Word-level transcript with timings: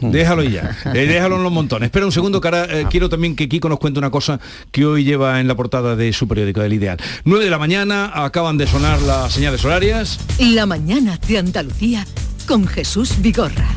Déjalo 0.00 0.42
ya, 0.42 0.76
eh, 0.94 1.06
déjalo 1.06 1.36
en 1.36 1.42
los 1.42 1.52
montones. 1.52 1.86
Espera 1.86 2.06
un 2.06 2.12
segundo, 2.12 2.40
que 2.40 2.48
ahora 2.48 2.64
eh, 2.70 2.86
quiero 2.90 3.08
también 3.08 3.36
que 3.36 3.48
Kiko 3.48 3.68
nos 3.68 3.78
cuente 3.78 3.98
una 3.98 4.10
cosa 4.10 4.40
que 4.70 4.84
hoy 4.84 5.04
lleva 5.04 5.40
en 5.40 5.48
la 5.48 5.54
portada 5.54 5.96
de 5.96 6.12
su 6.12 6.28
periódico, 6.28 6.60
del 6.60 6.72
Ideal. 6.72 6.98
9 7.24 7.44
de 7.44 7.50
la 7.50 7.58
mañana, 7.58 8.10
acaban 8.14 8.58
de 8.58 8.66
sonar 8.66 9.00
las 9.02 9.32
señales 9.32 9.64
horarias. 9.64 10.18
La 10.38 10.66
mañana 10.66 11.18
de 11.26 11.38
Andalucía 11.38 12.06
con 12.46 12.66
Jesús 12.66 13.20
Vigorra. 13.20 13.68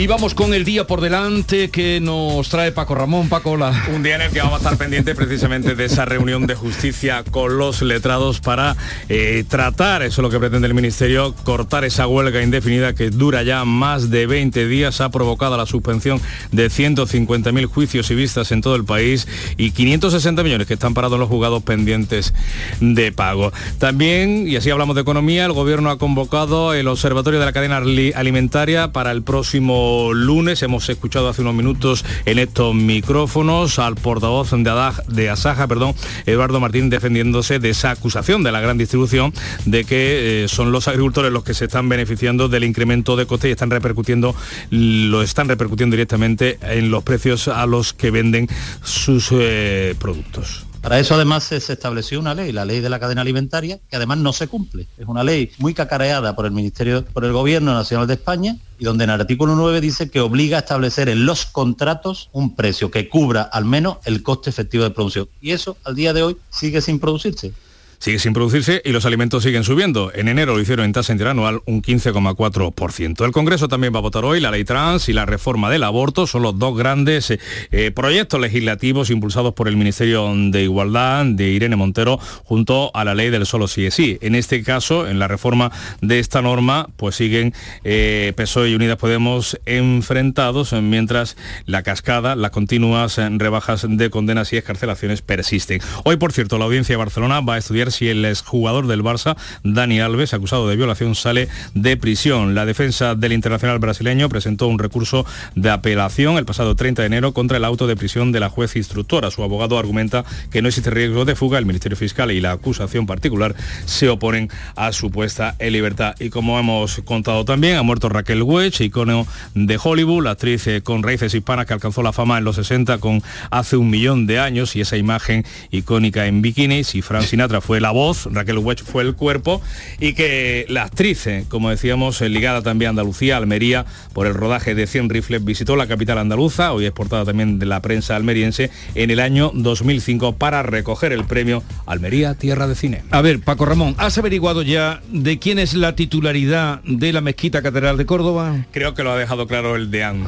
Y 0.00 0.06
vamos 0.06 0.32
con 0.32 0.54
el 0.54 0.64
día 0.64 0.86
por 0.86 1.02
delante 1.02 1.68
que 1.68 2.00
nos 2.00 2.48
trae 2.48 2.72
Paco 2.72 2.94
Ramón. 2.94 3.28
Paco, 3.28 3.58
la... 3.58 3.84
Un 3.94 4.02
día 4.02 4.14
en 4.14 4.22
el 4.22 4.30
que 4.30 4.38
vamos 4.38 4.54
a 4.54 4.56
estar 4.56 4.78
pendientes 4.78 5.14
precisamente 5.14 5.74
de 5.74 5.84
esa 5.84 6.06
reunión 6.06 6.46
de 6.46 6.54
justicia 6.54 7.22
con 7.30 7.58
los 7.58 7.82
letrados 7.82 8.40
para 8.40 8.78
eh, 9.10 9.44
tratar, 9.46 10.00
eso 10.00 10.22
es 10.22 10.22
lo 10.22 10.30
que 10.30 10.38
pretende 10.38 10.68
el 10.68 10.72
Ministerio, 10.72 11.34
cortar 11.44 11.84
esa 11.84 12.06
huelga 12.06 12.42
indefinida 12.42 12.94
que 12.94 13.10
dura 13.10 13.42
ya 13.42 13.66
más 13.66 14.08
de 14.08 14.26
20 14.26 14.66
días, 14.68 15.02
ha 15.02 15.10
provocado 15.10 15.58
la 15.58 15.66
suspensión 15.66 16.18
de 16.50 16.68
150.000 16.68 17.66
juicios 17.66 18.10
y 18.10 18.14
vistas 18.14 18.52
en 18.52 18.62
todo 18.62 18.76
el 18.76 18.86
país 18.86 19.28
y 19.58 19.72
560 19.72 20.42
millones 20.42 20.66
que 20.66 20.74
están 20.74 20.94
parados 20.94 21.18
los 21.18 21.28
juzgados 21.28 21.62
pendientes 21.62 22.32
de 22.80 23.12
pago. 23.12 23.52
También, 23.76 24.48
y 24.48 24.56
así 24.56 24.70
hablamos 24.70 24.96
de 24.96 25.02
economía, 25.02 25.44
el 25.44 25.52
Gobierno 25.52 25.90
ha 25.90 25.98
convocado 25.98 26.72
el 26.72 26.88
Observatorio 26.88 27.38
de 27.38 27.44
la 27.44 27.52
Cadena 27.52 27.76
Alimentaria 27.76 28.92
para 28.92 29.10
el 29.10 29.22
próximo 29.22 29.89
lunes. 30.14 30.62
Hemos 30.62 30.88
escuchado 30.88 31.28
hace 31.28 31.42
unos 31.42 31.54
minutos 31.54 32.04
en 32.24 32.38
estos 32.38 32.74
micrófonos 32.74 33.78
al 33.78 33.96
portavoz 33.96 34.50
de, 34.50 34.92
de 35.08 35.30
Asaja, 35.30 35.66
perdón, 35.66 35.94
Eduardo 36.26 36.60
Martín, 36.60 36.90
defendiéndose 36.90 37.58
de 37.58 37.70
esa 37.70 37.90
acusación 37.90 38.42
de 38.42 38.52
la 38.52 38.60
gran 38.60 38.78
distribución 38.78 39.32
de 39.64 39.84
que 39.84 40.44
eh, 40.44 40.48
son 40.48 40.72
los 40.72 40.88
agricultores 40.88 41.32
los 41.32 41.44
que 41.44 41.54
se 41.54 41.66
están 41.66 41.88
beneficiando 41.88 42.48
del 42.48 42.64
incremento 42.64 43.16
de 43.16 43.26
coste 43.26 43.48
y 43.48 43.52
están 43.52 43.70
repercutiendo, 43.70 44.34
lo 44.70 45.22
están 45.22 45.48
repercutiendo 45.48 45.94
directamente 45.94 46.58
en 46.62 46.90
los 46.90 47.02
precios 47.02 47.48
a 47.48 47.66
los 47.66 47.92
que 47.92 48.10
venden 48.10 48.48
sus 48.82 49.28
eh, 49.32 49.94
productos. 49.98 50.69
Para 50.80 50.98
eso 50.98 51.14
además 51.14 51.44
se, 51.44 51.56
estableció 51.56 52.18
una 52.18 52.34
ley, 52.34 52.52
la 52.52 52.64
ley 52.64 52.80
de 52.80 52.88
la 52.88 52.98
cadena 52.98 53.20
alimentaria, 53.20 53.78
que 53.88 53.96
además 53.96 54.18
no 54.18 54.32
se 54.32 54.48
cumple. 54.48 54.86
Es 54.96 55.06
una 55.06 55.22
ley 55.22 55.50
muy 55.58 55.74
cacareada 55.74 56.34
por 56.34 56.46
el 56.46 56.52
Ministerio, 56.52 57.04
por 57.04 57.24
el 57.24 57.32
Gobierno 57.32 57.74
Nacional 57.74 58.06
de 58.06 58.14
España, 58.14 58.56
y 58.78 58.84
donde 58.84 59.04
en 59.04 59.10
el 59.10 59.20
artículo 59.20 59.54
9 59.56 59.80
dice 59.82 60.10
que 60.10 60.20
obliga 60.20 60.56
a 60.56 60.60
establecer 60.60 61.10
en 61.10 61.26
los 61.26 61.44
contratos 61.44 62.30
un 62.32 62.56
precio 62.56 62.90
que 62.90 63.10
cubra 63.10 63.42
al 63.42 63.66
menos 63.66 63.98
el 64.06 64.22
coste 64.22 64.48
efectivo 64.48 64.84
de 64.84 64.90
producción. 64.90 65.28
Y 65.42 65.50
eso 65.50 65.76
al 65.84 65.94
día 65.94 66.14
de 66.14 66.22
hoy 66.22 66.36
sigue 66.48 66.80
sin 66.80 66.98
producirse 66.98 67.52
sigue 68.00 68.18
sin 68.18 68.32
producirse 68.32 68.80
y 68.82 68.92
los 68.92 69.04
alimentos 69.04 69.42
siguen 69.42 69.62
subiendo. 69.62 70.10
En 70.14 70.28
enero 70.28 70.54
lo 70.54 70.60
hicieron 70.60 70.86
en 70.86 70.92
tasa 70.92 71.12
interanual 71.12 71.60
un 71.66 71.82
15,4%. 71.82 73.24
El 73.24 73.30
Congreso 73.30 73.68
también 73.68 73.94
va 73.94 73.98
a 73.98 74.02
votar 74.02 74.24
hoy 74.24 74.40
la 74.40 74.50
ley 74.50 74.64
trans 74.64 75.10
y 75.10 75.12
la 75.12 75.26
reforma 75.26 75.70
del 75.70 75.84
aborto. 75.84 76.26
Son 76.26 76.42
los 76.42 76.58
dos 76.58 76.76
grandes 76.76 77.30
eh, 77.30 77.38
eh, 77.70 77.90
proyectos 77.90 78.40
legislativos 78.40 79.10
impulsados 79.10 79.52
por 79.52 79.68
el 79.68 79.76
Ministerio 79.76 80.32
de 80.34 80.62
Igualdad 80.62 81.26
de 81.26 81.48
Irene 81.48 81.76
Montero 81.76 82.18
junto 82.44 82.90
a 82.94 83.04
la 83.04 83.14
ley 83.14 83.28
del 83.28 83.44
solo 83.44 83.68
sí 83.68 83.84
es 83.84 83.94
sí. 83.94 84.18
En 84.22 84.34
este 84.34 84.62
caso, 84.62 85.06
en 85.06 85.18
la 85.18 85.28
reforma 85.28 85.70
de 86.00 86.20
esta 86.20 86.40
norma, 86.40 86.88
pues 86.96 87.16
siguen 87.16 87.52
eh, 87.84 88.32
PSOE 88.34 88.70
y 88.70 88.74
Unidas 88.74 88.96
Podemos 88.96 89.60
enfrentados 89.66 90.72
mientras 90.72 91.36
la 91.66 91.82
cascada, 91.82 92.34
las 92.34 92.50
continuas 92.50 93.18
rebajas 93.18 93.86
de 93.86 94.08
condenas 94.08 94.52
y 94.54 94.56
escarcelaciones 94.56 95.20
persisten. 95.20 95.80
Hoy, 96.04 96.16
por 96.16 96.32
cierto, 96.32 96.56
la 96.56 96.64
audiencia 96.64 96.94
de 96.94 96.98
Barcelona 96.98 97.40
va 97.40 97.54
a 97.54 97.58
estudiar 97.58 97.89
si 97.90 98.08
el 98.08 98.24
exjugador 98.24 98.86
del 98.86 99.02
Barça, 99.02 99.36
Dani 99.64 100.00
Alves, 100.00 100.34
acusado 100.34 100.68
de 100.68 100.76
violación, 100.76 101.14
sale 101.14 101.48
de 101.74 101.96
prisión. 101.96 102.54
La 102.54 102.66
defensa 102.66 103.14
del 103.14 103.32
internacional 103.32 103.78
brasileño 103.78 104.28
presentó 104.28 104.66
un 104.66 104.78
recurso 104.78 105.26
de 105.54 105.70
apelación 105.70 106.38
el 106.38 106.44
pasado 106.44 106.76
30 106.76 107.02
de 107.02 107.06
enero 107.06 107.32
contra 107.32 107.56
el 107.56 107.64
auto 107.64 107.86
de 107.86 107.96
prisión 107.96 108.32
de 108.32 108.40
la 108.40 108.48
juez 108.48 108.76
instructora. 108.76 109.30
Su 109.30 109.42
abogado 109.42 109.78
argumenta 109.78 110.24
que 110.50 110.62
no 110.62 110.68
existe 110.68 110.90
riesgo 110.90 111.24
de 111.24 111.36
fuga. 111.36 111.58
El 111.58 111.66
Ministerio 111.66 111.96
Fiscal 111.96 112.30
y 112.30 112.40
la 112.40 112.52
acusación 112.52 113.06
particular 113.06 113.54
se 113.84 114.08
oponen 114.08 114.48
a 114.76 114.92
su 114.92 115.10
puesta 115.10 115.54
en 115.58 115.72
libertad. 115.72 116.14
Y 116.18 116.30
como 116.30 116.58
hemos 116.58 117.00
contado 117.04 117.44
también, 117.44 117.76
ha 117.76 117.82
muerto 117.82 118.08
Raquel 118.08 118.42
Wedge, 118.42 118.84
icono 118.84 119.26
de 119.54 119.78
Hollywood, 119.82 120.24
la 120.24 120.32
actriz 120.32 120.66
eh, 120.66 120.82
con 120.82 121.02
raíces 121.02 121.34
hispanas 121.34 121.66
que 121.66 121.74
alcanzó 121.74 122.02
la 122.02 122.12
fama 122.12 122.38
en 122.38 122.44
los 122.44 122.56
60 122.56 122.98
con 122.98 123.22
hace 123.50 123.76
un 123.76 123.90
millón 123.90 124.26
de 124.26 124.38
años 124.38 124.76
y 124.76 124.80
esa 124.80 124.96
imagen 124.96 125.44
icónica 125.70 126.26
en 126.26 126.42
bikinis 126.42 126.94
y 126.94 127.02
Frank 127.02 127.24
Sinatra 127.24 127.60
fue 127.60 127.79
la 127.80 127.90
voz, 127.90 128.28
Raquel 128.30 128.58
Wedge 128.58 128.82
fue 128.84 129.02
el 129.02 129.14
cuerpo 129.14 129.60
y 129.98 130.12
que 130.14 130.66
la 130.68 130.84
actriz, 130.84 131.26
eh, 131.26 131.44
como 131.48 131.70
decíamos, 131.70 132.20
eh, 132.20 132.28
ligada 132.28 132.62
también 132.62 132.88
a 132.88 132.90
Andalucía, 132.90 133.36
Almería, 133.36 133.86
por 134.12 134.26
el 134.26 134.34
rodaje 134.34 134.74
de 134.74 134.86
100 134.86 135.10
rifles, 135.10 135.44
visitó 135.44 135.76
la 135.76 135.86
capital 135.86 136.18
andaluza, 136.18 136.72
hoy 136.72 136.86
es 136.86 136.92
portada 136.92 137.24
también 137.24 137.58
de 137.58 137.66
la 137.66 137.80
prensa 137.80 138.16
almeriense, 138.16 138.70
en 138.94 139.10
el 139.10 139.20
año 139.20 139.50
2005 139.54 140.36
para 140.36 140.62
recoger 140.62 141.12
el 141.12 141.24
premio 141.24 141.62
Almería 141.86 142.34
Tierra 142.34 142.66
de 142.66 142.74
Cine. 142.74 143.02
A 143.10 143.22
ver, 143.22 143.40
Paco 143.40 143.64
Ramón, 143.64 143.94
¿has 143.98 144.18
averiguado 144.18 144.62
ya 144.62 145.00
de 145.10 145.38
quién 145.38 145.58
es 145.58 145.74
la 145.74 145.96
titularidad 145.96 146.82
de 146.84 147.12
la 147.12 147.20
mezquita 147.20 147.62
catedral 147.62 147.96
de 147.96 148.06
Córdoba? 148.06 148.66
Creo 148.72 148.94
que 148.94 149.02
lo 149.02 149.12
ha 149.12 149.16
dejado 149.16 149.46
claro 149.46 149.76
el 149.76 149.90
deán 149.90 150.24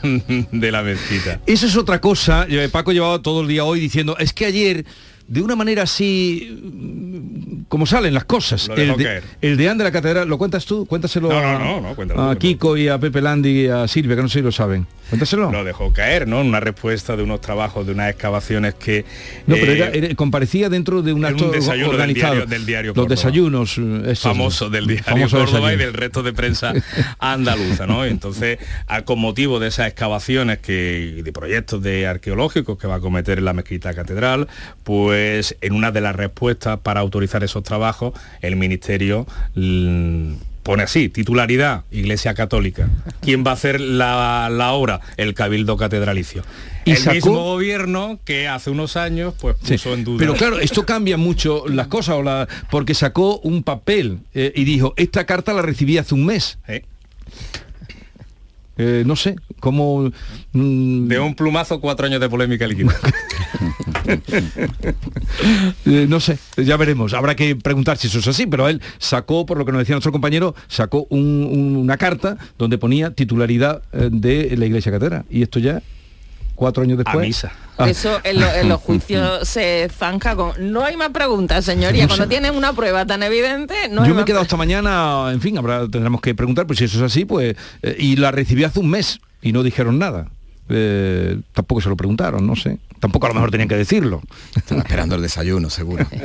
de 0.52 0.72
la 0.72 0.82
mezquita. 0.82 1.40
Eso 1.46 1.66
es 1.66 1.76
otra 1.76 2.00
cosa. 2.00 2.46
Eh, 2.48 2.68
Paco 2.70 2.92
llevaba 2.92 3.20
todo 3.20 3.42
el 3.42 3.48
día 3.48 3.64
hoy 3.64 3.80
diciendo, 3.80 4.16
es 4.18 4.32
que 4.32 4.46
ayer 4.46 4.84
de 5.28 5.42
una 5.42 5.56
manera 5.56 5.82
así 5.82 7.64
como 7.68 7.86
salen 7.86 8.14
las 8.14 8.24
cosas. 8.24 8.68
el, 8.76 8.96
de, 8.96 9.22
el 9.40 9.56
deán 9.56 9.76
de 9.78 9.84
la 9.84 9.90
catedral, 9.90 10.28
¿lo 10.28 10.38
cuentas 10.38 10.64
tú? 10.64 10.86
Cuéntaselo 10.86 11.32
a, 11.32 12.30
a, 12.30 12.36
Kiko 12.36 12.76
y 12.76 12.88
a 12.88 12.98
Pepe 12.98 13.20
Landi 13.20 13.62
y 13.62 13.68
a 13.68 13.88
Silvia, 13.88 14.14
que 14.16 14.22
no 14.22 14.28
sé 14.28 14.38
si 14.38 14.44
lo 14.44 14.52
saben. 14.52 14.86
Cuéntaselo. 15.08 15.52
Lo 15.52 15.64
dejó 15.64 15.92
caer, 15.92 16.26
¿no? 16.26 16.40
Una 16.40 16.58
respuesta 16.58 17.16
de 17.16 17.22
unos 17.22 17.40
trabajos, 17.40 17.86
de 17.86 17.92
unas 17.92 18.10
excavaciones 18.10 18.74
que... 18.74 19.04
No, 19.46 19.54
pero 19.54 19.72
eh, 19.72 20.14
comparecía 20.16 20.68
dentro 20.68 21.02
de 21.02 21.12
un 21.12 21.24
acto 21.24 21.50
desayuno 21.50 21.90
organizado. 21.90 22.46
Del 22.46 22.66
diario, 22.66 22.92
Los 22.94 23.08
desayunos. 23.08 23.78
Eh, 23.78 24.14
famoso 24.16 24.68
del 24.68 24.86
diario 24.86 25.04
famoso 25.04 25.38
Córdoba 25.38 25.72
y 25.72 25.76
del 25.76 25.92
resto 25.92 26.22
de 26.22 26.32
prensa 26.32 26.72
andaluza, 27.18 27.86
¿no? 27.86 28.04
Entonces, 28.04 28.58
con 29.04 29.20
motivo 29.20 29.60
de 29.60 29.68
esas 29.68 29.88
excavaciones 29.88 30.58
que, 30.58 31.20
de 31.22 31.32
proyectos 31.32 31.82
de 31.82 32.06
arqueológicos 32.06 32.76
que 32.78 32.86
va 32.86 32.96
a 32.96 33.00
cometer 33.00 33.40
la 33.42 33.52
mezquita 33.52 33.94
catedral, 33.94 34.48
pues 34.82 35.15
pues 35.16 35.56
en 35.62 35.72
una 35.72 35.92
de 35.92 36.02
las 36.02 36.14
respuestas 36.14 36.78
para 36.80 37.00
autorizar 37.00 37.42
esos 37.42 37.62
trabajos, 37.62 38.12
el 38.42 38.54
Ministerio 38.56 39.26
mm, 39.54 40.32
pone 40.62 40.82
así, 40.82 41.08
titularidad, 41.08 41.84
Iglesia 41.90 42.34
Católica. 42.34 42.90
¿Quién 43.22 43.42
va 43.42 43.52
a 43.52 43.54
hacer 43.54 43.80
la, 43.80 44.72
obra? 44.72 45.00
El 45.16 45.32
Cabildo 45.32 45.78
Catedralicio. 45.78 46.42
¿Y 46.84 46.90
el 46.90 47.14
mismo 47.14 47.44
gobierno 47.44 48.20
que 48.26 48.46
hace 48.46 48.68
unos 48.68 48.98
años 48.98 49.32
pues 49.40 49.56
puso 49.56 49.94
en 49.94 50.04
duda. 50.04 50.18
Pero 50.18 50.34
claro, 50.34 50.58
esto 50.58 50.84
cambia 50.84 51.16
mucho 51.16 51.64
las 51.66 51.86
cosas, 51.86 52.46
porque 52.70 52.92
sacó 52.92 53.38
un 53.38 53.62
papel 53.62 54.18
eh, 54.34 54.52
y 54.54 54.64
dijo, 54.64 54.92
esta 54.98 55.24
carta 55.24 55.54
la 55.54 55.62
recibí 55.62 55.96
hace 55.96 56.14
un 56.14 56.26
mes. 56.26 56.58
Eh, 58.78 59.02
no 59.06 59.16
sé, 59.16 59.36
cómo... 59.60 60.12
Mm, 60.52 61.08
de 61.08 61.18
un 61.18 61.34
plumazo, 61.34 61.80
cuatro 61.80 62.04
años 62.04 62.20
de 62.20 62.28
polémica 62.28 62.66
líquida. 62.66 62.94
Eh, 65.84 66.06
no 66.08 66.18
sé, 66.20 66.38
ya 66.56 66.76
veremos. 66.76 67.14
Habrá 67.14 67.36
que 67.36 67.54
preguntar 67.54 67.96
si 67.96 68.08
eso 68.08 68.18
es 68.18 68.26
así, 68.26 68.46
pero 68.46 68.68
él 68.68 68.80
sacó, 68.98 69.46
por 69.46 69.58
lo 69.58 69.64
que 69.64 69.72
nos 69.72 69.80
decía 69.80 69.94
nuestro 69.94 70.12
compañero, 70.12 70.54
sacó 70.68 71.06
una 71.10 71.96
carta 71.96 72.36
donde 72.58 72.78
ponía 72.78 73.12
titularidad 73.12 73.82
eh, 73.92 74.08
de 74.10 74.56
la 74.56 74.66
Iglesia 74.66 74.90
Catedral. 74.90 75.24
Y 75.30 75.42
esto 75.42 75.58
ya 75.58 75.82
cuatro 76.56 76.82
años 76.82 76.98
después. 76.98 77.16
A 77.16 77.20
misa. 77.20 77.52
Ah. 77.78 77.88
Eso 77.88 78.18
en, 78.24 78.68
los 78.68 78.80
juicios 78.80 79.46
se 79.48 79.88
zanja 79.96 80.34
con... 80.34 80.72
No 80.72 80.82
hay 80.84 80.96
más 80.96 81.10
preguntas, 81.10 81.64
señoría. 81.64 82.08
Cuando 82.08 82.26
tienen 82.26 82.56
una 82.56 82.72
prueba 82.72 83.06
tan 83.06 83.22
evidente, 83.22 83.74
no 83.90 84.04
Yo 84.04 84.14
me 84.14 84.22
he 84.22 84.24
quedado 84.24 84.42
esta 84.42 84.56
mañana, 84.56 85.30
en 85.30 85.40
fin, 85.40 85.56
habrá, 85.58 85.80
tendremos 85.82 86.20
que 86.20 86.34
preguntar, 86.34 86.66
pues 86.66 86.80
si 86.80 86.86
eso 86.86 86.96
es 86.96 87.04
así, 87.04 87.24
pues... 87.24 87.54
Eh, 87.82 87.96
y 87.98 88.16
la 88.16 88.32
recibí 88.32 88.64
hace 88.64 88.80
un 88.80 88.88
mes 88.88 89.20
y 89.42 89.52
no 89.52 89.62
dijeron 89.62 89.98
nada. 89.98 90.28
Eh, 90.68 91.38
tampoco 91.52 91.80
se 91.80 91.88
lo 91.88 91.96
preguntaron, 91.96 92.46
no 92.46 92.56
sé. 92.56 92.78
Tampoco 92.98 93.26
a 93.26 93.28
lo 93.28 93.34
mejor 93.34 93.50
tenían 93.50 93.68
que 93.68 93.76
decirlo. 93.76 94.22
Están 94.54 94.78
esperando 94.78 95.14
el 95.14 95.22
desayuno, 95.22 95.70
seguro. 95.70 96.06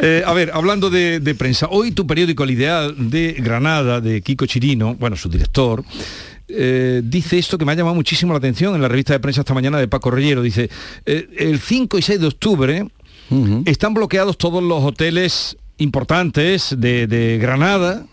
Eh, 0.00 0.22
a 0.24 0.32
ver, 0.32 0.50
hablando 0.54 0.90
de, 0.90 1.18
de, 1.18 1.34
prensa, 1.34 1.66
hoy 1.70 1.90
tu 1.90 2.06
periódico 2.06 2.44
El 2.44 2.52
Ideal 2.52 3.10
de 3.10 3.32
Granada, 3.38 4.00
de 4.00 4.22
Kiko 4.22 4.46
Chirino, 4.46 4.94
bueno, 4.94 5.16
su 5.16 5.28
director, 5.28 5.84
eh, 6.48 7.02
dice 7.04 7.38
esto 7.38 7.58
que 7.58 7.64
me 7.64 7.72
ha 7.72 7.74
llamado 7.74 7.94
muchísimo 7.94 8.32
la 8.32 8.38
atención 8.38 8.74
en 8.74 8.82
la 8.82 8.88
revista 8.88 9.12
de 9.12 9.20
prensa 9.20 9.40
esta 9.42 9.54
mañana 9.54 9.78
de 9.78 9.88
Paco 9.88 10.10
Reyero. 10.10 10.42
Dice, 10.42 10.70
el 11.04 11.58
5 11.58 11.98
y 11.98 12.02
6 12.02 12.20
de 12.20 12.26
octubre 12.26 12.88
están 13.66 13.94
bloqueados 13.94 14.38
todos 14.38 14.62
los 14.62 14.82
hoteles 14.82 15.56
importantes 15.78 16.74
de, 16.78 17.38
Granada 17.40 18.06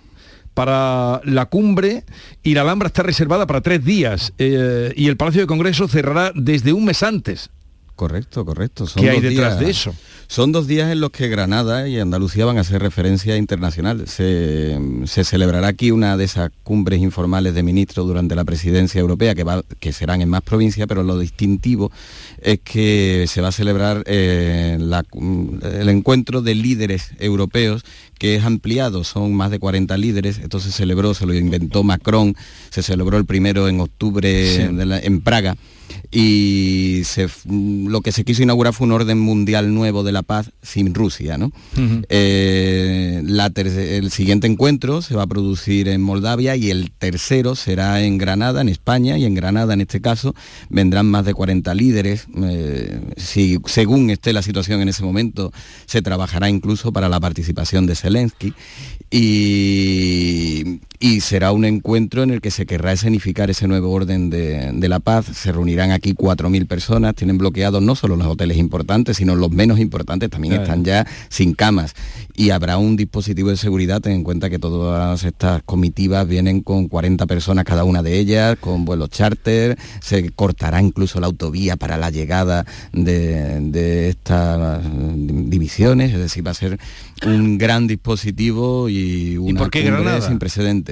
para 0.56 1.22
la 1.26 1.46
cumbre 1.46 2.06
y 2.42 2.56
la 2.56 2.62
Alhambra 2.62 2.88
está 2.88 3.04
reservada 3.04 3.46
para 3.46 3.62
tres 3.62 3.86
días 3.86 4.34
eh, 4.40 4.92
y 4.96 5.08
el 5.08 5.18
Palacio 5.18 5.42
de 5.42 5.48
Congreso 5.48 5.88
cerrará 5.88 6.32
desde 6.34 6.74
un 6.74 6.86
mes 6.86 7.04
antes 7.04 7.52
Correcto, 7.96 8.44
correcto. 8.44 8.86
¿Qué 8.94 9.10
hay 9.10 9.22
detrás 9.22 9.58
de 9.58 9.70
eso? 9.70 9.96
Son 10.28 10.52
dos 10.52 10.68
días 10.68 10.92
en 10.92 11.00
los 11.00 11.12
que 11.12 11.30
Granada 11.30 11.88
y 11.88 11.98
Andalucía 11.98 12.44
van 12.44 12.58
a 12.58 12.64
ser 12.66 12.82
referencia 12.82 13.38
internacional. 13.38 14.06
Se, 14.08 14.78
celebrará 15.06 15.68
aquí 15.68 15.92
una 15.92 16.18
de 16.18 16.26
esas 16.26 16.52
cumbres 16.64 17.00
informales 17.00 17.54
de 17.54 17.64
ministros 17.64 18.06
durante 18.06 18.36
la 18.36 18.44
presidencia 18.44 19.00
europea, 19.00 19.34
que, 19.34 19.46
va, 19.46 19.64
que 19.80 19.94
serán 19.94 20.22
en 20.22 20.30
más 20.30 20.42
provincias, 20.42 20.88
pero 20.88 21.04
lo 21.04 21.18
distintivo 21.18 21.90
es 22.42 22.60
que 22.64 23.26
se 23.28 23.42
va 23.42 23.50
a 23.50 23.52
celebrar 23.52 24.04
eh, 24.06 24.78
el 24.80 25.90
encuentro 25.90 26.42
de 26.42 26.56
líderes 26.56 27.12
europeos 27.20 27.84
que 28.18 28.36
es 28.36 28.44
ampliado, 28.44 29.04
son 29.04 29.34
más 29.34 29.52
de 29.52 29.60
40 29.60 29.98
líderes, 29.98 30.38
esto 30.38 30.60
se 30.60 30.72
celebró, 30.72 31.14
se 31.14 31.26
lo 31.26 31.34
inventó 31.34 31.84
Macron, 31.84 32.36
se 32.70 32.82
celebró 32.82 33.18
el 33.18 33.26
primero 33.26 33.68
en 33.68 33.80
octubre 33.82 34.64
en 34.64 35.22
Praga 35.22 35.56
y 36.12 37.04
lo 37.48 38.02
que 38.02 38.12
se 38.12 38.24
quiso 38.24 38.44
inaugurar 38.44 38.74
fue 38.74 38.88
un 38.88 38.94
orden 38.94 39.20
mundial 39.20 39.74
nuevo 39.74 40.04
de 40.04 40.12
la 40.12 40.24
paz 40.24 40.52
sin 40.62 40.94
Rusia. 40.94 41.38
¿no? 41.38 41.52
Eh, 42.10 43.22
el 43.26 44.12
siguiente 44.12 44.48
encuentro 44.48 45.02
se 45.02 45.16
va 45.16 45.24
a 45.24 45.28
producir 45.28 45.88
en 45.88 46.02
Moldavia 46.02 46.56
y 46.56 46.70
el 46.72 46.92
tercero 46.92 47.56
será 47.56 48.02
en 48.02 48.18
Granada, 48.18 48.62
en 48.62 48.70
España, 48.70 49.18
y 49.18 49.26
en 49.26 49.34
Granada 49.34 49.74
en 49.74 49.82
este 49.82 50.02
caso 50.02 50.36
vendrán 50.70 51.08
más 51.08 51.26
de 51.26 51.34
40 51.34 51.74
líderes. 51.76 52.28
Eh, 52.44 53.00
si, 53.18 53.60
según 53.66 54.10
esté 54.10 54.34
la 54.34 54.42
situación 54.42 54.82
en 54.82 54.90
ese 54.90 55.04
momento, 55.04 55.52
se 55.86 56.02
trabajará 56.02 56.50
incluso 56.50 56.92
para 56.92 57.10
la 57.10 57.20
participación 57.20 57.86
de 57.86 57.96
Zelensky 57.96 58.54
y, 59.12 60.80
será 61.22 61.52
un 61.52 61.66
encuentro 61.66 62.24
en 62.24 62.32
el 62.32 62.42
que 62.42 62.52
se 62.52 62.66
querrá 62.66 62.92
escenificar 62.92 63.50
ese 63.50 63.68
nuevo 63.68 63.92
orden 63.92 64.30
de, 64.30 64.88
la 64.88 65.00
paz. 65.00 65.26
Se 65.26 65.52
reunirán 65.52 65.92
aquí 65.92 66.14
4.000 66.14 66.68
personas, 66.68 67.16
tienen 67.16 67.38
bloqueados 67.38 67.82
no 67.82 67.96
solo 67.96 68.16
los 68.16 68.28
hoteles 68.28 68.58
importantes, 68.58 69.18
sino 69.18 69.36
los 69.36 69.52
menos 69.52 69.80
importantes 69.80 70.30
también 70.30 70.54
están 70.54 70.84
ya 70.84 71.08
sin 71.30 71.54
camas. 71.54 71.94
Y 72.36 72.52
habrá 72.52 72.78
un 72.78 72.96
dispositivo 72.96 73.50
de 73.50 73.58
seguridad, 73.58 74.02
ten 74.02 74.14
en 74.14 74.24
cuenta 74.24 74.50
que 74.50 74.60
todas 74.60 75.24
estas 75.24 75.64
comitivas 75.64 76.28
vienen 76.28 76.62
con 76.62 76.88
40 76.88 77.26
personas 77.26 77.66
cada 77.66 77.84
una 77.84 78.04
de 78.04 78.20
ellas, 78.20 78.58
con 78.60 78.86
vuelos 78.86 79.10
charter, 79.10 79.78
se 80.02 80.30
cortará 80.32 80.82
incluso 80.82 81.20
la 81.20 81.28
autovía 81.28 81.78
para 81.78 81.98
la 81.98 82.12
llegada 82.12 82.66
de 82.92 84.10
estas 84.10 84.82
divisiones, 85.16 86.14
es 86.14 86.20
decir, 86.20 86.46
va 86.46 86.52
a 86.52 86.56
ser 86.56 86.80
un 87.26 87.58
gran 87.58 87.88
dispositivo 87.88 88.90
y 88.90 89.38
una 89.38 89.60
por 89.60 89.72
qué 89.72 89.84
Granada? 89.84 90.22
sin 90.22 90.40
precedentes. 90.40 90.85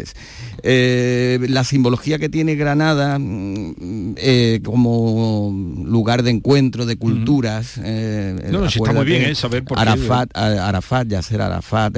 Eh, 0.62 1.40
la 1.50 1.64
simbología 1.64 2.20
que 2.20 2.30
tiene 2.30 2.56
Granada 2.56 3.18
mm, 3.20 4.16
eh, 4.18 4.60
como 4.64 5.52
lugar 5.86 6.24
de 6.24 6.32
encuentro 6.32 6.86
de 6.86 6.98
culturas. 6.98 7.80
Eh, 7.84 8.50
no, 8.52 8.66
está 8.66 8.94
muy 8.94 9.06
bien 9.06 9.36
saber 9.36 9.64
por 9.64 9.80
Arafat, 9.80 10.32
qué. 10.32 10.40
Arafat, 10.40 11.08
Yasser 11.08 11.42
Arafat, 11.42 11.94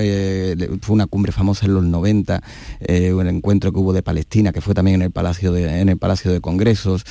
fue 0.81 0.93
una 0.93 1.07
cumbre 1.07 1.31
famosa 1.31 1.65
en 1.65 1.73
los 1.73 1.83
90, 1.83 2.41
un 3.13 3.27
encuentro 3.27 3.71
que 3.71 3.79
hubo 3.79 3.93
de 3.93 4.03
Palestina, 4.03 4.51
que 4.51 4.61
fue 4.61 4.73
también 4.73 4.95
en 4.95 5.01
el 5.03 5.11
Palacio 5.11 5.51
de, 5.51 5.81
en 5.81 5.89
el 5.89 5.97
Palacio 5.97 6.31
de 6.31 6.41
Congresos. 6.41 7.03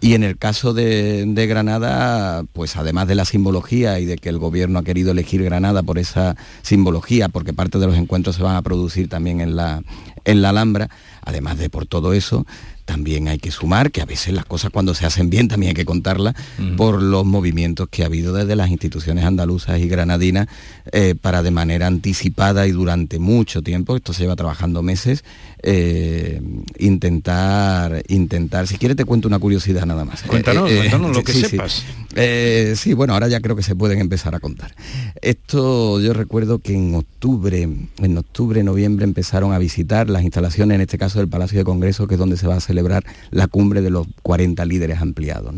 Y 0.00 0.14
en 0.14 0.22
el 0.22 0.38
caso 0.38 0.72
de, 0.74 1.24
de 1.26 1.46
Granada, 1.46 2.44
pues 2.52 2.76
además 2.76 3.08
de 3.08 3.14
la 3.14 3.24
simbología 3.24 3.98
y 3.98 4.04
de 4.04 4.16
que 4.16 4.28
el 4.28 4.38
gobierno 4.38 4.78
ha 4.78 4.84
querido 4.84 5.12
elegir 5.12 5.42
Granada 5.42 5.82
por 5.82 5.98
esa 5.98 6.36
simbología, 6.62 7.28
porque 7.28 7.52
parte 7.52 7.78
de 7.78 7.86
los 7.86 7.96
encuentros 7.96 8.36
se 8.36 8.42
van 8.42 8.56
a 8.56 8.62
producir 8.62 9.08
también 9.08 9.40
en 9.40 9.56
la, 9.56 9.82
en 10.24 10.42
la 10.42 10.50
Alhambra, 10.50 10.88
además 11.24 11.58
de 11.58 11.70
por 11.70 11.86
todo 11.86 12.12
eso, 12.12 12.46
también 12.90 13.28
hay 13.28 13.38
que 13.38 13.52
sumar 13.52 13.92
que 13.92 14.00
a 14.00 14.04
veces 14.04 14.34
las 14.34 14.44
cosas 14.44 14.72
cuando 14.72 14.94
se 14.94 15.06
hacen 15.06 15.30
bien 15.30 15.46
también 15.46 15.70
hay 15.70 15.74
que 15.74 15.84
contarlas 15.84 16.34
por 16.76 17.00
los 17.00 17.24
movimientos 17.24 17.88
que 17.88 18.02
ha 18.02 18.06
habido 18.06 18.32
desde 18.32 18.56
las 18.56 18.68
instituciones 18.68 19.24
andaluzas 19.24 19.78
y 19.78 19.86
granadinas 19.86 20.48
eh, 20.90 21.14
para 21.14 21.44
de 21.44 21.52
manera 21.52 21.86
anticipada 21.86 22.66
y 22.66 22.72
durante 22.72 23.20
mucho 23.20 23.62
tiempo, 23.62 23.94
esto 23.94 24.12
se 24.12 24.22
lleva 24.22 24.34
trabajando 24.34 24.82
meses, 24.82 25.24
eh, 25.62 26.42
intentar, 26.78 28.02
intentar, 28.08 28.66
si 28.66 28.76
quieres 28.76 28.96
te 28.96 29.04
cuento 29.04 29.28
una 29.28 29.38
curiosidad 29.38 29.86
nada 29.86 30.04
más. 30.04 30.22
Cuéntanos, 30.22 30.68
eh, 30.68 30.78
cuéntanos 30.78 31.16
lo 31.16 31.22
que 31.24 31.32
sepas. 31.32 31.84
sí, 32.74 32.92
bueno, 32.94 33.12
ahora 33.12 33.28
ya 33.28 33.40
creo 33.40 33.54
que 33.54 33.62
se 33.62 33.76
pueden 33.76 34.00
empezar 34.00 34.34
a 34.34 34.40
contar. 34.40 34.74
Esto 35.22 36.00
yo 36.00 36.12
recuerdo 36.12 36.58
que 36.58 36.74
en 36.74 36.96
octubre, 36.96 37.68
en 37.98 38.18
octubre, 38.18 38.64
noviembre 38.64 39.04
empezaron 39.04 39.52
a 39.52 39.58
visitar 39.58 40.10
las 40.10 40.24
instalaciones, 40.24 40.74
en 40.74 40.80
este 40.80 40.98
caso 40.98 41.09
del 41.18 41.28
Palacio 41.28 41.58
de 41.58 41.64
Congreso, 41.64 42.06
que 42.06 42.14
es 42.14 42.18
donde 42.18 42.36
se 42.36 42.46
va 42.46 42.56
a 42.56 42.60
celebrar 42.60 43.04
la 43.30 43.46
cumbre 43.46 43.82
de 43.82 43.90
los 43.90 44.06
40 44.22 44.64
líderes 44.64 45.00
ampliados. 45.00 45.54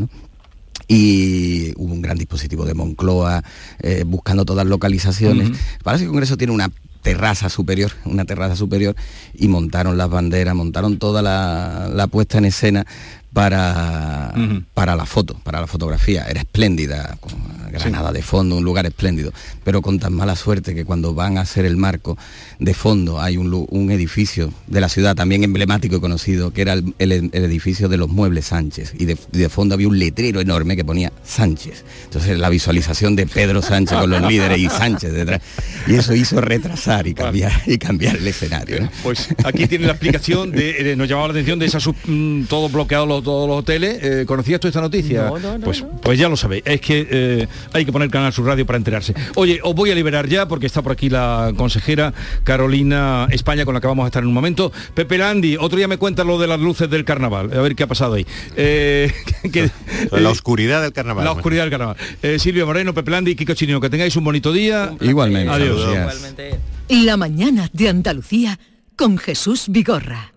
y 0.88 1.72
hubo 1.76 1.94
un 1.94 2.02
gran 2.02 2.19
dispositivo 2.19 2.64
de 2.64 2.75
Moncloa 2.75 3.43
eh, 3.81 4.04
buscando 4.06 4.44
todas 4.44 4.64
las 4.64 4.70
localizaciones. 4.70 5.50
Parece 5.82 6.02
que 6.02 6.06
el 6.06 6.10
Congreso 6.10 6.37
tiene 6.37 6.52
una 6.52 6.70
terraza 7.02 7.49
superior, 7.49 7.93
una 8.04 8.25
terraza 8.25 8.56
superior, 8.56 8.94
y 9.34 9.49
montaron 9.49 9.96
las 9.96 10.10
banderas, 10.10 10.54
montaron 10.54 10.99
toda 10.99 11.22
la 11.22 12.06
puesta 12.08 12.38
en 12.38 12.44
escena 12.46 12.87
para, 13.32 14.34
para 14.75 14.94
la 14.94 15.06
foto, 15.06 15.37
para 15.43 15.60
la 15.60 15.66
fotografía. 15.66 16.25
Era 16.25 16.40
espléndida, 16.40 17.16
con 17.20 17.32
Granada 17.73 18.13
de 18.13 18.23
fondo, 18.23 18.57
un 18.57 18.65
lugar 18.65 18.87
espléndido, 18.87 19.33
pero 19.65 19.83
con 19.83 19.99
tan 19.99 20.13
mala 20.13 20.37
suerte 20.37 20.75
que 20.75 20.85
cuando 20.85 21.15
van 21.15 21.39
a 21.39 21.43
hacer 21.43 21.65
el 21.65 21.77
marco 21.77 22.17
de 22.59 22.75
fondo 22.75 23.21
hay 23.21 23.37
un, 23.37 23.67
un 23.71 23.91
edificio 23.91 24.53
de 24.67 24.81
la 24.81 24.89
ciudad 24.89 25.17
también 25.17 25.43
emblemático 25.45 25.97
y 25.97 26.01
conocido, 26.01 26.53
que 26.53 26.63
era 26.63 26.75
el, 26.75 27.31
edificio 27.33 27.89
de 27.89 27.97
los 27.97 28.09
muebles 28.09 28.47
Sánchez, 28.47 28.95
y 28.99 29.07
de, 29.07 29.49
fondo 29.49 29.75
había 29.75 29.89
un 29.89 29.99
letrero 29.99 30.41
enorme 30.41 30.77
que 30.77 30.85
ponía 30.85 31.13
Sánchez. 31.25 31.85
Entonces 32.05 32.39
la 32.39 32.49
visualización 32.49 33.17
de 33.17 33.27
Pedro 33.27 33.63
Sánchez 33.63 33.99
con 33.99 34.11
los 34.11 34.23
líderes 34.23 34.59
y 34.59 34.69
Sánchez 34.69 35.13
detrás, 35.13 35.41
y 35.87 35.95
eso 35.95 36.15
hizo 36.15 36.41
retrasar 36.41 37.07
y 37.07 37.15
cambiar, 37.15 37.53
y 37.67 37.79
cambiar 37.79 38.17
el 38.17 38.27
escenario. 38.27 38.89
Pues 39.03 39.29
aquí 39.45 39.67
tiene 39.67 39.87
la 39.87 39.93
explicación, 39.93 40.53
de, 40.53 40.95
nos 40.97 41.09
llamaba 41.09 41.29
la 41.29 41.33
atención 41.33 41.59
de 41.59 41.67
esa 41.67 41.79
mm, 41.79 42.45
todo 42.45 42.69
bloqueado 42.69 43.07
los 43.07 43.23
todos 43.23 43.49
los 43.49 43.59
hoteles. 43.59 43.99
Eh, 44.03 44.25
¿Conocías 44.27 44.61
tú 44.61 44.69
esta 44.69 44.81
noticia? 44.81 45.31
pues, 45.63 45.85
pues 46.03 46.19
ya 46.19 46.29
lo 46.29 46.37
sabéis. 46.37 46.63
Es 46.67 46.81
que 46.81 47.07
eh, 47.11 47.49
hay 47.73 47.85
que 47.85 47.93
poner 47.93 48.11
Canal 48.11 48.32
Sur 48.32 48.47
Radio 48.47 48.67
para 48.67 48.76
enterarse. 48.76 49.14
Oye, 49.35 49.61
os 49.62 49.75
voy 49.75 49.91
a 49.91 49.94
liberar 49.94 50.29
ya 50.29 50.47
porque 50.47 50.67
está 50.67 50.82
por 50.82 50.93
aquí 50.93 51.09
la 51.09 51.53
consejera 51.56 52.12
Carolina 52.44 53.26
España 53.31 53.64
con 53.64 53.75
la 53.75 53.81
que 53.81 53.87
vamos 53.87 54.05
a 54.05 54.06
estar 54.06 54.23
en 54.23 54.29
un 54.29 54.35
momento. 54.35 54.73
Pepe 54.94 55.19
Landi, 55.19 55.56
otro 55.56 55.76
día 55.76 55.88
me 55.88 55.97
cuenta 55.99 56.25
lo 56.25 56.38
de 56.38 56.47
las 56.47 56.61
luces 56.61 56.88
del 56.91 57.05
carnaval. 57.05 57.50
A 57.53 57.61
ver 57.61 57.75
qué 57.75 57.85
ha 57.85 57.87
pasado 57.87 58.14
ahí. 58.14 58.26
Eh, 58.56 59.12
la 60.12 60.31
oscuridad 60.31 60.82
del 60.82 60.93
carnaval. 60.93 61.25
La 61.25 61.32
oscuridad 61.32 61.62
del 61.62 61.70
carnaval. 61.70 61.97
Silvio 62.38 62.67
Moreno, 62.67 62.94
Pepe 62.94 63.11
Landi, 63.11 63.35
Kiko 63.35 63.55
Chirino, 63.55 63.81
que 63.81 63.91
tengáis 63.91 64.14
un 64.17 64.25
bonito 64.25 64.53
día. 64.53 64.94
Igualmente. 65.00 65.50
Adiós. 65.50 65.81
Igualmente. 65.81 66.59
La 66.88 67.17
mañana 67.17 67.70
de 67.73 67.88
Andalucía 67.88 68.59
con 68.97 69.19
Jesús 69.19 69.67
Vigorra. 69.69 70.31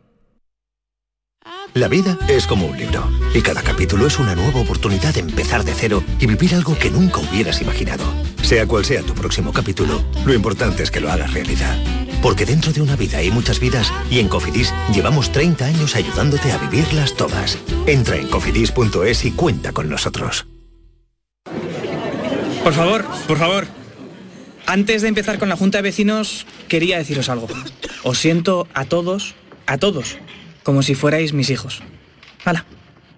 La 1.76 1.90
vida 1.90 2.18
es 2.30 2.48
como 2.48 2.68
un 2.68 2.78
libro 2.78 3.12
y 3.34 3.42
cada 3.42 3.62
capítulo 3.62 4.08
es 4.08 4.18
una 4.18 4.34
nueva 4.34 4.62
oportunidad 4.62 5.14
de 5.14 5.20
empezar 5.20 5.66
de 5.66 5.74
cero 5.74 6.02
y 6.22 6.26
vivir 6.26 6.56
algo 6.56 6.80
que 6.80 6.90
nunca 6.90 7.20
hubieras 7.20 7.62
imaginado. 7.62 8.06
Sea 8.44 8.66
cual 8.66 8.86
sea 8.86 9.02
tu 9.02 9.14
próximo 9.14 9.52
capítulo, 9.52 10.02
lo 10.26 10.34
importante 10.34 10.84
es 10.84 10.90
que 10.90 11.02
lo 11.02 11.12
hagas 11.12 11.34
realidad. 11.34 11.78
Porque 12.22 12.46
dentro 12.46 12.72
de 12.72 12.82
una 12.82 12.96
vida 12.96 13.18
hay 13.18 13.30
muchas 13.30 13.60
vidas 13.60 13.92
y 14.10 14.20
en 14.20 14.30
Cofidis 14.30 14.74
llevamos 14.94 15.34
30 15.34 15.66
años 15.66 15.98
ayudándote 15.98 16.50
a 16.54 16.58
vivirlas 16.60 17.14
todas. 17.14 17.58
Entra 17.88 18.16
en 18.16 18.30
cofidis.es 18.30 19.26
y 19.26 19.32
cuenta 19.32 19.74
con 19.74 19.90
nosotros. 19.90 20.48
Por 22.64 22.72
favor, 22.72 23.04
por 23.28 23.38
favor. 23.38 23.68
Antes 24.66 25.02
de 25.02 25.10
empezar 25.10 25.40
con 25.40 25.50
la 25.50 25.58
Junta 25.58 25.80
de 25.80 25.82
Vecinos, 25.82 26.48
quería 26.70 27.00
deciros 27.00 27.28
algo. 27.28 27.50
Os 28.04 28.18
siento 28.18 28.66
a 28.74 28.86
todos, 28.86 29.36
a 29.66 29.78
todos 29.78 30.18
como 30.66 30.82
si 30.82 30.96
fuerais 30.96 31.32
mis 31.32 31.52
hijos. 31.52 31.82
Hala, 32.44 32.66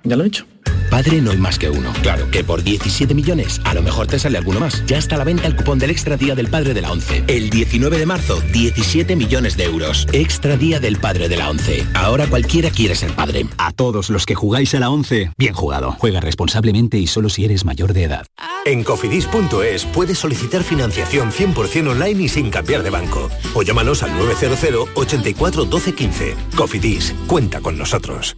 ya 0.04 0.18
lo 0.18 0.25
he 0.25 0.27
hecho. 0.27 0.46
Padre 0.89 1.22
no 1.22 1.32
hay 1.32 1.38
más 1.38 1.60
que 1.60 1.70
uno. 1.70 1.91
Claro, 2.01 2.29
que 2.32 2.44
por 2.44 2.63
17 2.63 3.13
millones 3.13 3.62
a 3.63 3.74
lo 3.74 3.82
mejor 3.82 4.08
te 4.08 4.20
sale 4.20 4.38
alguno 4.38 4.60
más. 4.60 4.86
Ya 4.86 4.98
está 4.98 5.15
a 5.15 5.17
la 5.17 5.24
venta 5.24 5.48
el 5.48 5.56
cupón 5.56 5.79
del 5.79 5.89
Extra 5.89 6.17
Día 6.17 6.36
del 6.36 6.48
Padre 6.48 6.74
de 6.74 6.82
la 6.82 6.91
ONCE. 6.91 7.24
El 7.27 7.50
19 7.50 7.98
de 7.98 8.06
marzo, 8.06 8.41
17 8.53 9.15
millones 9.15 9.58
de 9.58 9.65
euros. 9.65 10.08
Extra 10.12 10.58
Día 10.58 10.79
del 10.79 10.98
Padre 10.98 11.29
de 11.29 11.38
la 11.38 11.50
ONCE. 11.50 11.86
Ahora 11.94 12.27
cualquiera 12.27 12.70
quiere 12.70 12.96
ser 12.96 13.12
padre. 13.13 13.46
A 13.58 13.72
todos 13.72 14.10
los 14.10 14.25
que 14.25 14.36
jugáis 14.36 14.74
a 14.75 14.79
la 14.79 14.89
ONCE, 14.89 15.32
bien 15.38 15.53
jugado. 15.53 15.96
Juega 16.00 16.20
responsablemente 16.20 16.98
y 16.98 17.08
solo 17.08 17.29
si 17.29 17.46
eres 17.46 17.65
mayor 17.65 17.94
de 17.94 18.03
edad. 18.03 18.25
En 18.65 18.84
cofidis.es 18.84 19.86
puedes 19.86 20.17
solicitar 20.17 20.63
financiación 20.63 21.32
100% 21.32 21.89
online 21.89 22.24
y 22.24 22.29
sin 22.29 22.50
cambiar 22.50 22.84
de 22.84 22.89
banco. 22.89 23.29
O 23.53 23.63
llámanos 23.63 24.03
al 24.03 24.17
900 24.17 24.48
84 24.96 25.65
12 25.65 25.94
15. 25.94 26.36
Cofidis, 26.56 27.13
cuenta 27.27 27.62
con 27.62 27.77
nosotros. 27.77 28.38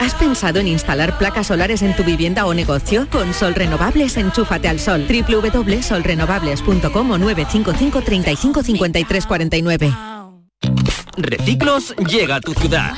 ¿Has 0.00 0.14
pensado 0.14 0.60
en 0.60 0.68
instalar 0.68 1.18
placas 1.18 1.48
solares 1.48 1.82
en 1.82 1.96
tu 1.96 2.04
vivienda 2.04 2.46
o 2.46 2.54
negocio? 2.54 3.08
Con 3.10 3.34
Sol 3.34 3.56
Renovables, 3.56 4.16
enchúfate 4.16 4.68
al 4.68 4.78
sol. 4.78 5.04
www.solrenovables.com 5.08 7.10
o 7.10 7.18
955 7.18 8.02
35 8.02 8.62
53 8.62 9.26
49. 9.26 9.92
Reciclos 11.16 11.96
llega 11.96 12.36
a 12.36 12.40
tu 12.40 12.54
ciudad. 12.54 12.92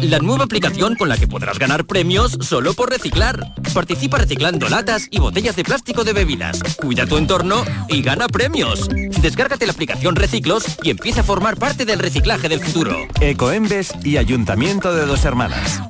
La 0.00 0.20
nueva 0.20 0.44
aplicación 0.44 0.94
con 0.94 1.08
la 1.08 1.16
que 1.16 1.26
podrás 1.26 1.58
ganar 1.58 1.86
premios 1.86 2.38
solo 2.40 2.72
por 2.74 2.88
reciclar. 2.88 3.52
Participa 3.74 4.18
reciclando 4.18 4.68
latas 4.68 5.08
y 5.10 5.18
botellas 5.18 5.56
de 5.56 5.64
plástico 5.64 6.04
de 6.04 6.12
bebidas. 6.12 6.60
Cuida 6.76 7.04
tu 7.04 7.18
entorno 7.18 7.64
y 7.88 8.00
gana 8.02 8.28
premios. 8.28 8.88
Descárgate 9.20 9.66
la 9.66 9.72
aplicación 9.72 10.14
Reciclos 10.14 10.66
y 10.84 10.90
empieza 10.90 11.22
a 11.22 11.24
formar 11.24 11.56
parte 11.56 11.84
del 11.84 11.98
reciclaje 11.98 12.48
del 12.48 12.60
futuro. 12.60 13.08
Ecoembes 13.20 13.92
y 14.04 14.18
Ayuntamiento 14.18 14.94
de 14.94 15.04
Dos 15.04 15.24
Hermanas. 15.24 15.82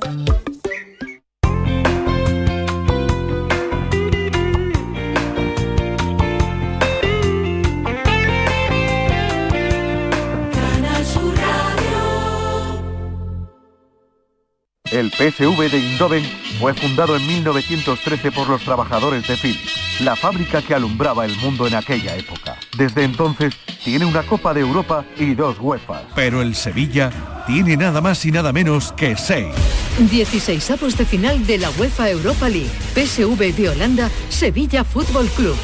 El 14.91 15.11
PSV 15.11 15.71
de 15.71 15.79
Indoven 15.79 16.23
fue 16.59 16.73
fundado 16.75 17.15
en 17.15 17.25
1913 17.25 18.31
por 18.31 18.47
los 18.47 18.61
trabajadores 18.61 19.27
de 19.27 19.35
Philips, 19.35 19.99
la 19.99 20.15
fábrica 20.15 20.61
que 20.61 20.75
alumbraba 20.75 21.25
el 21.25 21.35
mundo 21.37 21.65
en 21.65 21.73
aquella 21.73 22.15
época. 22.15 22.55
Desde 22.77 23.03
entonces 23.03 23.55
tiene 23.83 24.05
una 24.05 24.21
Copa 24.23 24.53
de 24.53 24.61
Europa 24.61 25.03
y 25.17 25.33
dos 25.33 25.57
UEFA. 25.59 26.03
Pero 26.13 26.41
el 26.41 26.55
Sevilla 26.55 27.11
tiene 27.47 27.75
nada 27.75 27.99
más 27.99 28.23
y 28.25 28.31
nada 28.31 28.53
menos 28.53 28.91
que 28.91 29.17
seis. 29.17 29.55
16 29.97 30.71
avos 30.71 30.95
de 30.97 31.05
final 31.05 31.45
de 31.47 31.57
la 31.57 31.71
UEFA 31.71 32.11
Europa 32.11 32.47
League. 32.47 32.69
PSV 32.93 33.55
de 33.55 33.69
Holanda, 33.69 34.11
Sevilla 34.29 34.83
Fútbol 34.83 35.27
Club. 35.29 35.55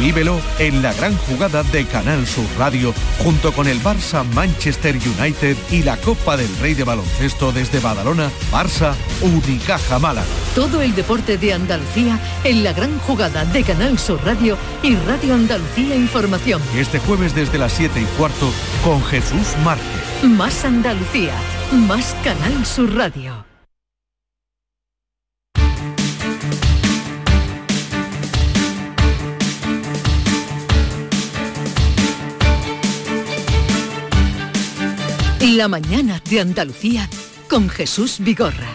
Vívelo 0.00 0.40
en 0.58 0.80
la 0.80 0.94
gran 0.94 1.14
jugada 1.16 1.62
de 1.62 1.84
Canal 1.84 2.26
Sur 2.26 2.46
Radio 2.58 2.94
junto 3.22 3.52
con 3.52 3.68
el 3.68 3.82
Barça 3.82 4.24
Manchester 4.32 4.96
United 4.96 5.58
y 5.70 5.82
la 5.82 5.98
Copa 5.98 6.38
del 6.38 6.48
Rey 6.56 6.72
de 6.72 6.84
Baloncesto 6.84 7.52
desde 7.52 7.80
Badalona, 7.80 8.30
Barça 8.60 8.94
Unicaja 9.22 9.98
Málaga. 9.98 10.28
Todo 10.54 10.82
el 10.82 10.94
deporte 10.94 11.38
de 11.38 11.54
Andalucía 11.54 12.20
en 12.44 12.62
la 12.62 12.74
gran 12.74 12.98
jugada 12.98 13.46
de 13.46 13.64
Canal 13.64 13.98
Sur 13.98 14.22
Radio 14.22 14.58
y 14.82 14.96
Radio 14.96 15.34
Andalucía 15.34 15.96
Información. 15.96 16.60
Este 16.76 16.98
jueves 16.98 17.34
desde 17.34 17.56
las 17.56 17.72
7 17.72 17.98
y 18.02 18.04
cuarto 18.18 18.52
con 18.84 19.02
Jesús 19.04 19.56
Márquez. 19.64 19.86
Más 20.24 20.62
Andalucía, 20.66 21.32
más 21.72 22.14
Canal 22.22 22.66
Sur 22.66 22.94
Radio. 22.94 23.46
La 35.56 35.68
mañana 35.68 36.20
de 36.28 36.40
Andalucía 36.40 37.08
con 37.50 37.68
Jesús 37.68 38.18
Vigorra. 38.20 38.68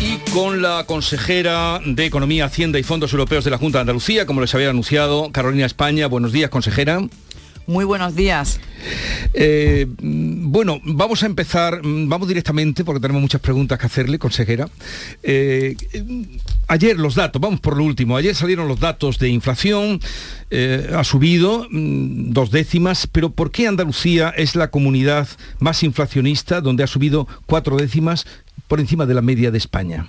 Y 0.00 0.16
con 0.30 0.62
la 0.62 0.84
consejera 0.84 1.78
de 1.84 2.06
Economía, 2.06 2.46
Hacienda 2.46 2.78
y 2.78 2.82
Fondos 2.82 3.12
Europeos 3.12 3.44
de 3.44 3.50
la 3.50 3.58
Junta 3.58 3.78
de 3.78 3.82
Andalucía, 3.82 4.24
como 4.24 4.40
les 4.40 4.54
había 4.54 4.70
anunciado, 4.70 5.30
Carolina 5.30 5.66
España. 5.66 6.06
Buenos 6.06 6.32
días, 6.32 6.48
consejera. 6.48 7.02
Muy 7.68 7.84
buenos 7.84 8.16
días. 8.16 8.60
Eh, 9.34 9.86
bueno, 9.98 10.80
vamos 10.84 11.22
a 11.22 11.26
empezar, 11.26 11.82
vamos 11.84 12.26
directamente, 12.26 12.82
porque 12.82 12.98
tenemos 12.98 13.20
muchas 13.20 13.42
preguntas 13.42 13.78
que 13.78 13.84
hacerle, 13.84 14.18
consejera. 14.18 14.70
Eh, 15.22 15.76
ayer 16.66 16.98
los 16.98 17.14
datos, 17.14 17.42
vamos 17.42 17.60
por 17.60 17.76
lo 17.76 17.84
último, 17.84 18.16
ayer 18.16 18.34
salieron 18.34 18.68
los 18.68 18.80
datos 18.80 19.18
de 19.18 19.28
inflación, 19.28 20.00
eh, 20.50 20.90
ha 20.96 21.04
subido 21.04 21.66
mm, 21.70 22.32
dos 22.32 22.50
décimas, 22.50 23.06
pero 23.06 23.28
¿por 23.28 23.50
qué 23.50 23.68
Andalucía 23.68 24.30
es 24.30 24.56
la 24.56 24.70
comunidad 24.70 25.28
más 25.58 25.82
inflacionista, 25.82 26.62
donde 26.62 26.84
ha 26.84 26.86
subido 26.86 27.28
cuatro 27.44 27.76
décimas 27.76 28.26
por 28.66 28.80
encima 28.80 29.04
de 29.04 29.12
la 29.12 29.20
media 29.20 29.50
de 29.50 29.58
España? 29.58 30.08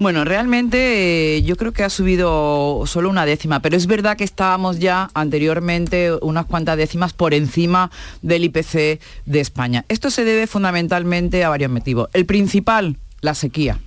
Bueno, 0.00 0.24
realmente 0.24 1.38
eh, 1.38 1.42
yo 1.42 1.56
creo 1.56 1.72
que 1.72 1.82
ha 1.82 1.90
subido 1.90 2.84
solo 2.86 3.10
una 3.10 3.26
décima, 3.26 3.60
pero 3.60 3.76
es 3.76 3.88
verdad 3.88 4.16
que 4.16 4.22
estábamos 4.22 4.78
ya 4.78 5.10
anteriormente 5.12 6.12
unas 6.22 6.46
cuantas 6.46 6.76
décimas 6.76 7.12
por 7.12 7.34
encima 7.34 7.90
del 8.22 8.44
IPC 8.44 9.00
de 9.26 9.40
España. 9.40 9.84
Esto 9.88 10.10
se 10.10 10.24
debe 10.24 10.46
fundamentalmente 10.46 11.42
a 11.42 11.48
varios 11.48 11.72
motivos. 11.72 12.08
El 12.12 12.26
principal, 12.26 12.96
la 13.22 13.34
sequía. 13.34 13.80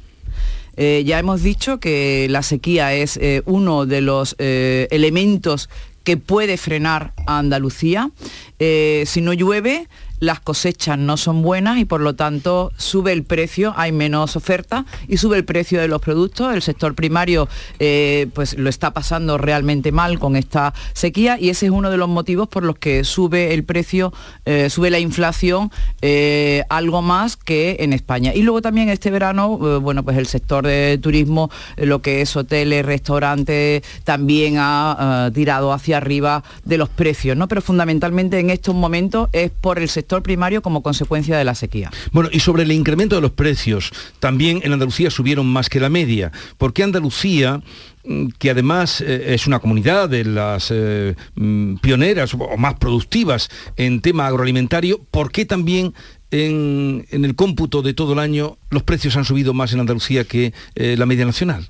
Eh, 0.76 1.04
ya 1.06 1.18
hemos 1.18 1.44
dicho 1.44 1.80
que 1.80 2.28
la 2.30 2.44
sequía 2.44 2.94
es 2.94 3.16
eh, 3.16 3.42
uno 3.46 3.86
de 3.86 4.02
los 4.02 4.36
elementos 4.38 5.70
que 6.04 6.18
puede 6.18 6.58
frenar 6.58 7.14
a 7.26 7.38
Andalucía. 7.40 8.12
si 8.60 9.22
no 9.22 9.32
llueve, 9.32 9.88
las 10.22 10.40
cosechas 10.40 10.98
no 11.00 11.18
son 11.18 11.42
buenas 11.42 11.80
y 11.80 11.86
por 11.86 12.00
lo 12.00 12.14
tanto 12.16 12.72
sube 12.78 13.12
el 13.12 13.24
precio, 13.24 13.74
hay 13.76 13.92
menos 13.92 14.36
oferta 14.36 14.86
y 15.08 15.18
sube 15.18 15.36
el 15.36 15.46
precio 15.46 15.82
de 15.82 15.88
los 15.88 16.00
productos. 16.00 16.54
El 16.54 16.62
sector 16.62 16.94
primario 16.94 17.50
eh, 17.80 18.28
pues 18.36 18.56
lo 18.56 18.70
está 18.70 18.94
pasando 18.94 19.40
realmente 19.40 19.92
mal 19.92 20.20
con 20.20 20.36
esta 20.36 20.76
sequía 20.94 21.40
y 21.40 21.50
ese 21.50 21.66
es 21.66 21.72
uno 21.72 21.90
de 21.90 21.98
los 21.98 22.08
motivos 22.08 22.48
por 22.48 22.64
los 22.64 22.78
que 22.78 23.04
sube 23.04 23.56
el 23.56 23.64
precio, 23.64 24.14
eh, 24.46 24.70
sube 24.70 24.92
la 24.92 25.00
inflación 25.00 25.72
eh, 26.04 26.64
algo 26.70 27.02
más 27.02 27.36
que 27.36 27.78
en 27.80 27.92
España. 27.92 28.32
Y 28.36 28.44
luego 28.44 28.62
también 28.62 28.90
este 28.90 29.10
verano, 29.10 29.58
bueno, 29.58 30.04
pues 30.04 30.18
el 30.18 30.28
sector 30.28 30.68
de 30.68 31.00
turismo, 31.02 31.50
lo 31.78 32.04
que 32.04 32.22
es 32.22 32.36
hoteles, 32.36 32.86
restaurantes, 32.86 33.82
también 34.04 34.58
ha 34.60 35.32
tirado 35.34 35.74
hacia 35.74 35.98
arriba 35.98 36.44
de 36.64 36.78
los 36.78 36.90
precios, 36.90 37.36
¿no? 37.36 37.48
Pero 37.48 37.64
fundamentalmente 37.64 38.38
en 38.38 38.52
estos 38.52 38.76
momentos 38.76 39.28
es 39.32 39.50
por 39.50 39.80
el 39.80 39.90
sector 39.90 40.11
primario 40.20 40.62
como 40.62 40.84
consecuencia 40.84 41.38
de 41.38 41.46
la 41.46 41.56
sequía. 41.56 41.90
Bueno, 42.12 42.30
y 42.32 42.42
sobre 42.42 42.64
el 42.64 42.72
incremento 42.74 43.16
de 43.16 43.22
los 43.22 43.32
precios, 43.32 43.92
también 44.20 44.60
en 44.64 44.74
Andalucía 44.74 45.10
subieron 45.10 45.48
más 45.48 45.70
que 45.70 45.80
la 45.80 45.90
media. 45.90 46.32
¿Por 46.58 46.74
qué 46.74 46.84
Andalucía 46.84 47.62
mm, 48.04 48.28
que 48.38 48.50
además 48.50 49.02
eh, 49.02 49.34
es 49.34 49.48
una 49.48 49.60
comunidad 49.60 50.10
de 50.10 50.26
las 50.26 50.70
eh, 50.72 51.16
mm, 51.36 51.76
pioneras 51.76 52.34
o 52.34 52.58
más 52.58 52.76
productivas 52.76 53.50
en 53.78 54.02
tema 54.02 54.28
agroalimentario, 54.28 55.00
¿por 55.12 55.32
qué 55.32 55.46
también 55.46 55.94
en, 56.32 57.06
el 57.12 57.36
cómputo 57.36 57.82
de 57.82 57.94
todo 57.94 58.14
el 58.14 58.20
año 58.20 58.58
los 58.70 58.84
precios 58.84 59.18
han 59.18 59.26
subido 59.26 59.54
más 59.54 59.74
en 59.74 59.82
Andalucía 59.82 60.24
que 60.24 60.54
eh, 60.76 60.96
la 60.98 61.06
media 61.06 61.26
nacional? 61.26 61.70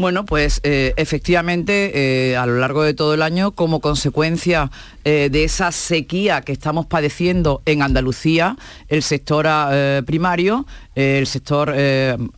Bueno, 0.00 0.24
pues 0.24 0.62
efectivamente 0.64 2.34
a 2.34 2.46
lo 2.46 2.56
largo 2.56 2.82
de 2.82 2.94
todo 2.94 3.12
el 3.12 3.20
año, 3.20 3.50
como 3.52 3.80
consecuencia 3.80 4.70
eh, 5.02 5.30
de 5.32 5.44
esa 5.44 5.72
sequía 5.72 6.42
que 6.42 6.52
estamos 6.52 6.84
padeciendo 6.84 7.62
en 7.64 7.80
Andalucía, 7.80 8.56
el 8.88 9.02
sector 9.02 9.46
eh, 9.48 10.02
primario, 10.04 10.66
eh, 10.94 11.18
el 11.20 11.26
sector 11.26 11.74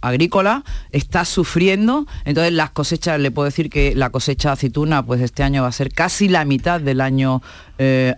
agrícola 0.01 0.63
está 0.93 1.25
sufriendo, 1.25 2.07
entonces 2.25 2.53
las 2.53 2.71
cosechas, 2.71 3.19
le 3.19 3.33
puedo 3.33 3.47
decir 3.47 3.69
que 3.69 3.97
la 3.97 4.11
cosecha 4.11 4.51
de 4.51 4.53
aceituna 4.53 5.05
pues 5.05 5.21
este 5.21 5.43
año 5.43 5.63
va 5.63 5.69
a 5.69 5.73
ser 5.73 5.93
casi 5.93 6.29
la 6.29 6.45
mitad 6.45 6.81
del 6.81 7.01
año 7.01 7.43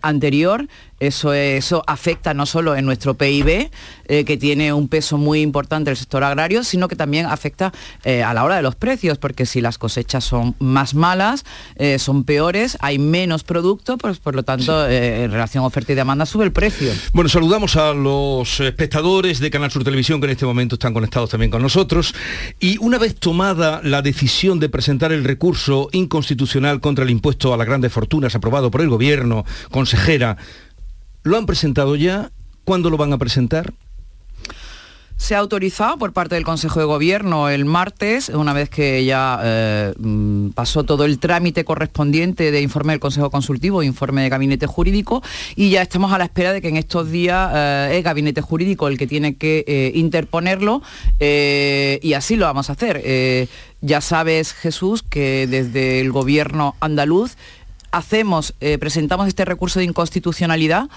anterior, 0.02 0.66
eso, 1.00 1.32
eso 1.32 1.82
afecta 1.86 2.34
no 2.34 2.46
solo 2.46 2.76
en 2.76 2.84
nuestro 2.84 3.14
PIB, 3.14 3.70
que 4.06 4.36
tiene 4.36 4.72
un 4.72 4.88
peso 4.88 5.18
muy 5.18 5.40
importante 5.40 5.90
el 5.90 5.96
sector 5.96 6.22
agrario, 6.24 6.64
sino 6.64 6.88
que 6.88 6.96
también 6.96 7.26
afecta 7.26 7.72
a 8.04 8.34
la 8.34 8.44
hora 8.44 8.56
de 8.56 8.62
los 8.62 8.74
precios, 8.74 9.18
porque 9.18 9.46
si 9.46 9.60
las 9.60 9.78
cosechas 9.78 10.24
son 10.24 10.54
más 10.58 10.94
malas, 10.94 11.44
son 11.98 12.24
peores, 12.24 12.76
hay 12.80 12.98
menos 12.98 13.44
producto, 13.44 13.98
pues 13.98 14.18
por 14.18 14.34
lo 14.34 14.42
tanto, 14.42 14.86
eh, 14.88 15.24
en 15.24 15.30
relación 15.30 15.64
a 15.64 15.66
oferta 15.66 15.92
y 15.92 15.94
demanda, 15.94 16.26
sube 16.26 16.44
el 16.44 16.52
precio. 16.52 16.92
Bueno, 17.12 17.28
saludamos 17.28 17.76
a 17.76 17.92
los 17.92 18.60
espectadores 18.60 19.40
de 19.40 19.50
Canal 19.50 19.70
Sur 19.70 19.84
Televisión 19.84 20.20
que 20.20 20.26
en 20.26 20.32
este 20.32 20.46
momento 20.46 20.74
están 20.76 20.94
conectados 20.94 21.30
también 21.30 21.50
con 21.50 21.62
nosotros. 21.62 22.14
Y 22.60 22.78
una 22.78 22.98
vez 22.98 23.16
tomada 23.16 23.80
la 23.82 24.02
decisión 24.02 24.60
de 24.60 24.68
presentar 24.68 25.12
el 25.12 25.24
recurso 25.24 25.88
inconstitucional 25.92 26.80
contra 26.80 27.04
el 27.04 27.10
impuesto 27.10 27.52
a 27.54 27.56
las 27.56 27.66
grandes 27.66 27.92
fortunas 27.92 28.34
aprobado 28.34 28.70
por 28.70 28.80
el 28.80 28.88
Gobierno, 28.88 29.44
consejera, 29.70 30.36
¿lo 31.22 31.36
han 31.36 31.46
presentado 31.46 31.96
ya? 31.96 32.30
¿Cuándo 32.64 32.90
lo 32.90 32.96
van 32.96 33.12
a 33.12 33.18
presentar? 33.18 33.74
se 35.16 35.34
ha 35.34 35.38
autorizado 35.38 35.96
por 35.96 36.12
parte 36.12 36.34
del 36.34 36.44
Consejo 36.44 36.80
de 36.80 36.86
Gobierno 36.86 37.48
el 37.48 37.64
martes, 37.64 38.28
una 38.28 38.52
vez 38.52 38.68
que 38.68 39.04
ya 39.04 39.40
eh, 39.42 39.94
mm, 39.98 40.50
pasó 40.50 40.84
todo 40.84 41.04
el 41.04 41.18
trámite 41.18 41.64
correspondiente 41.64 42.50
de 42.50 42.60
informe 42.60 42.92
del 42.92 43.00
Consejo 43.00 43.30
Consultivo, 43.30 43.82
informe 43.82 44.22
de 44.22 44.28
Gabinete 44.28 44.66
Jurídico, 44.66 45.22
y 45.56 45.70
ya 45.70 45.82
estamos 45.82 46.12
a 46.12 46.18
la 46.18 46.24
espera 46.24 46.52
de 46.52 46.60
que 46.60 46.68
en 46.68 46.76
estos 46.76 47.10
días 47.10 47.50
eh, 47.54 47.96
es 47.96 48.04
Gabinete 48.04 48.40
Jurídico 48.40 48.88
el 48.88 48.98
que 48.98 49.06
tiene 49.06 49.36
que 49.36 49.64
eh, 49.66 49.92
interponerlo, 49.94 50.82
y 51.20 52.12
así 52.12 52.36
lo 52.36 52.46
vamos 52.46 52.68
a 52.68 52.74
hacer. 52.74 53.48
ya 53.80 54.00
sabes, 54.00 54.52
Jesús, 54.52 55.02
que 55.02 55.46
desde 55.46 56.00
el 56.00 56.12
Gobierno 56.12 56.76
andaluz 56.80 57.36
hacemos, 57.96 58.54
presentamos 58.80 59.28
este 59.28 59.44
recurso 59.44 59.78
de 59.78 59.86
inconstitucionalidad 59.86 60.88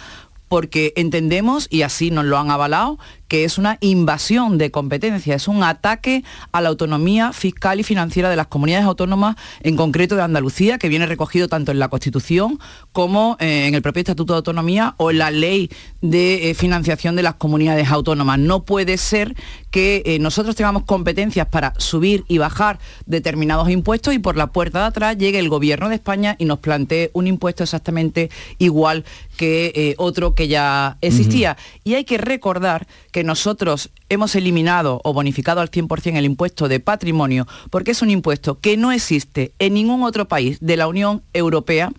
porque 0.48 0.94
entendemos, 0.96 1.68
y 1.70 1.82
así 1.82 2.10
nos 2.10 2.26
lo 2.26 2.38
han 2.38 2.52
avalado, 2.52 2.98
que 3.28 3.44
es 3.44 3.58
una 3.58 3.78
invasión 3.82 4.58
de 4.58 4.72
competencia, 4.72 5.36
es 5.36 5.48
un 5.48 5.64
ataque 5.64 6.24
a 6.52 6.62
la 6.62 6.70
autonomía 6.70 7.34
fiscal 7.34 7.80
y 7.80 7.84
financiera 7.84 8.30
de 8.30 8.36
las 8.36 8.48
comunidades 8.48 8.86
autónomas, 8.86 9.36
en 9.62 9.76
concreto 9.76 10.16
de 10.16 10.22
Andalucía, 10.22 10.78
que 10.78 10.90
viene 10.90 11.06
recogido 11.06 11.48
tanto 11.48 11.72
en 11.72 11.80
la 11.80 11.90
Constitución 11.90 12.60
como 12.92 13.38
eh, 13.40 13.68
en 13.68 13.76
el 13.76 13.82
propio 13.82 14.02
Estatuto 14.02 14.34
de 14.34 14.38
Autonomía 14.38 14.96
o 14.98 15.12
en 15.12 15.18
la 15.20 15.32
Ley 15.32 15.70
de 16.02 16.50
eh, 16.50 16.54
Financiación 16.54 17.16
de 17.16 17.24
las 17.24 17.36
Comunidades 17.36 17.90
Autónomas. 17.90 18.40
No 18.40 18.64
puede 18.64 18.98
ser 18.98 19.36
que 19.72 20.04
eh, 20.06 20.20
nosotros 20.20 20.56
tengamos 20.56 20.84
competencias 20.84 21.48
para 21.48 21.74
subir 21.78 22.24
y 22.28 22.38
bajar 22.38 22.80
determinados 23.06 23.70
impuestos 23.70 24.14
y 24.14 24.20
por 24.20 24.38
la 24.38 24.48
puerta 24.48 24.80
de 24.80 24.86
atrás 24.86 25.18
llegue 25.18 25.40
el 25.40 25.50
Gobierno 25.50 25.90
de 25.90 25.96
España 25.96 26.36
y 26.40 26.46
nos 26.46 26.60
plantee 26.60 27.12
un 27.14 27.28
impuesto 27.28 27.64
exactamente 27.64 28.30
igual 28.58 29.04
que 29.36 29.96
otro 29.98 30.34
que 30.34 30.48
ya 30.48 30.98
existía. 31.02 31.58
Y 31.84 31.94
hay 31.94 32.06
que 32.06 32.18
recordar 32.18 32.88
que 33.12 33.17
nosotros 33.24 33.90
hemos 34.10 34.36
eliminado 34.36 35.02
o 35.04 35.14
bonificado 35.14 35.62
al 35.62 35.72
100% 35.72 36.18
el 36.18 36.26
impuesto 36.26 36.68
de 36.68 36.80
patrimonio 36.80 37.48
porque 37.70 37.92
es 37.92 38.02
un 38.02 38.10
impuesto 38.10 38.60
que 38.60 38.78
no 38.78 38.92
existe 38.92 39.52
en 39.60 39.74
ningún 39.74 40.04
otro 40.04 40.28
país 40.28 40.58
de 40.62 40.78
la 40.78 40.88
Unión 40.88 41.24
Europea, 41.34 41.92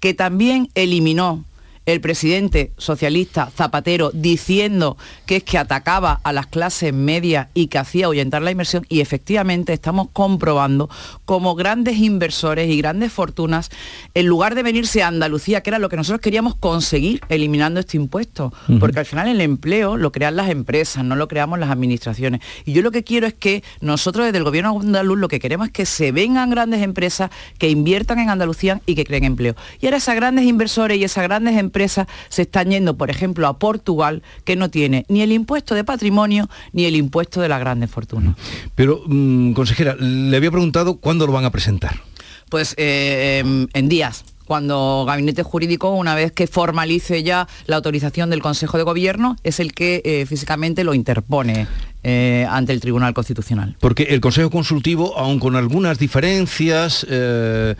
que 0.00 0.14
también 0.14 0.68
eliminó 0.74 1.44
el 1.86 2.00
presidente 2.00 2.72
socialista 2.76 3.48
Zapatero 3.54 4.10
diciendo 4.12 4.96
que 5.24 5.36
es 5.36 5.44
que 5.44 5.56
atacaba 5.56 6.20
a 6.24 6.32
las 6.32 6.48
clases 6.48 6.92
medias 6.92 7.46
y 7.54 7.68
que 7.68 7.78
hacía 7.78 8.06
ahuyentar 8.06 8.42
la 8.42 8.50
inversión 8.50 8.84
y 8.88 9.00
efectivamente 9.00 9.72
estamos 9.72 10.08
comprobando 10.12 10.90
como 11.24 11.54
grandes 11.54 11.98
inversores 11.98 12.68
y 12.68 12.78
grandes 12.78 13.12
fortunas, 13.12 13.70
en 14.14 14.26
lugar 14.26 14.56
de 14.56 14.64
venirse 14.64 15.04
a 15.04 15.08
Andalucía, 15.08 15.60
que 15.60 15.70
era 15.70 15.78
lo 15.78 15.88
que 15.88 15.96
nosotros 15.96 16.20
queríamos 16.20 16.56
conseguir 16.56 17.20
eliminando 17.28 17.78
este 17.78 17.96
impuesto, 17.96 18.52
porque 18.80 18.98
al 18.98 19.06
final 19.06 19.28
el 19.28 19.40
empleo 19.40 19.96
lo 19.96 20.10
crean 20.10 20.34
las 20.34 20.50
empresas, 20.50 21.04
no 21.04 21.14
lo 21.14 21.28
creamos 21.28 21.60
las 21.60 21.70
administraciones. 21.70 22.40
Y 22.64 22.72
yo 22.72 22.82
lo 22.82 22.90
que 22.90 23.04
quiero 23.04 23.28
es 23.28 23.34
que 23.34 23.62
nosotros 23.80 24.26
desde 24.26 24.38
el 24.38 24.44
gobierno 24.44 24.80
andaluz 24.80 25.18
lo 25.18 25.28
que 25.28 25.38
queremos 25.38 25.68
es 25.68 25.72
que 25.72 25.86
se 25.86 26.10
vengan 26.10 26.50
grandes 26.50 26.82
empresas 26.82 27.30
que 27.58 27.70
inviertan 27.70 28.18
en 28.18 28.30
Andalucía 28.30 28.80
y 28.86 28.96
que 28.96 29.04
creen 29.04 29.22
empleo. 29.22 29.54
Y 29.80 29.86
ahora 29.86 29.98
esas 29.98 30.16
grandes 30.16 30.46
inversores 30.46 30.98
y 30.98 31.04
esas 31.04 31.22
grandes 31.22 31.56
empresas 31.56 31.75
empresas 31.76 32.06
se 32.30 32.42
están 32.42 32.70
yendo, 32.70 32.96
por 32.96 33.10
ejemplo, 33.10 33.46
a 33.46 33.58
Portugal, 33.58 34.22
que 34.44 34.56
no 34.56 34.70
tiene 34.70 35.04
ni 35.08 35.20
el 35.20 35.30
impuesto 35.30 35.74
de 35.74 35.84
patrimonio 35.84 36.48
ni 36.72 36.86
el 36.86 36.96
impuesto 36.96 37.42
de 37.42 37.50
la 37.50 37.58
grandes 37.58 37.90
fortuna. 37.90 38.34
Pero, 38.74 39.02
mm, 39.06 39.52
consejera, 39.52 39.94
le 39.94 40.34
había 40.34 40.50
preguntado 40.50 40.96
cuándo 40.96 41.26
lo 41.26 41.34
van 41.34 41.44
a 41.44 41.50
presentar. 41.50 42.00
Pues 42.48 42.74
eh, 42.78 43.42
em, 43.44 43.68
en 43.74 43.88
días 43.90 44.24
cuando 44.46 45.04
Gabinete 45.06 45.42
Jurídico, 45.42 45.90
una 45.90 46.14
vez 46.14 46.32
que 46.32 46.46
formalice 46.46 47.22
ya 47.22 47.48
la 47.66 47.76
autorización 47.76 48.30
del 48.30 48.40
Consejo 48.40 48.78
de 48.78 48.84
Gobierno, 48.84 49.36
es 49.42 49.60
el 49.60 49.74
que 49.74 50.00
eh, 50.04 50.24
físicamente 50.26 50.84
lo 50.84 50.94
interpone 50.94 51.66
eh, 52.02 52.46
ante 52.48 52.72
el 52.72 52.80
Tribunal 52.80 53.12
Constitucional. 53.12 53.76
Porque 53.80 54.04
el 54.04 54.20
Consejo 54.20 54.48
Consultivo, 54.48 55.18
aun 55.18 55.40
con 55.40 55.56
algunas 55.56 55.98
diferencias, 55.98 57.04
eh, 57.10 57.74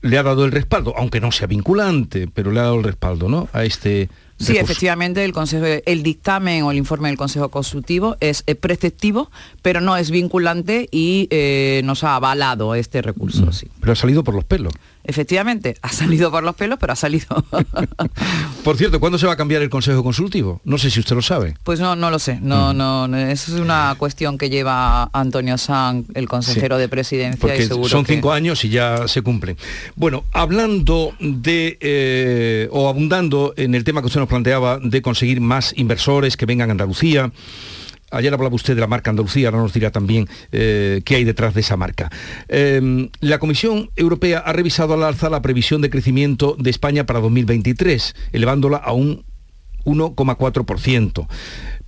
le 0.00 0.18
ha 0.18 0.22
dado 0.22 0.44
el 0.44 0.52
respaldo, 0.52 0.94
aunque 0.96 1.20
no 1.20 1.32
sea 1.32 1.48
vinculante, 1.48 2.28
pero 2.32 2.52
le 2.52 2.60
ha 2.60 2.64
dado 2.64 2.76
el 2.76 2.84
respaldo 2.84 3.28
¿no? 3.28 3.48
a 3.52 3.64
este 3.64 4.08
Sí, 4.38 4.56
efectivamente, 4.56 5.24
el, 5.24 5.32
consejo, 5.32 5.64
el 5.86 6.02
dictamen 6.02 6.64
o 6.64 6.72
el 6.72 6.76
informe 6.76 7.06
del 7.08 7.16
Consejo 7.16 7.48
Consultivo 7.48 8.16
es, 8.18 8.42
preceptivo, 8.60 9.30
pero 9.60 9.80
no 9.80 9.96
es 9.96 10.10
vinculante 10.10 10.88
y 10.90 11.28
nos 11.84 12.02
ha 12.02 12.16
avalado 12.16 12.74
este 12.74 13.02
recurso. 13.02 13.46
Mm. 13.46 13.52
Sí. 13.52 13.68
Pero 13.78 13.92
ha 13.92 13.96
salido 13.96 14.24
por 14.24 14.34
los 14.34 14.42
pelos. 14.42 14.72
Efectivamente, 15.04 15.76
ha 15.82 15.92
salido 15.92 16.30
por 16.30 16.44
los 16.44 16.54
pelos, 16.54 16.78
pero 16.80 16.92
ha 16.92 16.96
salido. 16.96 17.26
por 18.64 18.76
cierto, 18.76 19.00
¿cuándo 19.00 19.18
se 19.18 19.26
va 19.26 19.32
a 19.32 19.36
cambiar 19.36 19.62
el 19.62 19.70
Consejo 19.70 20.04
Consultivo? 20.04 20.60
No 20.64 20.78
sé 20.78 20.90
si 20.90 21.00
usted 21.00 21.16
lo 21.16 21.22
sabe. 21.22 21.54
Pues 21.64 21.80
no, 21.80 21.96
no 21.96 22.10
lo 22.10 22.18
sé. 22.18 22.38
No, 22.40 22.72
no, 22.72 23.04
eso 23.16 23.54
es 23.54 23.60
una 23.60 23.94
cuestión 23.98 24.38
que 24.38 24.48
lleva 24.48 25.10
Antonio 25.12 25.58
San, 25.58 26.06
el 26.14 26.28
consejero 26.28 26.78
de 26.78 26.88
presidencia. 26.88 27.40
Porque 27.40 27.68
son 27.88 28.06
cinco 28.06 28.32
años 28.32 28.64
y 28.64 28.68
ya 28.68 29.08
se 29.08 29.22
cumplen. 29.22 29.56
Bueno, 29.96 30.24
hablando 30.32 31.14
de, 31.18 31.78
eh, 31.80 32.68
o 32.70 32.88
abundando 32.88 33.54
en 33.56 33.74
el 33.74 33.84
tema 33.84 34.00
que 34.00 34.06
usted 34.06 34.20
nos 34.20 34.28
planteaba 34.28 34.78
de 34.78 35.02
conseguir 35.02 35.40
más 35.40 35.74
inversores 35.76 36.36
que 36.36 36.46
vengan 36.46 36.70
a 36.70 36.72
Andalucía, 36.72 37.32
Ayer 38.12 38.32
hablaba 38.32 38.54
usted 38.54 38.74
de 38.74 38.80
la 38.80 38.86
marca 38.86 39.10
Andalucía, 39.10 39.48
ahora 39.48 39.62
nos 39.62 39.72
dirá 39.72 39.90
también 39.90 40.28
eh, 40.52 41.00
qué 41.04 41.16
hay 41.16 41.24
detrás 41.24 41.54
de 41.54 41.60
esa 41.60 41.76
marca. 41.76 42.10
Em, 42.48 43.08
la 43.20 43.38
Comisión 43.38 43.90
Europea 43.96 44.38
ha 44.38 44.52
revisado 44.52 44.94
al 44.94 45.02
alza 45.02 45.30
la 45.30 45.42
previsión 45.42 45.80
de 45.80 45.90
crecimiento 45.90 46.56
de 46.58 46.70
España 46.70 47.06
para 47.06 47.20
2023, 47.20 48.14
elevándola 48.32 48.76
a 48.76 48.92
un 48.92 49.24
1,4% 49.84 51.26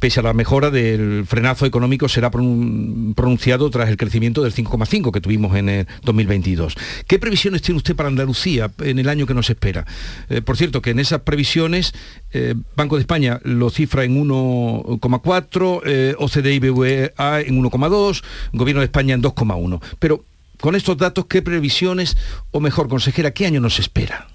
pese 0.05 0.21
a 0.21 0.23
la 0.23 0.35
mejora 0.35 0.71
del 0.71 1.25
frenazo 1.27 1.64
económico, 1.64 2.11
será 2.11 2.31
pronunciado 2.31 3.71
tras 3.71 3.88
el 3.88 3.97
crecimiento 3.97 4.43
del 4.43 4.53
5,5 4.53 5.11
que 5.11 5.23
tuvimos 5.23 5.57
en 5.57 5.71
el 5.71 5.87
2022. 6.03 6.75
¿Qué 7.07 7.19
previsiones 7.19 7.62
tiene 7.62 7.79
usted 7.79 7.97
para 7.97 8.11
Andalucía 8.11 8.71
en 8.81 8.99
el 8.99 9.09
año 9.09 9.25
que 9.25 9.33
nos 9.33 9.49
espera? 9.49 9.87
Eh, 10.29 10.43
por 10.43 10.59
cierto, 10.59 10.83
que 10.83 10.90
en 10.90 10.99
esas 10.99 11.23
previsiones 11.23 11.95
eh, 12.35 12.55
Banco 12.77 12.97
de 12.97 13.01
España 13.01 13.40
lo 13.45 13.71
cifra 13.71 14.05
en 14.05 14.23
1,4, 14.23 15.81
eh, 15.87 16.14
OCDE 16.19 16.53
y 16.53 16.59
BVA 16.59 17.40
en 17.40 17.62
1,2, 17.62 18.23
Gobierno 18.53 18.81
de 18.81 18.85
España 18.85 19.14
en 19.14 19.23
2,1. 19.23 19.81
Pero 20.01 20.23
con 20.61 20.77
estos 20.77 20.99
datos, 20.99 21.25
¿qué 21.31 21.40
previsiones, 21.40 22.19
o 22.51 22.61
mejor, 22.61 22.90
consejera, 22.90 23.31
qué 23.31 23.47
año 23.47 23.61
nos 23.62 23.79
espera? 23.79 24.34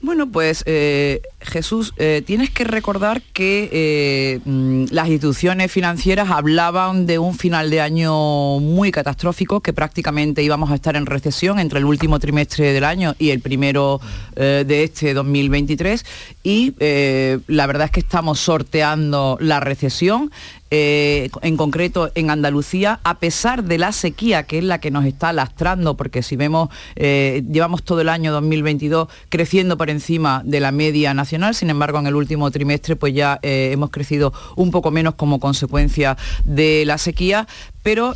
Bueno, 0.00 0.30
pues 0.30 0.62
eh, 0.66 1.22
Jesús, 1.40 1.92
eh, 1.96 2.22
tienes 2.24 2.50
que 2.50 2.62
recordar 2.62 3.20
que 3.20 3.68
eh, 3.72 4.40
mm, 4.44 4.84
las 4.92 5.08
instituciones 5.08 5.72
financieras 5.72 6.30
hablaban 6.30 7.04
de 7.04 7.18
un 7.18 7.36
final 7.36 7.68
de 7.68 7.80
año 7.80 8.60
muy 8.60 8.92
catastrófico, 8.92 9.60
que 9.60 9.72
prácticamente 9.72 10.44
íbamos 10.44 10.70
a 10.70 10.76
estar 10.76 10.94
en 10.94 11.04
recesión 11.04 11.58
entre 11.58 11.80
el 11.80 11.84
último 11.84 12.20
trimestre 12.20 12.72
del 12.72 12.84
año 12.84 13.16
y 13.18 13.30
el 13.30 13.40
primero 13.40 14.00
de 14.36 14.84
este 14.84 15.14
2023. 15.14 16.04
Y 16.44 16.74
la 16.78 17.66
verdad 17.66 17.86
es 17.86 17.90
que 17.90 18.00
estamos 18.00 18.38
sorteando 18.38 19.36
la 19.40 19.58
recesión. 19.58 20.30
Eh, 20.70 21.30
en 21.40 21.56
concreto 21.56 22.10
en 22.14 22.28
Andalucía, 22.28 23.00
a 23.02 23.18
pesar 23.18 23.64
de 23.64 23.78
la 23.78 23.92
sequía 23.92 24.42
que 24.42 24.58
es 24.58 24.64
la 24.64 24.80
que 24.80 24.90
nos 24.90 25.06
está 25.06 25.32
lastrando, 25.32 25.96
porque 25.96 26.22
si 26.22 26.36
vemos, 26.36 26.68
eh, 26.94 27.42
llevamos 27.50 27.82
todo 27.82 28.02
el 28.02 28.10
año 28.10 28.32
2022 28.32 29.08
creciendo 29.30 29.78
por 29.78 29.88
encima 29.88 30.42
de 30.44 30.60
la 30.60 30.70
media 30.70 31.14
nacional, 31.14 31.54
sin 31.54 31.70
embargo 31.70 31.98
en 31.98 32.06
el 32.06 32.14
último 32.14 32.50
trimestre 32.50 32.96
pues 32.96 33.14
ya 33.14 33.38
eh, 33.40 33.70
hemos 33.72 33.88
crecido 33.88 34.34
un 34.56 34.70
poco 34.70 34.90
menos 34.90 35.14
como 35.14 35.40
consecuencia 35.40 36.18
de 36.44 36.84
la 36.84 36.98
sequía, 36.98 37.48
pero 37.82 38.14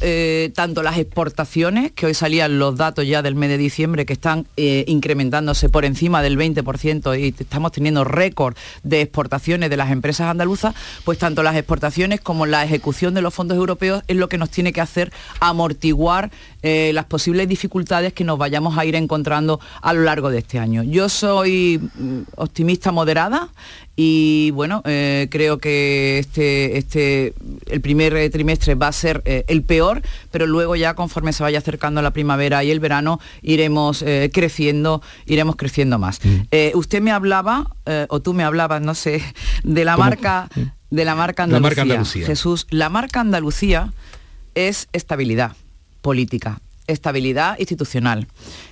tanto 0.54 0.82
las 0.82 0.98
exportaciones, 0.98 1.92
que 1.92 2.04
hoy 2.04 2.12
salían 2.12 2.58
los 2.58 2.76
datos 2.76 3.06
ya 3.06 3.22
del 3.22 3.36
mes 3.36 3.48
de 3.48 3.56
diciembre, 3.56 4.04
que 4.04 4.12
están 4.12 4.46
incrementándose 4.56 5.70
por 5.70 5.86
encima 5.86 6.20
del 6.20 6.36
20% 6.36 7.18
y 7.18 7.34
estamos 7.38 7.72
teniendo 7.72 8.04
récord 8.04 8.54
de 8.82 9.00
exportaciones 9.00 9.70
de 9.70 9.78
las 9.78 9.90
empresas 9.90 10.28
andaluzas, 10.28 10.74
pues 11.04 11.16
tanto 11.16 11.42
las 11.42 11.56
exportaciones 11.56 12.20
como 12.20 12.41
la 12.46 12.64
ejecución 12.64 13.14
de 13.14 13.22
los 13.22 13.35
fondos 13.35 13.57
europeos 13.57 14.02
es 14.09 14.16
lo 14.16 14.28
que 14.28 14.38
nos 14.38 14.50
tiene 14.50 14.72
que 14.72 14.81
hacer 14.81 15.12
amortiguar 15.40 16.31
eh, 16.62 16.92
las 16.94 17.07
posibles 17.07 17.48
dificultades 17.48 18.12
que 18.12 18.22
nos 18.22 18.38
vayamos 18.38 18.78
a 18.78 18.85
ir 18.85 18.94
encontrando 18.94 19.59
a 19.81 19.92
lo 19.92 20.02
largo 20.02 20.31
de 20.31 20.38
este 20.38 20.61
año. 20.61 20.85
Yo 20.85 21.09
soy 21.09 21.81
mm, 21.94 22.20
optimista 22.37 22.92
moderada, 22.92 23.48
y 23.96 24.52
bueno, 24.52 24.81
eh, 24.87 25.26
creo 25.31 25.59
que 25.59 26.18
este, 26.18 26.78
este, 26.78 27.35
el 27.68 27.81
primer 27.81 28.31
trimestre 28.31 28.74
va 28.74 28.87
a 28.87 28.92
ser 28.92 29.22
eh, 29.24 29.44
el 29.48 29.62
peor, 29.64 30.02
pero 30.31 30.46
luego 30.46 30.76
ya 30.76 30.94
conforme 30.94 31.33
se 31.33 31.42
vaya 31.42 31.59
acercando 31.59 32.00
la 32.00 32.12
primavera 32.12 32.64
y 32.64 32.70
el 32.70 32.81
verano 32.81 33.20
iremos 33.42 34.05
creciendo, 34.33 35.02
iremos 35.26 35.57
creciendo 35.57 35.98
más. 35.98 36.20
Mm. 36.24 36.76
usted 36.78 37.02
me 37.02 37.11
hablaba, 37.11 37.66
o 38.09 38.20
tú 38.20 38.33
me 38.35 38.44
hablabas, 38.44 38.81
no 38.81 38.94
sé, 38.94 39.22
de 39.62 39.85
la 39.85 39.96
marca 39.96 40.48
de 40.92 41.07
la 41.07 41.14
marca 41.14 41.44
Andalucía. 41.44 41.61
La 41.61 41.68
marca 41.68 41.83
Andalucía. 41.83 42.26
Jesús, 42.26 42.66
la 42.68 42.88
marca 42.90 43.20
Andalucía 43.20 43.92
es 44.55 44.88
estabilidad 44.92 45.57
política, 46.02 46.61
estabilidad 46.87 47.59
institucional, 47.59 48.28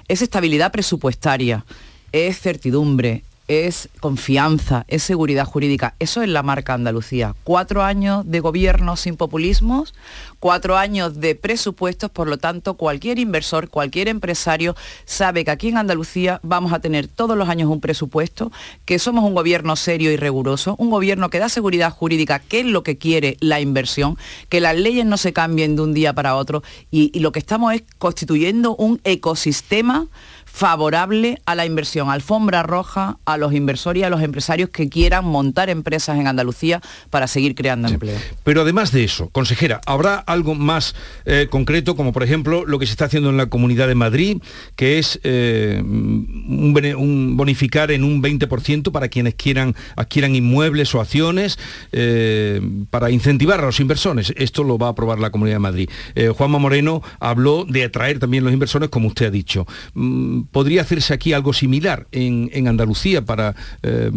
es 0.06 0.20
estabilidad 0.20 0.70
presupuestaria, 0.70 1.64
es 2.12 2.38
certidumbre, 2.38 3.24
es 3.50 3.88
confianza, 3.98 4.84
es 4.86 5.02
seguridad 5.02 5.44
jurídica. 5.44 5.96
Eso 5.98 6.22
es 6.22 6.28
la 6.28 6.44
marca 6.44 6.72
Andalucía. 6.72 7.34
Cuatro 7.42 7.82
años 7.82 8.22
de 8.30 8.38
gobierno 8.38 8.94
sin 8.94 9.16
populismos, 9.16 9.92
cuatro 10.38 10.76
años 10.76 11.18
de 11.18 11.34
presupuestos, 11.34 12.12
por 12.12 12.28
lo 12.28 12.38
tanto, 12.38 12.74
cualquier 12.74 13.18
inversor, 13.18 13.68
cualquier 13.68 14.06
empresario 14.06 14.76
sabe 15.04 15.44
que 15.44 15.50
aquí 15.50 15.66
en 15.66 15.78
Andalucía 15.78 16.38
vamos 16.44 16.72
a 16.72 16.78
tener 16.78 17.08
todos 17.08 17.36
los 17.36 17.48
años 17.48 17.68
un 17.68 17.80
presupuesto, 17.80 18.52
que 18.84 19.00
somos 19.00 19.24
un 19.24 19.34
gobierno 19.34 19.74
serio 19.74 20.12
y 20.12 20.16
riguroso, 20.16 20.76
un 20.78 20.88
gobierno 20.88 21.28
que 21.28 21.40
da 21.40 21.48
seguridad 21.48 21.90
jurídica, 21.90 22.38
que 22.38 22.60
es 22.60 22.66
lo 22.66 22.84
que 22.84 22.98
quiere 22.98 23.36
la 23.40 23.60
inversión, 23.60 24.16
que 24.48 24.60
las 24.60 24.76
leyes 24.76 25.06
no 25.06 25.16
se 25.16 25.32
cambien 25.32 25.74
de 25.74 25.82
un 25.82 25.92
día 25.92 26.12
para 26.12 26.36
otro 26.36 26.62
y, 26.92 27.10
y 27.12 27.18
lo 27.18 27.32
que 27.32 27.40
estamos 27.40 27.74
es 27.74 27.82
constituyendo 27.98 28.76
un 28.76 29.00
ecosistema 29.02 30.06
favorable 30.52 31.38
a 31.46 31.54
la 31.54 31.64
inversión, 31.64 32.10
alfombra 32.10 32.62
roja 32.62 33.18
a 33.24 33.36
los 33.36 33.54
inversores 33.54 34.00
y 34.00 34.04
a 34.04 34.10
los 34.10 34.20
empresarios 34.20 34.68
que 34.68 34.88
quieran 34.88 35.24
montar 35.24 35.70
empresas 35.70 36.18
en 36.18 36.26
Andalucía 36.26 36.82
para 37.08 37.28
seguir 37.28 37.54
creando 37.54 37.88
empleo. 37.88 38.18
Pero 38.44 38.62
además 38.62 38.92
de 38.92 39.04
eso, 39.04 39.30
consejera, 39.30 39.80
¿habrá 39.86 40.16
algo 40.16 40.54
más 40.54 40.94
eh, 41.24 41.46
concreto, 41.50 41.96
como 41.96 42.12
por 42.12 42.24
ejemplo 42.24 42.64
lo 42.66 42.78
que 42.78 42.86
se 42.86 42.92
está 42.92 43.06
haciendo 43.06 43.30
en 43.30 43.36
la 43.36 43.46
Comunidad 43.46 43.88
de 43.88 43.94
Madrid, 43.94 44.38
que 44.76 44.98
es 44.98 45.20
eh, 45.22 45.80
un, 45.82 47.36
bonificar 47.36 47.90
en 47.90 48.04
un 48.04 48.22
20% 48.22 48.90
para 48.92 49.08
quienes 49.08 49.34
quieran 49.34 49.74
adquieran 49.96 50.34
inmuebles 50.34 50.94
o 50.94 51.00
acciones 51.00 51.58
eh, 51.92 52.60
para 52.90 53.10
incentivar 53.10 53.60
a 53.60 53.66
los 53.66 53.80
inversores? 53.80 54.34
Esto 54.36 54.64
lo 54.64 54.78
va 54.78 54.88
a 54.88 54.90
aprobar 54.90 55.20
la 55.20 55.30
Comunidad 55.30 55.56
de 55.56 55.60
Madrid. 55.60 55.90
Juanma 56.36 56.58
Moreno 56.58 57.02
habló 57.18 57.64
de 57.64 57.84
atraer 57.84 58.18
también 58.18 58.44
los 58.44 58.52
inversores, 58.52 58.88
como 58.88 59.08
usted 59.08 59.26
ha 59.26 59.30
dicho. 59.30 59.66
Mm, 59.94 60.39
¿Podría 60.50 60.82
hacerse 60.82 61.14
aquí 61.14 61.32
algo 61.32 61.52
similar 61.52 62.06
en, 62.12 62.50
en 62.52 62.68
Andalucía 62.68 63.24
para 63.24 63.54
eh, 63.82 64.10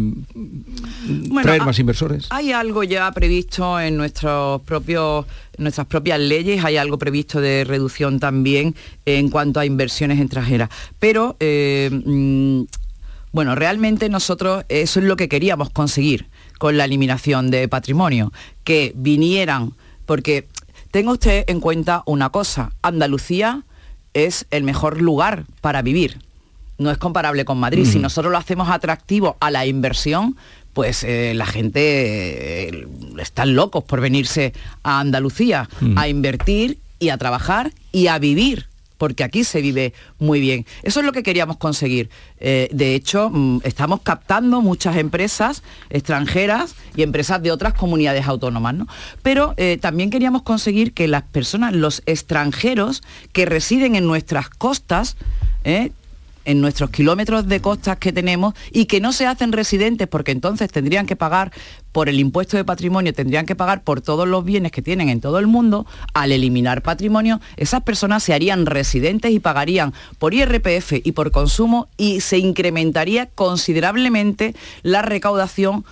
traer 1.42 1.62
más 1.62 1.78
inversores? 1.78 2.26
Hay 2.30 2.52
algo 2.52 2.84
ya 2.84 3.10
previsto 3.12 3.80
en 3.80 3.96
nuestros 3.96 4.62
propios 4.62 5.26
nuestras 5.58 5.86
propias 5.86 6.18
leyes, 6.18 6.64
hay 6.64 6.76
algo 6.76 6.98
previsto 6.98 7.40
de 7.40 7.64
reducción 7.64 8.18
también 8.18 8.74
en 9.04 9.28
cuanto 9.28 9.60
a 9.60 9.66
inversiones 9.66 10.20
extranjeras. 10.20 10.68
Pero 10.98 11.36
eh, 11.40 11.90
mm, 11.92 12.62
bueno, 13.32 13.54
realmente 13.54 14.08
nosotros 14.08 14.64
eso 14.68 15.00
es 15.00 15.06
lo 15.06 15.16
que 15.16 15.28
queríamos 15.28 15.70
conseguir 15.70 16.26
con 16.58 16.76
la 16.76 16.84
eliminación 16.84 17.50
de 17.50 17.68
patrimonio, 17.68 18.32
que 18.62 18.92
vinieran, 18.96 19.74
porque 20.06 20.46
tenga 20.90 21.12
usted 21.12 21.44
en 21.48 21.60
cuenta 21.60 22.02
una 22.06 22.30
cosa, 22.30 22.72
Andalucía 22.82 23.64
es 24.14 24.46
el 24.50 24.62
mejor 24.62 25.00
lugar 25.00 25.44
para 25.60 25.82
vivir. 25.82 26.18
No 26.78 26.90
es 26.90 26.98
comparable 26.98 27.44
con 27.44 27.58
Madrid. 27.58 27.86
Si 27.86 27.98
nosotros 27.98 28.32
lo 28.32 28.38
hacemos 28.38 28.68
atractivo 28.68 29.36
a 29.40 29.50
la 29.50 29.64
inversión, 29.66 30.36
pues 30.72 31.04
eh, 31.04 31.32
la 31.36 31.46
gente 31.46 32.68
eh, 32.68 32.88
están 33.20 33.54
locos 33.54 33.84
por 33.84 34.00
venirse 34.00 34.52
a 34.82 34.98
Andalucía 35.00 35.68
Mm. 35.80 35.98
a 35.98 36.08
invertir 36.08 36.78
y 36.98 37.10
a 37.10 37.18
trabajar 37.18 37.72
y 37.92 38.08
a 38.08 38.18
vivir 38.18 38.66
porque 38.98 39.24
aquí 39.24 39.44
se 39.44 39.60
vive 39.60 39.92
muy 40.18 40.40
bien. 40.40 40.66
Eso 40.82 41.00
es 41.00 41.06
lo 41.06 41.12
que 41.12 41.22
queríamos 41.22 41.56
conseguir. 41.56 42.10
Eh, 42.38 42.68
de 42.72 42.94
hecho, 42.94 43.30
mm, 43.30 43.60
estamos 43.64 44.00
captando 44.02 44.60
muchas 44.60 44.96
empresas 44.96 45.62
extranjeras 45.90 46.74
y 46.96 47.02
empresas 47.02 47.42
de 47.42 47.50
otras 47.50 47.74
comunidades 47.74 48.26
autónomas, 48.26 48.74
¿no? 48.74 48.86
Pero 49.22 49.54
eh, 49.56 49.78
también 49.80 50.10
queríamos 50.10 50.42
conseguir 50.42 50.92
que 50.92 51.08
las 51.08 51.22
personas, 51.22 51.74
los 51.74 52.02
extranjeros 52.06 53.02
que 53.32 53.46
residen 53.46 53.96
en 53.96 54.06
nuestras 54.06 54.48
costas, 54.48 55.16
¿eh? 55.64 55.90
En 56.44 56.60
nuestros 56.60 56.90
kilómetros 56.90 57.48
de 57.48 57.60
costas 57.60 57.98
que 57.98 58.12
tenemos 58.12 58.54
y 58.70 58.86
que 58.86 59.00
no 59.00 59.12
se 59.12 59.26
hacen 59.26 59.52
residentes 59.52 60.08
porque 60.08 60.32
entonces 60.32 60.70
tendrían 60.70 61.06
que 61.06 61.16
pagar 61.16 61.52
por 61.92 62.08
el 62.08 62.18
impuesto 62.18 62.56
de 62.56 62.64
patrimonio, 62.64 63.12
tendrían 63.12 63.46
que 63.46 63.54
pagar 63.54 63.82
por 63.82 64.00
todos 64.00 64.26
los 64.26 64.44
bienes 64.44 64.72
que 64.72 64.82
tienen 64.82 65.08
en 65.08 65.20
todo 65.20 65.38
el 65.38 65.46
mundo, 65.46 65.86
al 66.12 66.32
eliminar 66.32 66.82
patrimonio, 66.82 67.40
esas 67.56 67.82
personas 67.82 68.22
se 68.22 68.34
harían 68.34 68.66
residentes 68.66 69.30
y 69.30 69.38
pagarían 69.38 69.94
por 70.18 70.34
IRPF 70.34 70.94
y 71.04 71.12
por 71.12 71.30
consumo 71.30 71.88
y 71.96 72.20
se 72.20 72.38
incrementaría 72.38 73.26
considerablemente 73.26 74.54
la 74.82 75.02
recaudación 75.02 75.84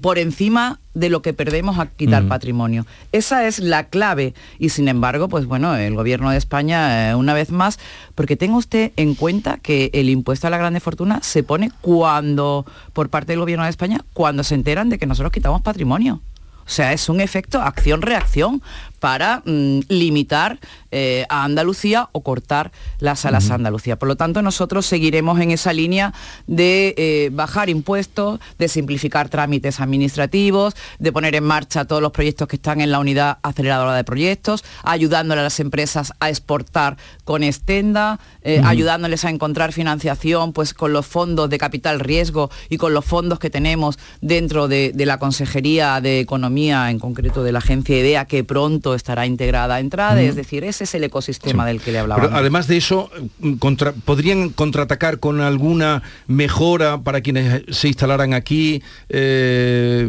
por 0.00 0.18
encima 0.18 0.78
de 0.94 1.10
lo 1.10 1.20
que 1.20 1.32
perdemos 1.32 1.78
a 1.80 1.86
quitar 1.86 2.22
Mm. 2.22 2.28
patrimonio. 2.28 2.86
Esa 3.10 3.46
es 3.46 3.58
la 3.58 3.84
clave 3.88 4.32
y 4.60 4.68
sin 4.68 4.86
embargo, 4.86 5.28
pues 5.28 5.46
bueno, 5.46 5.74
el 5.74 5.94
gobierno 5.96 6.30
de 6.30 6.36
España 6.36 7.10
eh, 7.10 7.14
una 7.16 7.34
vez 7.34 7.50
más, 7.50 7.80
porque 8.14 8.36
tenga 8.36 8.56
usted 8.56 8.92
en 8.96 9.14
cuenta 9.16 9.58
que 9.58 9.90
el 9.92 10.08
impuesto 10.10 10.46
a 10.46 10.50
la 10.50 10.58
grande 10.58 10.78
fortuna 10.78 11.20
se 11.22 11.42
pone 11.42 11.72
cuando 11.80 12.64
por 12.92 13.08
parte 13.08 13.32
del 13.32 13.40
gobierno 13.40 13.64
de 13.64 13.70
España 13.70 14.04
cuando 14.12 14.44
se 14.44 14.54
enteran 14.54 14.88
de 14.90 14.98
que 14.98 15.06
nosotros 15.06 15.32
quitamos 15.32 15.62
patrimonio. 15.62 16.20
O 16.66 16.70
sea, 16.70 16.92
es 16.94 17.08
un 17.10 17.20
efecto 17.20 17.60
acción-reacción 17.60 18.62
para 19.04 19.42
mm, 19.44 19.80
limitar 19.88 20.58
eh, 20.90 21.26
a 21.28 21.44
Andalucía 21.44 22.08
o 22.12 22.22
cortar 22.22 22.72
las 23.00 23.26
alas 23.26 23.50
a 23.50 23.56
Andalucía. 23.56 23.98
Por 23.98 24.08
lo 24.08 24.16
tanto, 24.16 24.40
nosotros 24.40 24.86
seguiremos 24.86 25.38
en 25.40 25.50
esa 25.50 25.74
línea 25.74 26.14
de 26.46 26.94
eh, 26.96 27.28
bajar 27.30 27.68
impuestos, 27.68 28.40
de 28.58 28.66
simplificar 28.66 29.28
trámites 29.28 29.78
administrativos, 29.80 30.74
de 30.98 31.12
poner 31.12 31.34
en 31.34 31.44
marcha 31.44 31.84
todos 31.84 32.00
los 32.00 32.12
proyectos 32.12 32.48
que 32.48 32.56
están 32.56 32.80
en 32.80 32.90
la 32.90 32.98
unidad 32.98 33.40
aceleradora 33.42 33.94
de 33.94 34.04
proyectos, 34.04 34.64
ayudándole 34.84 35.42
a 35.42 35.44
las 35.44 35.60
empresas 35.60 36.14
a 36.18 36.30
exportar 36.30 36.96
con 37.24 37.42
Estenda, 37.42 38.20
eh, 38.40 38.62
ayudándoles 38.64 39.26
a 39.26 39.28
encontrar 39.28 39.74
financiación 39.74 40.54
pues 40.54 40.72
con 40.72 40.94
los 40.94 41.04
fondos 41.04 41.50
de 41.50 41.58
capital 41.58 42.00
riesgo 42.00 42.50
y 42.70 42.78
con 42.78 42.94
los 42.94 43.04
fondos 43.04 43.38
que 43.38 43.50
tenemos 43.50 43.98
dentro 44.22 44.66
de, 44.66 44.92
de 44.94 45.04
la 45.04 45.18
Consejería 45.18 46.00
de 46.00 46.20
Economía, 46.20 46.90
en 46.90 46.98
concreto 46.98 47.42
de 47.42 47.52
la 47.52 47.58
agencia 47.58 47.98
IDEA, 47.98 48.24
que 48.24 48.44
pronto 48.44 48.93
estará 48.94 49.26
integrada 49.26 49.76
a 49.76 49.80
entrada. 49.80 50.20
Es 50.22 50.36
decir, 50.36 50.64
ese 50.64 50.84
es 50.84 50.94
el 50.94 51.04
ecosistema 51.04 51.66
del 51.66 51.80
que 51.80 51.92
le 51.92 51.98
hablaba. 51.98 52.22
Pero 52.22 52.34
además 52.36 52.66
de 52.66 52.76
eso, 52.76 53.10
mm, 53.40 53.54
contra- 53.54 53.92
¿podrían 53.92 54.50
contraatacar 54.50 55.18
con 55.18 55.40
alguna 55.40 56.02
mejora 56.26 56.98
para 56.98 57.20
quienes 57.20 57.62
se 57.70 57.88
instalaran 57.88 58.34
aquí, 58.34 58.82
eh, 59.08 60.08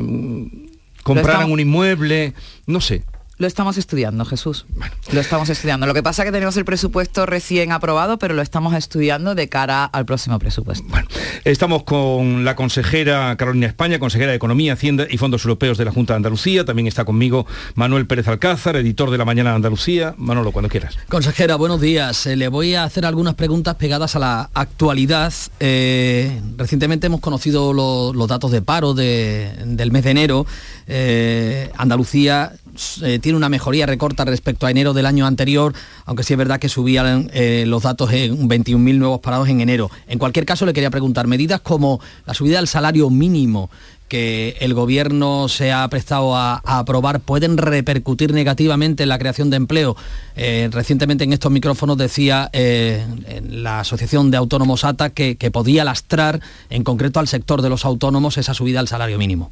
compraran 1.04 1.32
estamos- 1.42 1.54
un 1.54 1.60
inmueble? 1.60 2.34
No 2.66 2.82
sé. 2.82 3.04
Lo 3.38 3.48
estamos 3.48 3.78
estudiando, 3.78 4.24
Jesús. 4.24 4.66
Lo 5.12 5.20
estamos 5.20 5.50
estudiando. 5.50 5.86
Lo 5.86 5.94
que 5.94 6.02
pasa 6.02 6.22
es 6.24 6.28
que 6.28 6.32
tenemos 6.32 6.56
el 6.56 6.64
presupuesto 6.64 7.26
recién 7.26 7.74
aprobado, 7.74 8.18
pero 8.18 8.34
lo 8.34 8.42
estamos 8.42 8.74
estudiando 8.74 9.36
de 9.36 9.50
cara 9.50 9.84
al 9.84 10.06
próximo 10.06 10.40
presupuesto. 10.40 10.86
Estamos 11.44 11.84
con 11.84 12.46
la 12.46 12.56
consejera 12.56 13.36
Carolina 13.36 13.68
España, 13.68 14.00
consejera 14.00 14.32
de 14.32 14.38
Economía, 14.38 14.72
Hacienda 14.74 15.06
y 15.10 15.18
Fondos 15.18 15.44
Europeos 15.44 15.78
de 15.78 15.84
la 15.84 15.92
Junta 15.92 16.14
de 16.14 16.18
Andalucía. 16.18 16.64
También 16.64 16.88
está 16.88 17.04
conmigo 17.04 17.46
Manuel 17.76 18.08
Pérez 18.08 18.26
Alcázar, 18.30 18.78
editor 18.78 19.12
de 19.12 19.18
La 19.18 19.26
Mañana 19.26 19.50
de 19.50 19.58
Andalucía. 19.58 20.16
Manolo, 20.18 20.54
cuando 20.54 20.70
quieras. 20.70 20.98
Consejera, 21.10 21.58
buenos 21.58 21.82
días. 21.82 22.26
Eh, 22.28 22.38
le 22.38 22.48
voy 22.48 22.76
a 22.76 22.86
hacer 22.86 23.06
algunas 23.06 23.34
preguntas 23.34 23.76
pegadas 23.76 24.16
a 24.16 24.20
la 24.20 24.50
actualidad. 24.54 25.34
Eh, 25.60 26.40
recientemente 26.56 27.08
hemos 27.08 27.20
conocido 27.20 27.74
lo- 27.74 28.14
los 28.14 28.30
datos 28.30 28.52
de 28.52 28.62
paro 28.62 28.94
de- 28.94 29.52
del 29.66 29.92
mes 29.92 30.06
de 30.06 30.12
enero. 30.12 30.46
Eh, 30.88 31.70
Andalucía 31.78 32.54
eh, 33.02 33.20
tiene 33.20 33.38
una 33.38 33.50
mejoría, 33.50 33.86
recorta 33.86 34.26
respecto 34.26 34.66
a 34.66 34.72
enero 34.72 34.94
del 34.94 35.06
año 35.06 35.26
anterior, 35.26 35.74
aunque 36.06 36.24
sí 36.24 36.34
es 36.34 36.38
verdad 36.38 36.60
que 36.60 36.70
subían 36.70 37.30
eh, 37.34 37.66
los 37.68 37.84
datos 37.84 38.12
en 38.12 38.50
21.000 38.50 38.98
nuevos 38.98 39.20
parados 39.20 39.50
en 39.50 39.62
enero. 39.62 39.90
En 40.08 40.20
cualquier 40.20 40.46
caso, 40.46 40.66
le 40.66 40.74
quería 40.74 40.90
preguntar, 40.90 41.28
medidas 41.28 41.62
como 41.62 42.00
la 42.26 42.34
subida 42.34 42.58
del 42.58 42.68
salario 42.68 43.10
mínimo, 43.10 43.70
que 44.08 44.56
el 44.60 44.74
gobierno 44.76 45.48
se 45.50 45.72
ha 45.72 45.88
prestado 45.88 46.36
a, 46.36 46.62
aprobar 46.64 47.20
pueden 47.20 47.58
repercutir 47.58 48.34
negativamente 48.34 49.04
en 49.04 49.10
la 49.10 49.18
creación 49.18 49.50
de 49.50 49.58
empleo. 49.58 49.98
Eh, 50.36 50.70
recientemente 50.72 51.24
en 51.24 51.34
estos 51.34 51.52
micrófonos 51.52 51.98
decía 51.98 52.52
la 52.54 53.80
Asociación 53.80 54.30
de 54.30 54.38
Autónomos 54.38 54.84
ATA 54.84 55.10
que, 55.10 55.38
que 55.38 55.50
podía 55.50 55.84
lastrar 55.84 56.40
en 56.70 56.84
concreto 56.84 57.20
al 57.20 57.28
sector 57.28 57.64
de 57.64 57.70
los 57.70 57.84
autónomos 57.84 58.38
esa 58.38 58.54
subida 58.54 58.80
al 58.80 58.88
salario 58.88 59.18
mínimo. 59.18 59.52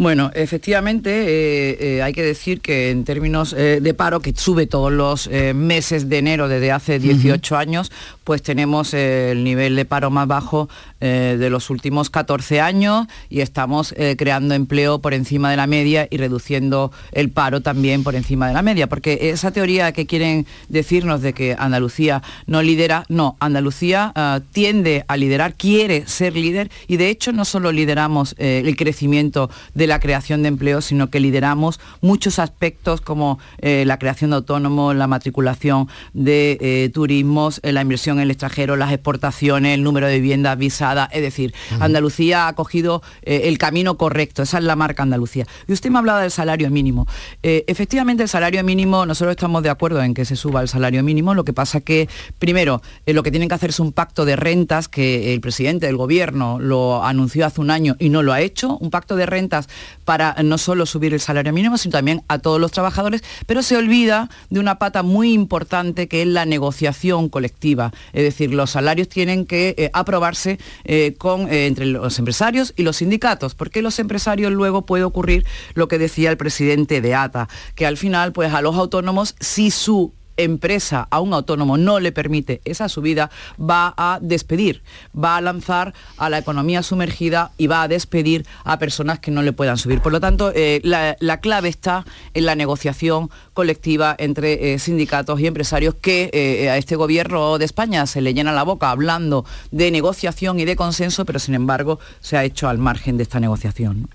Bueno, 0.00 0.30
efectivamente 0.32 1.10
eh, 1.10 1.76
eh, 1.78 2.02
hay 2.02 2.14
que 2.14 2.22
decir 2.22 2.62
que 2.62 2.88
en 2.88 3.04
términos 3.04 3.52
eh, 3.52 3.80
de 3.82 3.92
paro, 3.92 4.20
que 4.20 4.32
sube 4.34 4.66
todos 4.66 4.90
los 4.90 5.28
meses 5.54 6.08
de 6.08 6.16
enero 6.16 6.48
desde 6.48 6.72
hace 6.72 6.98
18 6.98 7.54
años, 7.54 7.92
pues 8.24 8.42
tenemos 8.42 8.94
el 8.94 9.44
nivel 9.44 9.76
de 9.76 9.84
paro 9.84 10.10
más 10.10 10.26
bajo 10.26 10.70
de 11.00 11.50
los 11.50 11.70
últimos 11.70 12.10
14 12.10 12.60
años 12.60 13.06
y 13.30 13.40
estamos 13.40 13.94
creando 14.18 14.54
empleo 14.54 15.00
por 15.00 15.14
encima 15.14 15.50
de 15.50 15.56
la 15.56 15.66
media 15.66 16.06
y 16.10 16.18
reduciendo 16.18 16.92
el 17.12 17.30
paro 17.30 17.62
también 17.62 18.02
por 18.02 18.14
encima 18.14 18.48
de 18.48 18.54
la 18.54 18.62
media, 18.62 18.86
porque 18.86 19.30
esa 19.30 19.50
teoría 19.50 19.92
que 19.92 20.06
quieren 20.06 20.46
decirnos 20.68 21.22
de 21.22 21.32
que 21.32 21.56
Andalucía 21.58 22.22
no 22.46 22.62
lidera, 22.62 23.04
no, 23.08 23.36
Andalucía 23.40 24.12
ah, 24.14 24.40
tiende 24.52 25.04
a 25.08 25.16
liderar, 25.16 25.54
quiere 25.54 26.06
ser 26.06 26.34
líder 26.34 26.70
y 26.86 26.98
de 26.98 27.08
hecho 27.08 27.32
no 27.32 27.44
solo 27.44 27.72
lideramos 27.72 28.34
el 28.38 28.76
crecimiento 28.76 29.50
de 29.74 29.86
la 29.90 30.00
creación 30.00 30.42
de 30.42 30.48
empleo, 30.48 30.80
sino 30.80 31.10
que 31.10 31.20
lideramos 31.20 31.80
muchos 32.00 32.38
aspectos 32.38 33.00
como 33.00 33.38
eh, 33.58 33.84
la 33.84 33.98
creación 33.98 34.30
de 34.30 34.36
autónomos, 34.36 34.94
la 34.96 35.06
matriculación 35.06 35.88
de 36.14 36.56
eh, 36.60 36.90
turismos, 36.94 37.60
la 37.62 37.82
inversión 37.82 38.16
en 38.18 38.22
el 38.22 38.30
extranjero, 38.30 38.76
las 38.76 38.92
exportaciones, 38.92 39.74
el 39.74 39.82
número 39.82 40.06
de 40.06 40.14
viviendas 40.14 40.56
visadas. 40.56 41.08
Es 41.12 41.22
decir, 41.22 41.52
Andalucía 41.80 42.48
ha 42.48 42.54
cogido 42.54 43.02
el 43.22 43.58
camino 43.58 43.96
correcto. 43.96 44.42
Esa 44.42 44.58
es 44.58 44.64
la 44.64 44.76
marca 44.76 45.02
Andalucía. 45.02 45.46
Y 45.66 45.72
usted 45.72 45.90
me 45.90 45.96
ha 45.96 45.98
hablado 45.98 46.20
del 46.20 46.30
salario 46.30 46.70
mínimo. 46.70 47.06
efectivamente, 47.42 48.22
el 48.22 48.28
salario 48.28 48.62
mínimo, 48.64 49.04
nosotros 49.06 49.32
estamos 49.32 49.62
de 49.62 49.70
acuerdo 49.70 50.02
en 50.02 50.14
que 50.14 50.24
se 50.24 50.36
suba 50.36 50.62
el 50.62 50.68
salario 50.68 51.02
mínimo. 51.02 51.34
Lo 51.34 51.44
que 51.44 51.52
pasa 51.52 51.80
que, 51.80 52.08
primero, 52.38 52.80
lo 53.06 53.22
que 53.22 53.30
tienen 53.30 53.48
que 53.48 53.56
hacer 53.56 53.70
es 53.70 53.80
un 53.80 53.92
pacto 53.92 54.24
de 54.24 54.36
rentas 54.36 54.88
que 54.88 55.34
el 55.34 55.40
presidente 55.40 55.86
del 55.86 55.96
gobierno 55.96 56.58
lo 56.60 57.04
anunció 57.04 57.46
hace 57.46 57.60
un 57.60 57.70
año 57.70 57.96
y 57.98 58.08
no 58.08 58.22
lo 58.22 58.32
ha 58.32 58.40
hecho, 58.40 58.76
un 58.78 58.90
pacto 58.90 59.16
de 59.16 59.26
rentas 59.26 59.68
para 60.04 60.34
no 60.42 60.58
solo 60.58 60.86
subir 60.86 61.14
el 61.14 61.20
salario 61.20 61.52
mínimo, 61.52 61.78
sino 61.78 61.92
también 61.92 62.22
a 62.28 62.38
todos 62.38 62.60
los 62.60 62.72
trabajadores, 62.72 63.22
pero 63.46 63.62
se 63.62 63.76
olvida 63.76 64.28
de 64.48 64.60
una 64.60 64.78
pata 64.78 65.02
muy 65.02 65.32
importante 65.32 66.08
que 66.08 66.22
es 66.22 66.28
la 66.28 66.46
negociación 66.46 67.28
colectiva. 67.28 67.92
Es 68.12 68.24
decir, 68.24 68.52
los 68.52 68.70
salarios 68.70 69.08
tienen 69.08 69.46
que 69.46 69.74
eh, 69.76 69.90
aprobarse 69.92 70.58
eh, 70.84 71.14
con, 71.18 71.52
eh, 71.52 71.66
entre 71.66 71.86
los 71.86 72.18
empresarios 72.18 72.72
y 72.76 72.82
los 72.82 72.96
sindicatos, 72.96 73.54
porque 73.54 73.82
los 73.82 73.98
empresarios 73.98 74.52
luego 74.52 74.86
puede 74.86 75.04
ocurrir 75.04 75.44
lo 75.74 75.88
que 75.88 75.98
decía 75.98 76.30
el 76.30 76.36
presidente 76.36 77.00
de 77.00 77.14
ATA, 77.14 77.48
que 77.74 77.86
al 77.86 77.96
final, 77.96 78.32
pues 78.32 78.52
a 78.52 78.62
los 78.62 78.76
autónomos, 78.76 79.34
si 79.40 79.70
su 79.70 80.14
empresa 80.42 81.06
a 81.10 81.20
un 81.20 81.32
autónomo 81.32 81.76
no 81.76 82.00
le 82.00 82.12
permite 82.12 82.60
esa 82.64 82.88
subida, 82.88 83.30
va 83.58 83.94
a 83.96 84.18
despedir, 84.20 84.82
va 85.12 85.36
a 85.36 85.40
lanzar 85.40 85.94
a 86.16 86.30
la 86.30 86.38
economía 86.38 86.82
sumergida 86.82 87.52
y 87.58 87.66
va 87.66 87.82
a 87.82 87.88
despedir 87.88 88.46
a 88.64 88.78
personas 88.78 89.18
que 89.18 89.30
no 89.30 89.42
le 89.42 89.52
puedan 89.52 89.78
subir. 89.78 90.00
Por 90.00 90.12
lo 90.12 90.20
tanto, 90.20 90.52
eh, 90.54 90.80
la, 90.82 91.40
clave 91.40 91.68
está 91.68 92.04
en 92.34 92.46
la 92.46 92.54
negociación 92.54 93.30
colectiva 93.54 94.14
entre 94.18 94.74
eh, 94.74 94.78
sindicatos 94.78 95.40
y 95.40 95.46
empresarios 95.46 95.94
que 95.94 96.30
eh, 96.32 96.70
a 96.70 96.76
este 96.76 96.96
gobierno 96.96 97.58
de 97.58 97.64
España 97.64 98.06
se 98.06 98.20
le 98.20 98.34
llena 98.34 98.52
la 98.52 98.62
boca 98.62 98.90
hablando 98.90 99.44
de 99.70 99.90
negociación 99.90 100.60
y 100.60 100.64
de 100.64 100.76
consenso, 100.76 101.24
pero 101.24 101.38
sin 101.38 101.54
embargo 101.54 101.98
se 102.20 102.36
ha 102.36 102.44
hecho 102.44 102.68
al 102.68 102.78
margen 102.78 103.16
de 103.16 103.22
esta 103.22 103.40
negociación. 103.40 104.08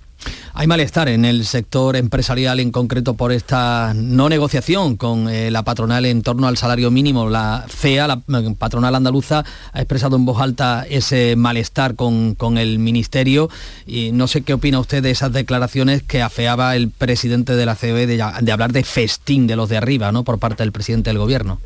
Hay 0.53 0.67
malestar 0.67 1.09
en 1.09 1.25
el 1.25 1.45
sector 1.45 1.97
empresarial 1.97 2.61
en 2.61 2.71
concreto 2.71 3.15
por 3.15 3.33
esta 3.33 3.93
no 3.93 4.29
negociación 4.29 4.95
con 4.95 5.27
eh, 5.27 5.51
la 5.51 5.63
patronal 5.63 6.05
en 6.05 6.21
torno 6.21 6.47
al 6.47 6.55
salario 6.55 6.91
mínimo. 6.91 7.29
La 7.29 7.65
CEA, 7.67 8.07
la 8.07 8.21
eh, 8.39 8.55
patronal 8.57 8.95
andaluza, 8.95 9.43
ha 9.73 9.79
expresado 9.79 10.15
en 10.15 10.25
voz 10.25 10.39
alta 10.39 10.85
ese 10.89 11.35
malestar 11.35 11.95
con, 11.95 12.35
el 12.57 12.79
Ministerio 12.79 13.49
y 13.85 14.11
no 14.13 14.27
sé 14.27 14.43
qué 14.43 14.53
opina 14.53 14.79
usted 14.79 15.03
de 15.03 15.11
esas 15.11 15.33
declaraciones 15.33 16.03
que 16.03 16.21
afeaba 16.21 16.75
el 16.75 16.89
presidente 16.89 17.55
de 17.55 17.65
la 17.65 17.75
COE 17.75 18.07
de, 18.07 18.23
de 18.41 18.51
hablar 18.51 18.71
de 18.71 18.83
festín 18.83 19.47
de 19.47 19.55
los 19.55 19.67
de 19.67 19.77
arriba, 19.77 20.11
¿no? 20.11 20.23
por 20.23 20.39
parte 20.39 20.63
del 20.63 20.71
presidente 20.71 21.09
del 21.09 21.17
Gobierno. 21.17 21.59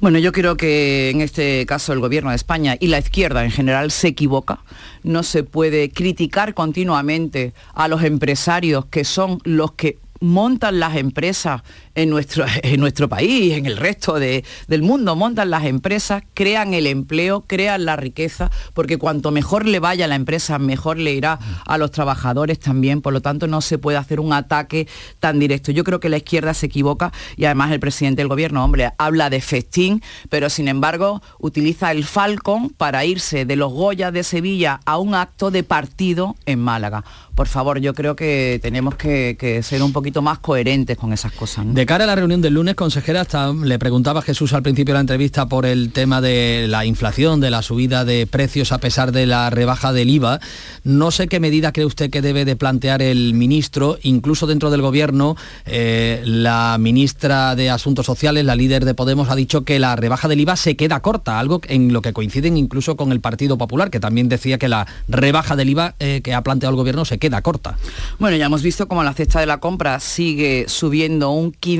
Bueno, 0.00 0.18
yo 0.18 0.32
creo 0.32 0.56
que 0.56 1.10
en 1.10 1.20
este 1.20 1.64
caso 1.66 1.92
el 1.92 2.00
gobierno 2.00 2.30
de 2.30 2.36
España 2.36 2.76
y 2.78 2.88
la 2.88 2.98
izquierda 2.98 3.44
en 3.44 3.50
general 3.50 3.90
se 3.90 4.08
equivoca. 4.08 4.60
No 5.02 5.22
se 5.22 5.44
puede 5.44 5.90
criticar 5.90 6.54
continuamente 6.54 7.54
a 7.74 7.88
los 7.88 8.02
empresarios 8.02 8.86
que 8.86 9.04
son 9.04 9.38
los 9.44 9.72
que 9.72 9.98
montan 10.20 10.80
las 10.80 10.96
empresas 10.96 11.62
en 11.94 12.10
nuestro, 12.10 12.44
en 12.62 12.80
nuestro 12.80 13.08
país, 13.08 13.54
en 13.54 13.66
el 13.66 13.76
resto 13.76 14.18
del 14.18 14.82
mundo, 14.82 15.16
montan 15.16 15.50
las 15.50 15.64
empresas, 15.64 16.22
crean 16.34 16.74
el 16.74 16.86
empleo, 16.86 17.44
crean 17.46 17.84
la 17.84 17.96
riqueza, 17.96 18.50
porque 18.72 18.98
cuanto 18.98 19.30
mejor 19.30 19.66
le 19.66 19.80
vaya 19.80 20.04
a 20.04 20.08
la 20.08 20.14
empresa, 20.14 20.58
mejor 20.58 20.98
le 20.98 21.12
irá 21.12 21.38
a 21.66 21.78
los 21.78 21.90
trabajadores 21.90 22.58
también, 22.58 23.00
por 23.00 23.12
lo 23.12 23.20
tanto 23.20 23.46
no 23.46 23.60
se 23.60 23.78
puede 23.78 23.98
hacer 23.98 24.20
un 24.20 24.32
ataque 24.32 24.88
tan 25.20 25.38
directo. 25.38 25.72
Yo 25.72 25.84
creo 25.84 26.00
que 26.00 26.08
la 26.08 26.16
izquierda 26.16 26.54
se 26.54 26.66
equivoca 26.66 27.12
y 27.36 27.44
además 27.44 27.72
el 27.72 27.80
presidente 27.80 28.22
del 28.22 28.28
gobierno, 28.28 28.64
hombre, 28.64 28.92
habla 28.98 29.30
de 29.30 29.40
festín, 29.40 30.02
pero 30.28 30.50
sin 30.50 30.68
embargo 30.68 31.22
utiliza 31.38 31.90
el 31.92 32.04
Falcon 32.04 32.70
para 32.70 33.04
irse 33.04 33.44
de 33.44 33.56
los 33.56 33.72
Goya 33.72 34.10
de 34.10 34.22
Sevilla 34.22 34.80
a 34.84 34.98
un 34.98 35.14
acto 35.14 35.50
de 35.50 35.62
partido 35.62 36.36
en 36.46 36.60
Málaga. 36.60 37.04
Por 37.34 37.48
favor, 37.48 37.80
yo 37.80 37.94
creo 37.94 38.14
que 38.14 38.60
tenemos 38.62 38.94
que, 38.94 39.60
ser 39.62 39.82
un 39.82 39.92
poquito 39.92 40.22
más 40.22 40.38
coherentes 40.38 40.96
con 40.96 41.12
esas 41.12 41.32
cosas. 41.32 41.66
De 41.84 41.86
cara 41.86 42.04
a 42.04 42.06
la 42.06 42.14
reunión 42.14 42.40
del 42.40 42.54
lunes, 42.54 42.76
consejera, 42.76 43.20
hasta 43.20 43.52
le 43.52 43.78
preguntaba 43.78 44.22
Jesús 44.22 44.54
al 44.54 44.62
principio 44.62 44.94
de 44.94 44.96
la 44.96 45.00
entrevista 45.02 45.44
por 45.48 45.66
el 45.66 45.92
tema 45.92 46.22
de 46.22 46.64
la 46.66 46.86
inflación, 46.86 47.40
de 47.40 47.50
la 47.50 47.60
subida 47.60 48.06
de 48.06 48.26
precios 48.26 48.72
a 48.72 48.78
pesar 48.78 49.12
de 49.12 49.26
la 49.26 49.50
rebaja 49.50 49.92
del 49.92 50.08
IVA. 50.08 50.40
No 50.84 51.10
sé 51.10 51.28
qué 51.28 51.40
medida 51.40 51.72
cree 51.72 51.84
usted 51.84 52.08
que 52.08 52.22
debe 52.22 52.46
de 52.46 52.56
plantear 52.56 53.02
el 53.02 53.34
ministro, 53.34 53.98
incluso 54.02 54.46
dentro 54.46 54.70
del 54.70 54.80
gobierno, 54.80 55.36
eh, 55.66 56.22
la 56.24 56.78
ministra 56.80 57.54
de 57.54 57.68
Asuntos 57.68 58.06
Sociales, 58.06 58.46
la 58.46 58.56
líder 58.56 58.86
de 58.86 58.94
Podemos, 58.94 59.28
ha 59.28 59.36
dicho 59.36 59.66
que 59.66 59.78
la 59.78 59.94
rebaja 59.94 60.26
del 60.26 60.40
IVA 60.40 60.56
se 60.56 60.76
queda 60.76 61.00
corta, 61.00 61.38
algo 61.38 61.60
en 61.68 61.92
lo 61.92 62.00
que 62.00 62.14
coinciden 62.14 62.56
incluso 62.56 62.96
con 62.96 63.12
el 63.12 63.20
Partido 63.20 63.58
Popular, 63.58 63.90
que 63.90 64.00
también 64.00 64.30
decía 64.30 64.56
que 64.56 64.68
la 64.68 64.86
rebaja 65.06 65.54
del 65.54 65.68
IVA 65.68 65.96
eh, 65.98 66.22
que 66.24 66.32
ha 66.32 66.42
planteado 66.42 66.70
el 66.70 66.78
gobierno 66.78 67.04
se 67.04 67.18
queda 67.18 67.42
corta. 67.42 67.76
Bueno, 68.18 68.38
ya 68.38 68.46
hemos 68.46 68.62
visto 68.62 68.88
cómo 68.88 69.04
la 69.04 69.12
cesta 69.12 69.40
de 69.40 69.46
la 69.46 69.60
compra 69.60 70.00
sigue 70.00 70.64
subiendo 70.66 71.28
un 71.30 71.52
15%. 71.52 71.73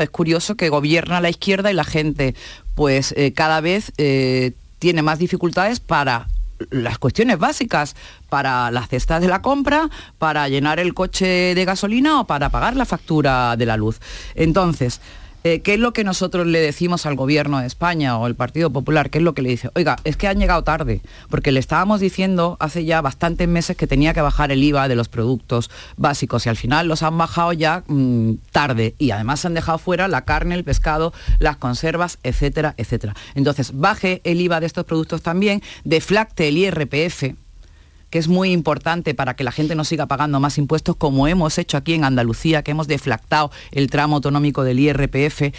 Es 0.00 0.10
curioso 0.10 0.56
que 0.56 0.68
gobierna 0.68 1.20
la 1.20 1.30
izquierda 1.30 1.70
y 1.70 1.74
la 1.74 1.84
gente 1.84 2.34
pues 2.74 3.12
eh, 3.16 3.32
cada 3.32 3.60
vez 3.60 3.92
eh, 3.98 4.52
tiene 4.78 5.02
más 5.02 5.18
dificultades 5.18 5.80
para 5.80 6.28
las 6.70 6.98
cuestiones 6.98 7.38
básicas 7.38 7.96
para 8.28 8.70
las 8.70 8.88
cestas 8.88 9.20
de 9.20 9.28
la 9.28 9.42
compra, 9.42 9.88
para 10.18 10.48
llenar 10.48 10.78
el 10.78 10.94
coche 10.94 11.54
de 11.54 11.64
gasolina 11.64 12.20
o 12.20 12.26
para 12.26 12.48
pagar 12.48 12.76
la 12.76 12.84
factura 12.84 13.56
de 13.56 13.66
la 13.66 13.76
luz. 13.76 14.00
Entonces, 14.34 15.00
eh, 15.44 15.60
¿qué 15.60 15.74
es 15.74 15.80
lo 15.80 15.92
que 15.92 16.04
nosotros 16.04 16.46
le 16.46 16.58
decimos 16.60 17.04
al 17.04 17.16
gobierno 17.16 17.60
de 17.60 17.66
España 17.66 18.16
o 18.16 18.26
el 18.26 18.34
Partido 18.34 18.70
Popular? 18.70 19.10
¿Qué 19.10 19.18
es 19.18 19.24
lo 19.24 19.34
que 19.34 19.42
le 19.42 19.50
dice? 19.50 19.70
Oiga, 19.74 19.96
es 20.04 20.16
que 20.16 20.26
han 20.26 20.38
llegado 20.38 20.64
tarde, 20.64 21.02
porque 21.28 21.52
le 21.52 21.60
estábamos 21.60 22.00
diciendo 22.00 22.56
hace 22.60 22.86
ya 22.86 23.02
bastantes 23.02 23.46
meses 23.46 23.76
que 23.76 23.86
tenía 23.86 24.14
que 24.14 24.22
bajar 24.22 24.50
el 24.52 24.62
IVA 24.62 24.88
de 24.88 24.96
los 24.96 25.08
productos 25.08 25.70
básicos 25.98 26.46
y 26.46 26.48
al 26.48 26.56
final 26.56 26.88
los 26.88 27.02
han 27.02 27.18
bajado 27.18 27.52
ya 27.52 27.84
mm, 27.86 28.36
tarde 28.52 28.94
y 28.98 29.10
además 29.10 29.44
han 29.44 29.52
dejado 29.52 29.76
fuera 29.76 30.08
la 30.08 30.24
carne, 30.24 30.54
el 30.54 30.64
pescado, 30.64 31.12
las 31.38 31.58
conservas, 31.58 32.18
etcétera, 32.22 32.74
etcétera. 32.78 33.14
Entonces, 33.34 33.78
baje 33.78 34.22
el 34.24 34.40
IVA 34.40 34.60
de 34.60 34.66
estos 34.66 34.86
productos 34.86 35.20
también, 35.20 35.62
deflacte 35.84 36.48
el 36.48 36.56
IRPF, 36.56 37.34
que 38.14 38.20
es 38.20 38.28
muy 38.28 38.52
importante 38.52 39.12
para 39.12 39.34
que 39.34 39.42
la 39.42 39.50
gente 39.50 39.74
no 39.74 39.82
siga 39.82 40.06
pagando 40.06 40.38
más 40.38 40.56
impuestos, 40.56 40.94
como 40.94 41.26
hemos 41.26 41.58
hecho 41.58 41.76
aquí 41.76 41.94
en 41.94 42.04
Andalucía, 42.04 42.62
que 42.62 42.70
hemos 42.70 42.86
deflactado 42.86 43.50
el 43.72 43.90
tramo 43.90 44.14
autonómico 44.14 44.62
del 44.62 44.78
IRPF, 44.78 45.52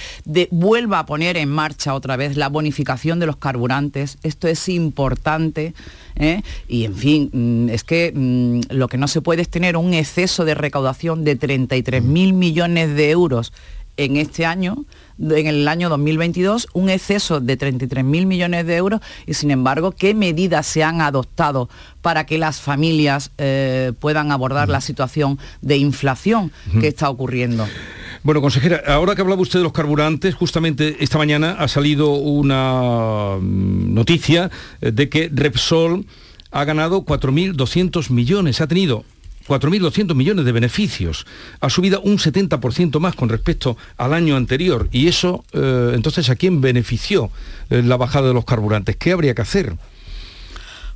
vuelva 0.51 0.99
a 0.99 1.05
poner 1.05 1.35
en 1.35 1.49
marcha 1.49 1.93
otra 1.93 2.15
vez 2.15 2.37
la 2.37 2.47
bonificación 2.47 3.19
de 3.19 3.25
los 3.25 3.35
carburantes. 3.35 4.19
Esto 4.23 4.47
es 4.47 4.69
importante. 4.69 5.73
¿eh? 6.15 6.43
Y 6.69 6.85
en 6.85 6.95
fin, 6.95 7.29
mm, 7.33 7.69
es 7.71 7.83
que 7.83 8.13
mm, 8.15 8.73
lo 8.73 8.87
que 8.87 8.97
no 8.97 9.09
se 9.09 9.19
puede 9.19 9.41
es 9.41 9.49
tener 9.49 9.75
un 9.75 9.93
exceso 9.93 10.45
de 10.45 10.55
recaudación 10.55 11.25
de 11.25 11.35
33 11.35 12.01
mil 12.03 12.31
millones 12.31 12.95
de 12.95 13.11
euros 13.11 13.51
en 13.97 14.15
este 14.15 14.45
año 14.45 14.85
en 15.19 15.47
el 15.47 15.67
año 15.67 15.89
2022 15.89 16.67
un 16.73 16.89
exceso 16.89 17.39
de 17.39 17.57
33.000 17.57 18.03
millones 18.25 18.65
de 18.65 18.75
euros 18.75 19.01
y 19.25 19.33
sin 19.33 19.51
embargo, 19.51 19.91
¿qué 19.91 20.13
medidas 20.13 20.65
se 20.65 20.83
han 20.83 21.01
adoptado 21.01 21.69
para 22.01 22.25
que 22.25 22.37
las 22.37 22.59
familias 22.59 23.31
eh, 23.37 23.93
puedan 23.99 24.31
abordar 24.31 24.69
la 24.69 24.81
situación 24.81 25.39
de 25.61 25.77
inflación 25.77 26.51
que 26.79 26.87
está 26.87 27.09
ocurriendo? 27.09 27.67
Bueno, 28.23 28.41
consejera, 28.41 28.81
ahora 28.87 29.13
que 29.13 29.21
hablaba 29.21 29.41
usted 29.41 29.59
de 29.59 29.63
los 29.63 29.71
carburantes, 29.71 30.33
justamente 30.33 30.97
esta 30.99 31.19
mañana 31.19 31.57
ha 31.59 31.67
salido 31.67 32.13
una 32.13 33.37
mm, 33.39 33.93
noticia 33.93 34.49
eh, 34.81 34.91
de 34.91 35.09
que 35.09 35.29
Repsol 35.31 36.07
ha 36.49 36.63
ganado 36.63 37.05
4.200 37.05 38.09
millones, 38.09 38.61
ha 38.61 38.67
tenido 38.67 39.05
4.200 39.47 40.15
millones 40.15 40.45
de 40.45 40.51
beneficios. 40.51 41.25
Ha 41.59 41.69
subido 41.69 42.01
un 42.01 42.17
70% 42.17 42.99
más 42.99 43.15
con 43.15 43.29
respecto 43.29 43.77
al 43.97 44.13
año 44.13 44.35
anterior. 44.35 44.87
Y 44.91 45.07
eso, 45.07 45.43
eh, 45.53 45.91
entonces, 45.93 46.29
¿a 46.29 46.35
quién 46.35 46.61
benefició 46.61 47.29
eh, 47.69 47.81
la 47.83 47.97
bajada 47.97 48.29
de 48.29 48.33
los 48.33 48.45
carburantes? 48.45 48.95
¿Qué 48.95 49.11
habría 49.11 49.35
que 49.35 49.41
hacer? 49.41 49.75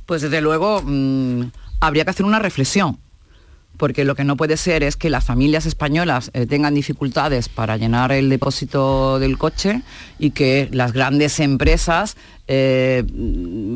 Pues 0.06 0.22
desde 0.22 0.40
luego 0.40 0.82
mm, 0.84 1.50
habría 1.80 2.04
que 2.04 2.10
hacer 2.10 2.26
una 2.26 2.38
reflexión 2.38 2.98
porque 3.80 4.04
lo 4.04 4.14
que 4.14 4.24
no 4.24 4.36
puede 4.36 4.58
ser 4.58 4.82
es 4.82 4.98
que 4.98 5.08
las 5.08 5.24
familias 5.24 5.64
españolas 5.64 6.30
eh, 6.34 6.44
tengan 6.44 6.74
dificultades 6.74 7.48
para 7.48 7.78
llenar 7.78 8.12
el 8.12 8.28
depósito 8.28 9.18
del 9.18 9.38
coche 9.38 9.80
y 10.18 10.32
que 10.32 10.68
las 10.70 10.92
grandes 10.92 11.40
empresas 11.40 12.18
eh, 12.46 13.02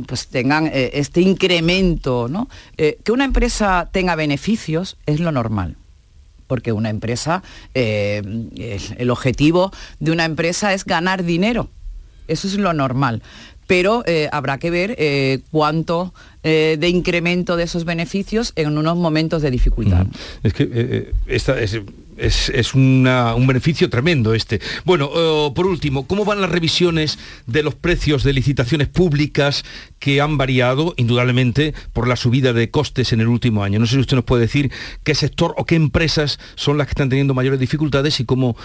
pues 0.07 0.27
tengan 0.27 0.67
eh, 0.67 0.91
este 0.93 1.23
incremento. 1.23 2.29
¿no? 2.29 2.51
que 2.77 3.13
una 3.13 3.25
empresa 3.25 3.89
tenga 3.93 4.15
beneficios 4.15 4.99
es 5.07 5.21
lo 5.21 5.33
normal 5.33 5.77
porque 6.49 6.73
una 6.73 6.91
empresa, 6.91 7.43
el 7.73 9.11
objetivo 9.11 9.73
de 10.01 10.13
una 10.13 10.27
empresa 10.27 10.75
es 10.75 10.85
ganar 10.85 11.25
dinero. 11.25 11.71
Eso 12.29 12.47
es 12.47 12.55
lo 12.59 12.75
normal. 12.75 13.23
Pero 13.67 14.03
eh, 14.07 14.29
habrá 14.33 14.59
que 14.59 14.71
ver 14.71 14.95
eh, 14.99 15.41
cuánto 15.51 16.13
eh, 16.43 16.77
de 16.79 16.89
incremento 16.89 17.57
de 17.57 17.65
esos 17.65 17.85
beneficios 17.85 18.53
en 18.57 18.77
unos 18.77 18.97
momentos 18.97 19.43
de 19.43 19.51
dificultad. 19.51 20.07
Es 20.43 20.53
que 20.53 21.13
es, 22.17 22.75
un 22.75 23.47
beneficio 23.47 23.89
tremendo 23.89 24.35
este. 24.35 24.61
Bueno, 24.85 25.11
por 25.55 25.67
último, 25.67 26.07
¿cómo 26.07 26.25
van 26.25 26.41
las 26.41 26.51
revisiones 26.51 27.19
de 27.47 27.63
los 27.63 27.75
precios 27.75 28.23
de 28.25 28.35
licitaciones 28.35 28.89
públicas 28.89 29.65
que 29.99 30.21
han 30.21 30.37
variado 30.37 30.93
indudablemente 30.97 31.75
por 31.93 32.07
la 32.07 32.17
subida 32.17 32.53
de 32.53 32.71
costes 32.71 33.13
en 33.13 33.21
el 33.21 33.29
último 33.29 33.65
año? 33.65 33.79
No 33.79 33.87
sé 33.87 33.95
si 33.95 34.01
usted 34.01 34.17
nos 34.17 34.27
puede 34.27 34.43
decir 34.43 34.71
qué 35.03 35.15
sector 35.15 35.55
o 35.57 35.65
qué 35.65 35.77
empresas 35.77 36.39
son 36.57 36.77
las 36.77 36.87
que 36.87 36.93
están 36.93 37.09
teniendo 37.09 37.35
mayores 37.35 37.59
dificultades 37.59 38.21
y 38.21 38.27
cómo 38.27 38.57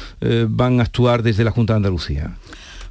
van 0.49 0.79
a 0.79 0.83
actuar 0.83 1.23
desde 1.23 1.45
la 1.45 1.51
Junta 1.51 1.73
de 1.73 1.77
Andalucía. 1.77 2.35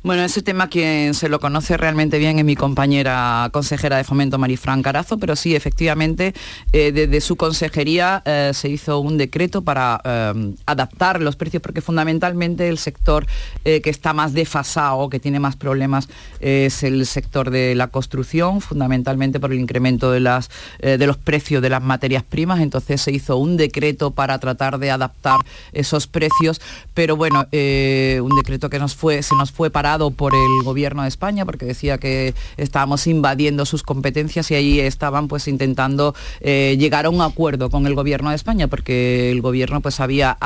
Bueno, 0.08 0.24
ese 0.24 0.40
tema 0.40 0.68
quien 0.68 1.12
se 1.12 1.28
lo 1.28 1.38
conoce 1.38 1.76
realmente 1.76 2.16
bien 2.16 2.38
es 2.38 2.44
mi 2.46 2.56
compañera 2.56 3.50
consejera 3.52 3.98
de 3.98 4.04
fomento 4.04 4.38
Marifran 4.38 4.80
Carazo, 4.80 5.18
pero 5.18 5.36
sí, 5.36 5.54
efectivamente, 5.54 6.32
eh, 6.72 6.92
desde 6.92 7.20
su 7.20 7.36
consejería 7.36 8.22
eh, 8.24 8.52
se 8.54 8.70
hizo 8.70 9.00
un 9.00 9.18
decreto 9.18 9.60
para 9.60 10.00
eh, 10.02 10.54
adaptar 10.64 11.20
los 11.20 11.36
precios, 11.36 11.62
porque 11.62 11.82
fundamentalmente 11.82 12.70
el 12.70 12.78
sector 12.78 13.26
que 13.62 13.90
está 13.90 14.14
más 14.14 14.32
desfasado, 14.32 15.10
que 15.10 15.20
tiene 15.20 15.40
más 15.40 15.56
problemas, 15.56 16.08
es 16.40 16.82
el 16.84 17.04
sector 17.04 17.50
de 17.50 17.74
la 17.74 17.88
construcción, 17.88 18.62
fundamentalmente 18.62 19.38
por 19.40 19.52
el 19.52 19.60
incremento 19.60 20.10
de, 20.10 20.20
las, 20.20 20.48
de 20.80 21.06
los 21.06 21.18
precios 21.18 21.60
de 21.60 21.68
las 21.68 21.82
materias 21.82 22.22
primas. 22.22 22.60
Entonces 22.60 23.02
se 23.02 23.12
hizo 23.12 23.36
un 23.36 23.58
decreto 23.58 24.12
para 24.12 24.38
tratar 24.38 24.78
de 24.78 24.90
adaptar 24.90 25.40
esos 25.74 26.06
precios, 26.06 26.62
pero 26.94 27.14
bueno, 27.14 27.40
un 27.52 28.36
decreto 28.36 28.70
que 28.70 28.78
nos 28.78 28.94
fue, 28.94 29.22
se 29.22 29.34
nos 29.34 29.52
fue 29.52 29.70
por 29.98 30.34
el 30.34 30.64
gobierno 30.64 31.02
de 31.02 31.08
España 31.08 31.44
porque 31.44 31.66
decía 31.66 31.98
que 31.98 32.34
estábamos 32.56 33.06
invadiendo 33.06 33.66
sus 33.66 33.82
competencias 33.82 34.50
y 34.50 34.54
ahí 34.54 34.80
estaban 34.80 35.28
pues 35.28 35.48
intentando 35.48 36.14
eh, 36.40 36.76
llegar 36.78 37.06
a 37.06 37.10
un 37.10 37.20
acuerdo 37.20 37.68
con 37.70 37.86
el 37.86 37.94
gobierno 37.94 38.30
de 38.30 38.36
España 38.36 38.68
porque 38.68 39.30
el 39.30 39.40
gobierno 39.40 39.80
pues 39.80 40.00
había, 40.00 40.36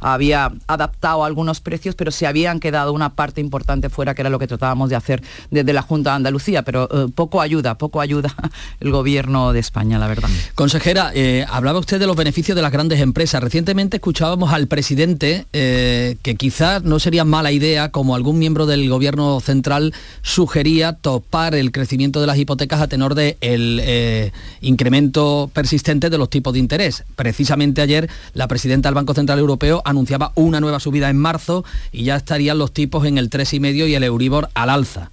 había 0.00 0.52
adaptado 0.66 1.24
algunos 1.24 1.60
precios 1.60 1.94
pero 1.94 2.10
se 2.10 2.26
habían 2.26 2.60
quedado 2.60 2.92
una 2.92 3.14
parte 3.14 3.40
importante 3.40 3.88
fuera 3.88 4.14
que 4.14 4.22
era 4.22 4.30
lo 4.30 4.38
que 4.38 4.46
tratábamos 4.46 4.90
de 4.90 4.96
hacer 4.96 5.22
desde 5.50 5.72
la 5.72 5.82
Junta 5.82 6.10
de 6.10 6.16
Andalucía 6.16 6.62
pero 6.62 6.88
eh, 6.92 7.06
poco 7.14 7.40
ayuda, 7.40 7.78
poco 7.78 8.00
ayuda 8.00 8.34
el 8.80 8.90
gobierno 8.90 9.52
de 9.52 9.60
España 9.60 9.98
la 9.98 10.08
verdad. 10.08 10.28
Consejera, 10.54 11.12
eh, 11.14 11.46
hablaba 11.48 11.78
usted 11.78 12.00
de 12.00 12.06
los 12.06 12.16
beneficios 12.16 12.56
de 12.56 12.62
las 12.62 12.72
grandes 12.72 13.00
empresas. 13.00 13.42
Recientemente 13.42 13.98
escuchábamos 13.98 14.52
al 14.52 14.66
presidente 14.66 15.46
que 15.52 16.36
quizás 16.36 16.82
no 16.82 16.98
sería 16.98 17.24
mala 17.24 17.52
idea 17.52 17.90
como 17.90 18.14
algún 18.14 18.38
miembro 18.38 18.66
del 18.66 18.77
el 18.82 18.88
gobierno 18.88 19.40
central 19.40 19.94
sugería 20.22 20.92
topar 20.92 21.54
el 21.54 21.72
crecimiento 21.72 22.20
de 22.20 22.26
las 22.26 22.38
hipotecas 22.38 22.80
a 22.80 22.88
tenor 22.88 23.14
del 23.14 23.36
el 23.40 23.80
eh, 23.82 24.32
incremento 24.60 25.50
persistente 25.52 26.10
de 26.10 26.18
los 26.18 26.30
tipos 26.30 26.52
de 26.52 26.58
interés. 26.58 27.04
Precisamente 27.16 27.80
ayer 27.80 28.08
la 28.34 28.48
presidenta 28.48 28.88
del 28.88 28.94
Banco 28.94 29.14
Central 29.14 29.38
Europeo 29.38 29.82
anunciaba 29.84 30.32
una 30.34 30.60
nueva 30.60 30.80
subida 30.80 31.10
en 31.10 31.18
marzo 31.18 31.64
y 31.92 32.04
ya 32.04 32.16
estarían 32.16 32.58
los 32.58 32.72
tipos 32.72 33.06
en 33.06 33.18
el 33.18 33.30
3,5 33.30 33.88
y 33.88 33.94
el 33.94 34.04
Euribor 34.04 34.48
al 34.54 34.70
alza. 34.70 35.10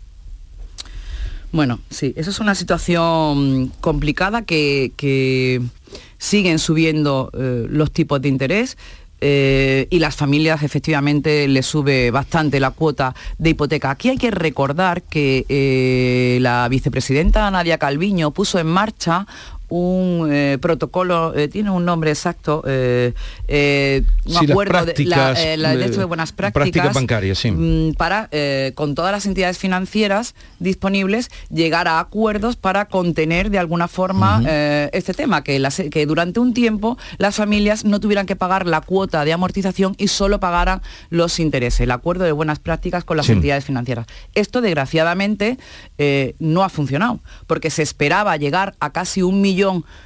Bueno, 1.56 1.80
sí, 1.90 2.14
eso 2.18 2.32
es 2.32 2.40
una 2.42 2.54
situación 2.54 3.72
complicada 3.80 4.42
que, 4.42 5.62
siguen 6.18 6.60
subiendo 6.60 7.30
eh, 7.34 7.66
los 7.70 7.92
tipos 7.92 8.22
de 8.22 8.28
interés. 8.30 8.78
Eh, 9.22 9.88
y 9.90 10.00
las 10.00 10.16
familias 10.16 10.62
efectivamente 10.64 11.48
le 11.48 11.64
sube 11.64 12.12
bastante 12.12 12.60
la 12.60 12.72
cuota 12.72 13.16
de 13.38 13.52
hipoteca. 13.52 13.92
Aquí 13.92 14.10
hay 14.10 14.18
que 14.18 14.32
recordar 14.32 15.04
que 15.04 15.46
eh, 15.48 16.38
la 16.42 16.68
vicepresidenta 16.70 17.50
Nadia 17.50 17.78
Calviño 17.78 18.32
puso 18.32 18.60
en 18.60 18.68
marcha 18.68 19.26
un 19.70 20.30
eh, 20.32 20.58
protocolo, 20.62 21.36
eh, 21.36 21.48
tiene 21.48 21.72
un 21.72 21.86
nombre 21.86 22.12
exacto, 22.12 22.64
eh, 22.68 23.14
un 24.26 24.38
acuerdo 24.38 24.86
de, 24.86 25.06
la, 25.06 25.34
de, 25.34 26.06
buenas 26.06 26.32
prácticas, 26.32 26.94
bancarias, 26.94 27.40
sí. 27.40 27.52
Mm, 27.52 27.94
para, 27.94 28.30
con 28.76 28.96
todas 28.96 29.12
las 29.12 29.26
entidades 29.26 29.58
financieras 29.58 30.36
disponibles, 30.60 31.30
llegar 31.50 31.88
a 31.88 32.00
acuerdos 32.00 32.56
para 32.56 32.86
contener 32.86 33.50
de 33.50 33.60
alguna 33.60 33.88
forma 33.88 34.42
este 34.92 35.14
tema, 35.14 35.44
que, 35.44 35.62
que 35.92 36.06
durante 36.06 36.40
un 36.40 36.54
tiempo 36.54 36.98
las 37.18 37.36
familias 37.36 37.86
no 37.86 38.00
tuvieran 38.00 38.26
que 38.26 38.36
pagar 38.36 38.68
la 38.68 38.82
cuota 38.82 39.26
de 39.26 39.34
amortización 39.34 39.96
y 39.98 40.08
solo 40.08 40.40
pagaran 40.40 40.82
los 41.10 41.40
intereses, 41.40 41.82
el 41.82 41.92
acuerdo 41.92 42.24
de 42.24 42.32
buenas 42.32 42.60
prácticas 42.60 43.04
con 43.04 43.18
las 43.18 43.30
entidades 43.30 43.66
financieras. 43.66 44.06
Esto, 44.34 44.62
desgraciadamente, 44.62 45.58
no 46.40 46.64
ha 46.64 46.70
funcionado, 46.70 47.20
porque 47.48 47.70
se 47.70 47.82
esperaba 47.82 48.38
llegar 48.38 48.76
a 48.80 48.92
casi 48.92 49.22
un 49.22 49.42
millón 49.42 49.55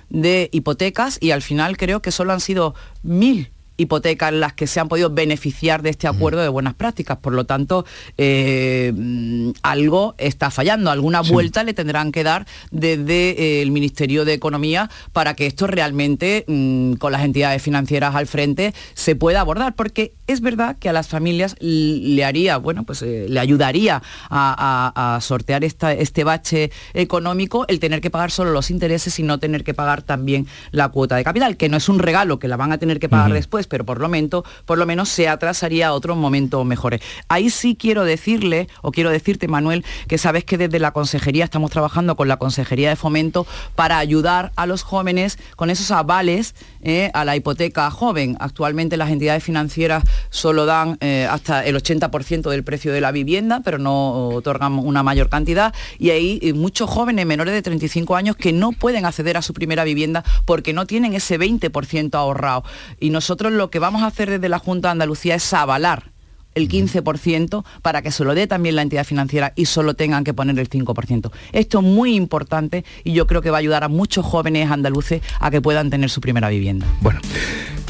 de 0.10 0.50
hipotecas 0.52 1.18
y 1.22 1.32
al 1.32 1.42
final 1.42 1.78
creo 1.78 2.02
que 2.02 2.12
solo 2.12 2.34
han 2.34 2.40
sido 2.40 2.76
mil 3.04 3.52
hipotecas 3.80 4.34
las 4.34 4.54
que 4.54 4.68
se 4.68 4.80
han 4.80 4.88
podido 4.88 5.10
beneficiar 5.10 5.82
de 5.82 5.89
este 5.89 6.08
acuerdo 6.08 6.42
de 6.42 6.50
buenas 6.50 6.74
prácticas. 6.74 7.18
Por 7.18 7.34
lo 7.34 7.46
tanto, 7.46 7.86
eh, 8.18 8.92
mm, 8.96 9.52
algo 9.63 10.15
está 10.18 10.52
fallando, 10.52 10.92
alguna 10.92 11.22
vuelta 11.22 11.63
le 11.63 11.74
tendrán 11.74 12.12
que 12.12 12.24
dar 12.24 12.46
desde 12.72 13.30
eh, 13.32 13.62
el 13.62 13.72
Ministerio 13.72 14.26
de 14.26 14.34
Economía 14.34 14.89
para 15.13 15.34
que 15.34 15.48
esto 15.48 15.65
realmente, 15.65 16.46
mm, 16.48 16.94
con 16.94 17.12
las 17.12 17.24
entidades 17.24 17.62
financieras 17.62 18.15
al 18.15 18.28
frente, 18.28 18.74
se 18.94 19.15
pueda 19.15 19.42
abordar. 19.42 19.76
Porque 19.76 20.13
es 20.28 20.42
verdad 20.42 20.78
que 20.78 20.89
a 20.89 20.94
las 20.94 21.08
familias 21.08 21.56
le 21.60 22.24
haría, 22.26 22.58
bueno, 22.58 22.84
pues 22.84 23.02
eh, 23.02 23.28
le 23.30 23.39
ayudaría 23.39 24.02
a, 24.30 25.18
sortear 25.22 25.63
este 25.63 26.24
bache 26.24 26.72
económico 26.94 27.65
el 27.68 27.80
tener 27.80 28.02
que 28.02 28.10
pagar 28.10 28.32
solo 28.32 28.52
los 28.52 28.72
intereses 28.72 29.18
y 29.20 29.24
no 29.24 29.39
tener 29.39 29.63
que 29.63 29.74
pagar 29.74 30.02
también 30.02 30.48
la 30.72 30.89
cuota 30.89 31.15
de 31.15 31.24
capital, 31.24 31.58
que 31.58 31.70
no 31.70 31.78
es 31.78 31.89
un 31.89 32.00
regalo 32.00 32.39
que 32.39 32.48
la 32.48 32.58
van 32.58 32.72
a 32.72 32.78
tener 32.78 33.00
que 33.00 33.10
pagar 33.10 33.34
después, 33.34 33.68
pero 33.69 33.86
por 33.86 33.99
lo, 33.99 34.10
menos, 34.10 34.43
por 34.65 34.77
lo 34.77 34.86
menos 34.86 35.10
se 35.10 35.27
atrasaría 35.27 35.88
a 35.88 35.93
otro 35.93 36.15
momento 36.15 36.63
mejores. 36.65 37.01
Ahí 37.27 37.49
sí 37.49 37.75
quiero 37.79 38.03
decirle, 38.03 38.67
o 38.82 38.91
quiero 38.91 39.10
decirte, 39.10 39.47
Manuel, 39.47 39.86
que 40.08 40.17
sabes 40.17 40.43
que 40.43 40.58
desde 40.58 40.79
la 40.79 40.91
consejería 40.91 41.45
estamos 41.45 41.71
trabajando 41.71 42.15
con 42.15 42.27
la 42.27 42.38
Consejería 42.38 42.89
de 42.89 42.95
Fomento 42.95 43.45
para 43.75 43.97
ayudar 43.97 44.51
a 44.55 44.65
los 44.65 44.84
jóvenes 44.84 45.38
con 45.55 45.69
esos 45.69 45.91
avales 45.91 46.55
eh, 46.82 47.12
a 47.13 47.25
la 47.25 47.36
hipoteca 47.36 47.89
joven. 47.91 48.38
Actualmente 48.39 48.97
las 48.97 49.12
entidades 49.12 49.43
financieras 49.43 50.03
solo 50.29 50.65
dan 50.65 50.97
eh, 51.01 51.27
hasta 51.29 51.65
el 51.65 51.75
80% 51.75 52.49
del 52.49 52.63
precio 52.63 52.93
de 52.93 53.01
la 53.01 53.12
vivienda, 53.12 53.62
pero 53.63 53.77
no 53.77 54.29
otorgan 54.29 54.79
una 54.79 55.03
mayor 55.03 55.29
cantidad. 55.29 55.73
Y 55.97 56.12
hay 56.12 56.39
eh, 56.41 56.53
muchos 56.53 56.89
jóvenes 56.89 57.25
menores 57.25 57.53
de 57.53 57.62
35 57.62 58.15
años 58.15 58.36
que 58.36 58.53
no 58.53 58.71
pueden 58.71 59.05
acceder 59.05 59.38
a 59.38 59.41
su 59.41 59.53
primera 59.53 59.84
vivienda 59.84 60.23
porque 60.45 60.73
no 60.73 60.86
tienen 60.86 61.13
ese 61.13 61.39
20% 61.39 62.15
ahorrado. 62.15 62.63
Y 62.99 63.10
nosotros 63.10 63.51
lo 63.60 63.69
que 63.69 63.80
vamos 63.80 64.04
a 64.04 64.08
hacer 64.08 64.30
desde 64.30 64.48
la 64.48 64.58
Junta 64.58 64.88
de 64.88 64.93
Andalucía 64.93 65.36
es 65.36 65.54
avalar 65.54 66.13
el 66.56 66.69
15% 66.69 67.65
para 67.82 68.02
que 68.02 68.10
se 68.10 68.24
lo 68.24 68.34
dé 68.34 68.48
también 68.48 68.76
la 68.78 68.82
entidad 68.82 69.04
financiera 69.04 69.52
y 69.56 69.65
solo 69.65 69.95
tengan 69.95 70.24
que 70.24 70.34
poner 70.34 70.58
el 70.58 70.69
5%. 70.69 71.30
Esto 71.52 71.80
es 71.80 71.86
muy 71.86 72.15
importante 72.15 72.86
y 73.04 73.12
yo 73.12 73.28
creo 73.28 73.41
que 73.41 73.52
va 73.52 73.58
a 73.58 73.60
ayudar 73.60 73.84
a 73.84 73.89
muchos 73.89 74.26
jóvenes 74.26 74.72
andaluces 74.72 75.22
a 75.41 75.52
que 75.52 75.62
puedan 75.62 75.89
tener 75.89 76.10
su 76.10 76.22
primera 76.22 76.48
vivienda. 76.48 76.88
Bueno. 77.02 77.19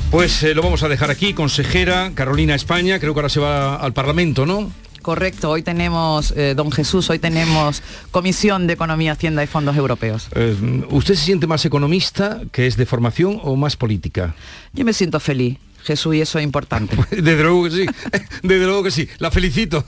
Pues 0.10 0.42
eh, 0.42 0.56
lo 0.56 0.64
vamos 0.64 0.82
a 0.82 0.90
dejar 0.90 1.12
aquí, 1.12 1.34
consejera 1.34 2.14
Carolina 2.16 2.56
España, 2.56 3.00
creo 3.00 3.14
que 3.14 3.20
ahora 3.20 3.30
se 3.30 3.40
va 3.40 3.76
al 3.76 3.94
Parlamento, 3.94 4.48
¿no? 4.48 4.72
Correcto, 5.02 5.50
hoy 5.50 5.64
tenemos, 5.64 6.32
eh, 6.36 6.54
don 6.56 6.72
Jesús, 6.72 7.10
hoy 7.10 7.20
tenemos 7.20 7.82
Comisión 8.12 8.68
de 8.68 8.74
Economía, 8.74 9.14
Hacienda 9.14 9.44
y 9.44 9.48
Fondos 9.48 9.76
Europeos. 9.76 10.28
Eh, 10.36 10.86
¿Usted 10.90 11.16
se 11.16 11.26
siente 11.26 11.48
más 11.48 11.66
economista, 11.66 12.42
que 12.52 12.68
es 12.68 12.78
de 12.78 12.86
formación, 12.86 13.40
o 13.44 13.56
más 13.56 13.76
política? 13.76 14.36
Yo 14.74 14.86
me 14.86 14.94
siento 14.94 15.20
feliz. 15.20 15.58
Jesús, 15.84 16.16
y 16.16 16.22
eso 16.22 16.40
es 16.40 16.44
importante. 16.44 16.98
Desde 17.12 17.44
luego 17.44 17.64
que 17.66 17.72
sí, 17.72 17.86
desde 18.44 18.66
luego 18.66 18.84
que 18.84 18.92
sí. 18.92 19.08
La 19.18 19.32
felicito. 19.32 19.84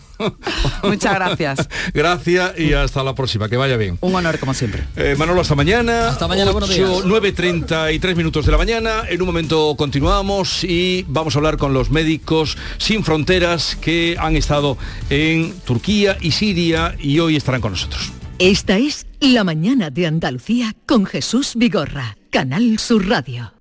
Muchas 0.84 1.16
gracias. 1.16 1.68
Gracias 1.94 2.60
y 2.60 2.74
hasta 2.74 3.04
la 3.04 3.16
próxima. 3.16 3.50
Que 3.50 3.58
vaya 3.58 3.78
bien. 3.78 3.98
Un 4.02 4.16
honor, 4.16 4.38
como 4.40 4.54
siempre. 4.54 4.84
Eh, 4.96 5.16
Manolo, 5.18 5.42
hasta 5.42 5.56
mañana. 5.56 6.10
Hasta 6.10 6.28
mañana, 6.28 6.52
buenos 6.52 6.70
días. 6.70 6.90
9.33 6.90 8.16
minutos 8.16 8.46
de 8.46 8.52
la 8.52 8.58
mañana. 8.58 9.04
En 9.10 9.22
un 9.22 9.28
momento 9.28 9.76
continuamos 9.78 10.64
y 10.64 11.06
vamos 11.08 11.36
a 11.36 11.40
hablar 11.40 11.58
con 11.58 11.74
los 11.74 11.90
médicos 11.90 12.58
sin 12.78 13.04
fronteras 13.04 13.76
que 13.76 14.16
han 14.20 14.36
estado 14.36 14.78
en 15.10 15.54
Turquía 15.62 16.18
y 16.22 16.32
Siria 16.32 16.96
y 17.00 17.20
hoy 17.20 17.36
estarán 17.36 17.62
con 17.62 17.72
nosotros. 17.72 18.12
Esta 18.40 18.78
es 18.78 19.06
La 19.20 19.44
Mañana 19.44 19.90
de 19.90 20.08
Andalucía 20.08 20.76
con 20.86 21.06
Jesús 21.06 21.54
Vigorra, 21.56 22.18
Canal 22.32 22.80
Sur 22.80 23.08
Radio. 23.08 23.61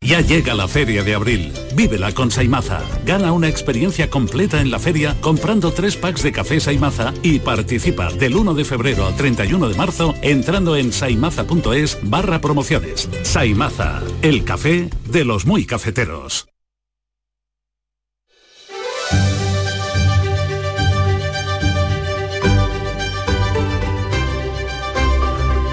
Ya 0.00 0.20
llega 0.20 0.54
la 0.54 0.68
feria 0.68 1.02
de 1.02 1.14
abril. 1.14 1.52
Vívela 1.74 2.12
con 2.12 2.30
Saimaza. 2.30 2.80
Gana 3.04 3.32
una 3.32 3.48
experiencia 3.48 4.08
completa 4.08 4.60
en 4.60 4.70
la 4.70 4.78
feria 4.78 5.16
comprando 5.20 5.72
tres 5.72 5.96
packs 5.96 6.22
de 6.22 6.32
café 6.32 6.60
Saimaza 6.60 7.12
y 7.22 7.40
participa 7.40 8.12
del 8.12 8.36
1 8.36 8.54
de 8.54 8.64
febrero 8.64 9.06
al 9.06 9.16
31 9.16 9.68
de 9.68 9.74
marzo 9.74 10.14
entrando 10.22 10.76
en 10.76 10.92
saimaza.es 10.92 11.98
barra 12.02 12.40
promociones. 12.40 13.08
Saimaza, 13.22 14.02
el 14.22 14.44
café 14.44 14.90
de 15.06 15.24
los 15.24 15.46
muy 15.46 15.66
cafeteros. 15.66 16.46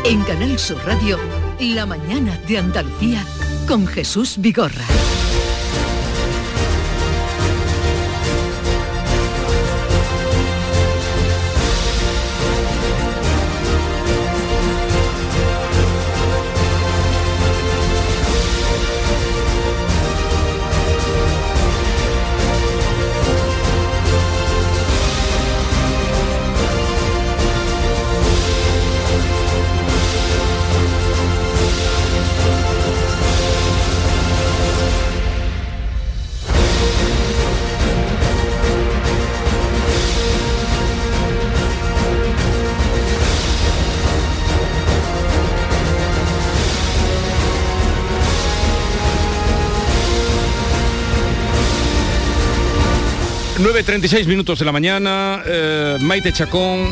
En 0.05 0.21
Canal 0.24 0.59
Sur 0.59 0.78
Radio, 0.86 1.17
la 1.59 1.86
mañana 1.86 2.38
de 2.45 2.57
Andalucía 2.57 3.26
con 3.68 3.88
Jesús 3.88 4.38
Vigorra. 4.39 5.12
Nueve 53.86 53.99
36 53.99 54.27
minutos 54.27 54.59
de 54.59 54.65
la 54.65 54.71
mañana. 54.71 55.41
eh, 55.45 55.97
Maite 55.99 56.31
Chacón, 56.31 56.89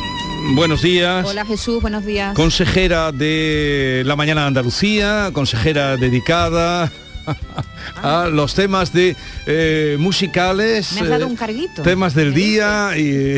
buenos 0.56 0.82
días. 0.82 1.26
Hola 1.26 1.46
Jesús, 1.46 1.82
buenos 1.82 2.06
días. 2.06 2.34
Consejera 2.36 3.14
de 3.14 4.04
La 4.06 4.18
Mañana 4.18 4.42
de 4.42 4.48
Andalucía, 4.48 5.30
consejera 5.32 5.96
dedicada 5.96 6.92
a 8.04 8.28
los 8.30 8.56
temas 8.56 8.92
de 8.92 9.16
eh, 9.46 9.96
musicales, 10.00 10.92
Me 10.92 11.02
has 11.02 11.08
dado 11.10 11.24
eh, 11.24 11.28
un 11.28 11.36
carguito. 11.38 11.82
temas 11.82 12.14
del 12.14 12.34
día 12.34 12.92
y, 12.98 13.38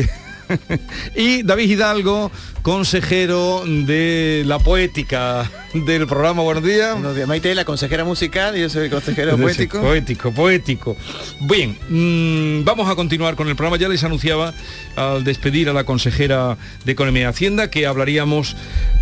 y 1.14 1.42
David 1.44 1.70
Hidalgo, 1.70 2.32
consejero 2.64 3.62
de 3.66 4.42
la 4.46 4.58
poética 4.58 5.50
del 5.74 6.06
programa. 6.06 6.40
Buenos 6.40 6.64
días. 6.64 6.94
Buenos 6.94 7.14
días. 7.14 7.28
Maite, 7.28 7.54
la 7.54 7.66
consejera 7.66 8.04
musical 8.04 8.56
y 8.56 8.62
yo 8.62 8.70
soy 8.70 8.84
el 8.84 8.90
consejero 8.90 9.36
poético. 9.36 9.82
Poético, 9.82 10.32
poético. 10.32 10.96
Bien, 11.40 11.76
mm, 11.90 12.64
vamos 12.64 12.88
a 12.88 12.94
continuar 12.94 13.36
con 13.36 13.48
el 13.48 13.54
programa. 13.54 13.76
Ya 13.76 13.90
les 13.90 14.02
anunciaba 14.02 14.54
al 14.96 15.24
despedir 15.24 15.68
a 15.68 15.74
la 15.74 15.84
consejera 15.84 16.56
de 16.86 16.92
Economía 16.92 17.24
y 17.24 17.26
Hacienda 17.26 17.68
que 17.68 17.84
hablaríamos 17.84 18.56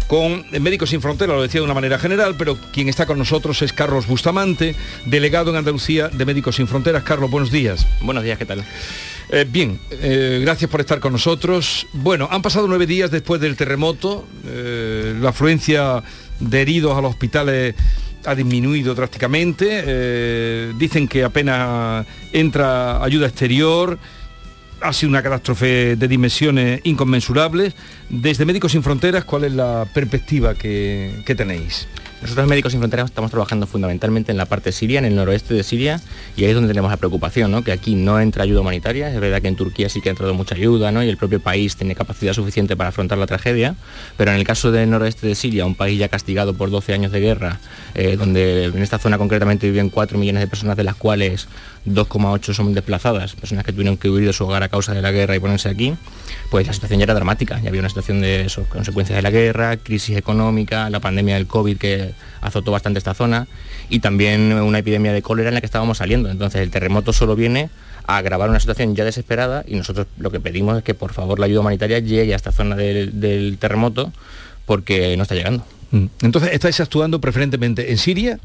con 0.09 0.45
Médicos 0.61 0.91
Sin 0.91 1.01
Fronteras, 1.01 1.37
lo 1.37 1.43
decía 1.43 1.61
de 1.61 1.65
una 1.65 1.75
manera 1.75 2.01
general, 2.01 2.35
pero 2.37 2.59
quien 2.73 2.89
está 2.89 3.07
con 3.07 3.17
nosotros 3.17 3.63
es 3.63 3.73
Carlos 3.73 4.09
Bustamante, 4.09 4.75
delegado 5.07 5.53
en 5.53 5.57
Andalucía 5.59 6.09
de 6.09 6.25
Médicos 6.25 6.57
Sin 6.57 6.67
Fronteras. 6.67 7.05
Carlos, 7.05 7.31
buenos 7.31 7.53
días. 7.53 7.87
Buenos 8.01 8.25
días, 8.25 8.39
¿qué 8.39 8.45
tal? 8.45 8.65
Eh, 9.35 9.47
bien, 9.49 9.81
eh, 9.91 10.41
gracias 10.43 10.71
por 10.71 10.81
estar 10.81 11.01
con 11.01 11.13
nosotros. 11.13 11.87
Bueno, 11.95 12.29
han 12.31 12.43
pasado 12.43 12.69
nueve 12.69 12.87
días 12.87 13.11
después 13.11 13.41
del 13.41 13.52
terremoto, 13.57 14.27
eh, 14.47 15.15
la 15.21 15.31
afluencia 15.31 16.03
de 16.41 16.63
heridos 16.63 16.97
a 16.97 17.01
los 17.01 17.11
hospitales 17.11 17.75
ha 18.25 18.35
disminuido 18.35 18.95
drásticamente, 18.95 19.67
eh, 19.71 20.73
dicen 20.79 21.09
que 21.09 21.25
apenas 21.25 22.07
entra 22.33 23.03
ayuda 23.03 23.27
exterior, 23.27 23.99
ha 24.81 24.93
sido 24.93 25.11
una 25.11 25.23
catástrofe 25.23 25.97
de 25.97 26.09
dimensiones 26.09 26.81
inconmensurables. 26.85 27.75
Desde 28.09 28.45
Médicos 28.45 28.73
Sin 28.73 28.83
Fronteras, 28.83 29.25
¿cuál 29.25 29.45
es 29.45 29.53
la 29.53 29.87
perspectiva 29.93 30.55
que 30.55 31.35
tenéis? 31.37 31.87
Nosotros 32.23 32.47
Médicos 32.47 32.71
Sin 32.71 32.81
Fronteras 32.81 33.07
estamos 33.07 33.33
trabajando 33.33 33.67
fundamentalmente 33.67 34.31
en 34.31 34.39
la 34.39 34.47
parte 34.47 34.71
siria, 34.71 35.01
en 35.01 35.05
el 35.05 35.17
noroeste 35.17 35.55
de 35.55 35.65
Siria, 35.65 36.01
y 36.37 36.45
ahí 36.45 36.51
es 36.51 36.55
donde 36.55 36.69
tenemos 36.69 36.89
la 36.89 36.97
preocupación, 36.97 37.51
¿no? 37.51 37.65
que 37.65 37.73
aquí 37.73 37.97
no 37.97 38.21
entra 38.21 38.45
ayuda 38.45 38.61
humanitaria, 38.61 39.13
es 39.13 39.21
verdad 39.21 39.43
que 39.43 39.49
en 39.49 39.57
Turquía 39.57 39.89
sí 39.89 40.01
que 40.01 40.09
ha 40.09 40.13
entrado 40.13 40.33
mucha 40.33 40.55
ayuda, 40.55 40.93
¿no? 40.93 41.03
y 41.03 41.09
el 41.09 41.17
propio 41.17 41.41
país 41.41 41.75
tiene 41.75 41.97
capacidad 41.97 42.33
suficiente 42.33 42.77
para 42.77 42.91
afrontar 42.91 43.19
la 43.19 43.27
tragedia, 43.27 43.75
pero 44.17 44.31
en 44.31 44.37
el 44.37 44.45
caso 44.45 44.71
del 44.71 44.89
noroeste 44.89 45.27
de 45.27 45.35
Siria, 45.35 45.67
un 45.67 45.75
país 45.75 45.99
ya 45.99 46.09
castigado 46.09 46.55
por 46.55 46.71
12 46.71 46.95
años 46.95 47.11
de 47.11 47.19
guerra, 47.19 47.59
eh, 47.97 48.17
donde 48.17 48.67
en 48.67 48.83
esta 48.83 49.01
zona 49.01 49.19
concretamente 49.19 49.69
viven 49.69 49.91
4 49.91 50.17
millones 50.17 50.43
de 50.43 50.47
personas, 50.47 50.77
de 50.77 50.85
las 50.85 50.95
cuales 50.95 51.49
2,8 51.87 52.55
son 52.55 52.73
desplazadas, 52.73 53.35
personas 53.35 53.65
que 53.65 53.73
tuvieron 53.73 53.97
que 53.97 54.09
huir 54.09 54.27
de 54.27 54.33
su 54.33 54.45
hogar 54.45 54.63
a 54.63 54.69
causa 54.69 54.95
de 54.95 55.03
la 55.03 55.11
guerra 55.11 55.35
y 55.35 55.41
ponerse 55.41 55.69
aquí, 55.69 55.95
pues 56.51 56.69
la 56.69 56.73
situación 56.73 57.01
ya 57.01 57.05
era 57.05 57.15
dramática, 57.15 57.61
ya 57.61 57.69
había 57.69 57.81
una 57.81 57.89
situación 57.89 58.21
de 58.21 58.47
consecuencias 58.69 59.17
de 59.17 59.23
la 59.23 59.31
guerra, 59.31 59.77
crisis 59.77 60.17
económica, 60.17 60.89
la 60.89 61.01
pandemia 61.01 61.35
del 61.35 61.49
COVID 61.49 61.79
que 61.79 62.12
azotó 62.41 62.73
bastante 62.73 62.99
esta 62.99 63.15
zona 63.15 63.47
y 63.89 64.01
también 64.01 64.53
una 64.53 64.79
epidemia 64.79 65.13
de 65.13 65.23
cólera 65.23 65.49
en 65.49 65.55
la 65.55 65.61
que 65.61 65.67
estábamos 65.67 65.99
saliendo. 65.99 66.31
Entonces 66.31 66.61
el 66.61 66.71
terremoto 66.71 67.13
solo 67.13 67.37
viene 67.37 67.71
a 68.07 68.17
agravar 68.19 68.51
una 68.51 68.61
situación 68.61 68.95
ya 68.95 69.05
desesperada 69.05 69.65
y 69.67 69.77
nosotros 69.77 70.07
lo 70.19 70.31
que 70.31 70.41
pedimos 70.41 70.79
es 70.79 70.85
que 70.85 70.95
por 70.95 71.13
favor 71.13 71.39
la 71.39 71.47
ayuda 71.47 71.61
humanitaria 71.61 71.99
llegue 71.99 72.33
a 72.33 72.37
esta 72.37 72.53
zona 72.53 72.77
del, 72.77 73.57
terremoto 73.59 74.13
porque 74.67 75.17
no 75.17 75.23
está 75.23 75.35
llegando. 75.35 75.65
Mm. 75.91 76.07
Entonces, 76.23 76.53
estáis 76.53 76.81
actuando 76.81 77.21
preferentemente 77.21 77.93
en 77.93 77.99
Siria 77.99 78.39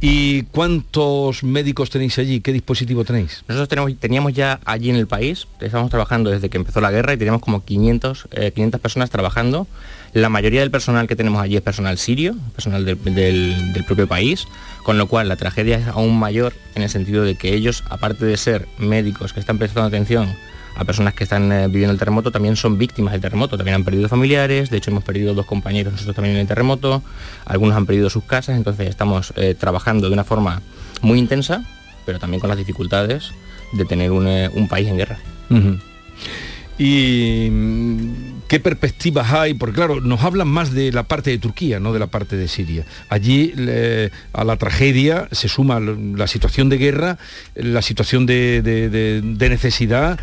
y 0.00 0.42
¿cuántos 0.44 1.42
médicos 1.42 1.88
tenéis 1.88 2.18
allí? 2.18 2.40
¿Qué 2.40 2.52
dispositivo 2.52 3.04
tenéis? 3.04 3.44
Nosotros 3.48 3.96
teníamos 3.98 4.34
ya 4.34 4.60
allí 4.64 4.90
en 4.90 4.96
el 4.96 5.06
país, 5.06 5.46
estamos 5.60 5.90
trabajando 5.90 6.30
desde 6.30 6.50
que 6.50 6.58
empezó 6.58 6.80
la 6.80 6.90
guerra 6.90 7.14
y 7.14 7.16
teníamos 7.16 7.40
como 7.40 7.64
500, 7.64 8.28
eh, 8.32 8.52
500 8.52 8.80
personas 8.80 9.10
trabajando. 9.10 9.66
La 10.12 10.28
mayoría 10.28 10.60
del 10.60 10.70
personal 10.70 11.06
que 11.06 11.16
tenemos 11.16 11.40
allí 11.42 11.56
es 11.56 11.62
personal 11.62 11.98
sirio, 11.98 12.36
personal 12.54 12.84
del 12.84 13.84
propio 13.86 14.06
país, 14.06 14.46
con 14.82 14.98
lo 14.98 15.06
cual 15.08 15.28
la 15.28 15.36
tragedia 15.36 15.78
es 15.78 15.86
aún 15.88 16.18
mayor 16.18 16.52
en 16.74 16.82
el 16.82 16.90
sentido 16.90 17.24
de 17.24 17.34
que 17.34 17.54
ellos, 17.54 17.82
aparte 17.90 18.24
de 18.24 18.36
ser 18.36 18.68
médicos 18.78 19.32
que 19.32 19.40
están 19.40 19.58
prestando 19.58 19.88
atención 19.88 20.34
a 20.76 20.84
personas 20.84 21.14
que 21.14 21.24
están 21.24 21.50
eh, 21.50 21.68
viviendo 21.68 21.92
el 21.92 21.98
terremoto, 21.98 22.30
también 22.30 22.54
son 22.54 22.76
víctimas 22.76 23.12
del 23.12 23.22
terremoto, 23.22 23.56
también 23.56 23.76
han 23.76 23.84
perdido 23.84 24.08
familiares, 24.08 24.70
de 24.70 24.76
hecho 24.76 24.90
hemos 24.90 25.04
perdido 25.04 25.34
dos 25.34 25.46
compañeros 25.46 25.92
nosotros 25.94 26.14
también 26.14 26.34
en 26.36 26.42
el 26.42 26.46
terremoto, 26.46 27.02
algunos 27.46 27.76
han 27.76 27.86
perdido 27.86 28.10
sus 28.10 28.24
casas, 28.24 28.56
entonces 28.56 28.88
estamos 28.88 29.32
eh, 29.36 29.54
trabajando 29.58 30.08
de 30.08 30.12
una 30.12 30.24
forma 30.24 30.60
muy 31.00 31.18
intensa, 31.18 31.64
pero 32.04 32.18
también 32.18 32.40
con 32.40 32.48
las 32.48 32.58
dificultades 32.58 33.30
de 33.72 33.84
tener 33.86 34.12
un, 34.12 34.28
eh, 34.28 34.50
país 34.68 34.88
en 34.88 34.96
guerra. 34.98 35.18
Y 36.78 37.48
mm, 37.50 38.42
qué 38.46 38.60
perspectivas 38.60 39.32
hay, 39.32 39.54
porque 39.54 39.76
claro, 39.76 40.02
nos 40.02 40.22
hablan 40.24 40.48
más 40.48 40.72
de 40.72 40.92
la 40.92 41.04
parte 41.04 41.30
de 41.30 41.38
Turquía, 41.38 41.80
no 41.80 41.94
de 41.94 42.00
la 42.00 42.08
parte 42.08 42.36
de 42.36 42.48
Siria. 42.48 42.84
Allí 43.08 43.54
a 44.34 44.44
la 44.44 44.56
tragedia 44.56 45.26
se 45.32 45.48
suma 45.48 45.80
la 45.80 46.26
situación 46.26 46.68
de 46.68 46.76
guerra, 46.76 47.18
la 47.54 47.80
situación 47.80 48.26
de 48.26 49.22
necesidad, 49.38 50.20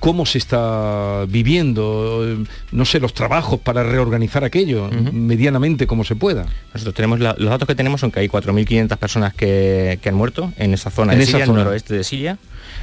cómo 0.00 0.26
se 0.26 0.38
está 0.38 1.24
viviendo, 1.28 2.36
no 2.72 2.84
sé, 2.84 2.98
los 3.00 3.14
trabajos 3.14 3.60
para 3.60 3.82
reorganizar 3.84 4.42
aquello 4.44 4.90
medianamente 5.12 5.86
como 5.86 6.02
se 6.04 6.16
pueda. 6.16 6.46
Nosotros 6.74 6.94
tenemos 6.94 7.20
la- 7.20 7.36
los 7.38 7.50
datos 7.50 7.68
que 7.68 7.74
tenemos 7.74 8.00
son 8.00 8.10
que 8.10 8.20
hay 8.20 8.28
4.500 8.28 8.96
personas 8.98 9.34
que, 9.34 9.98
que 10.02 10.08
han 10.08 10.14
muerto 10.16 10.52
en 10.56 10.74
esa 10.74 10.90
zona 10.90 11.12
En 11.12 11.18
de 11.18 11.24
esa 11.24 11.32
Siria, 11.32 11.46
zona. 11.46 11.58
el 11.60 11.64
noroeste 11.64 11.94
de 11.94 12.04
Siria, 12.04 12.38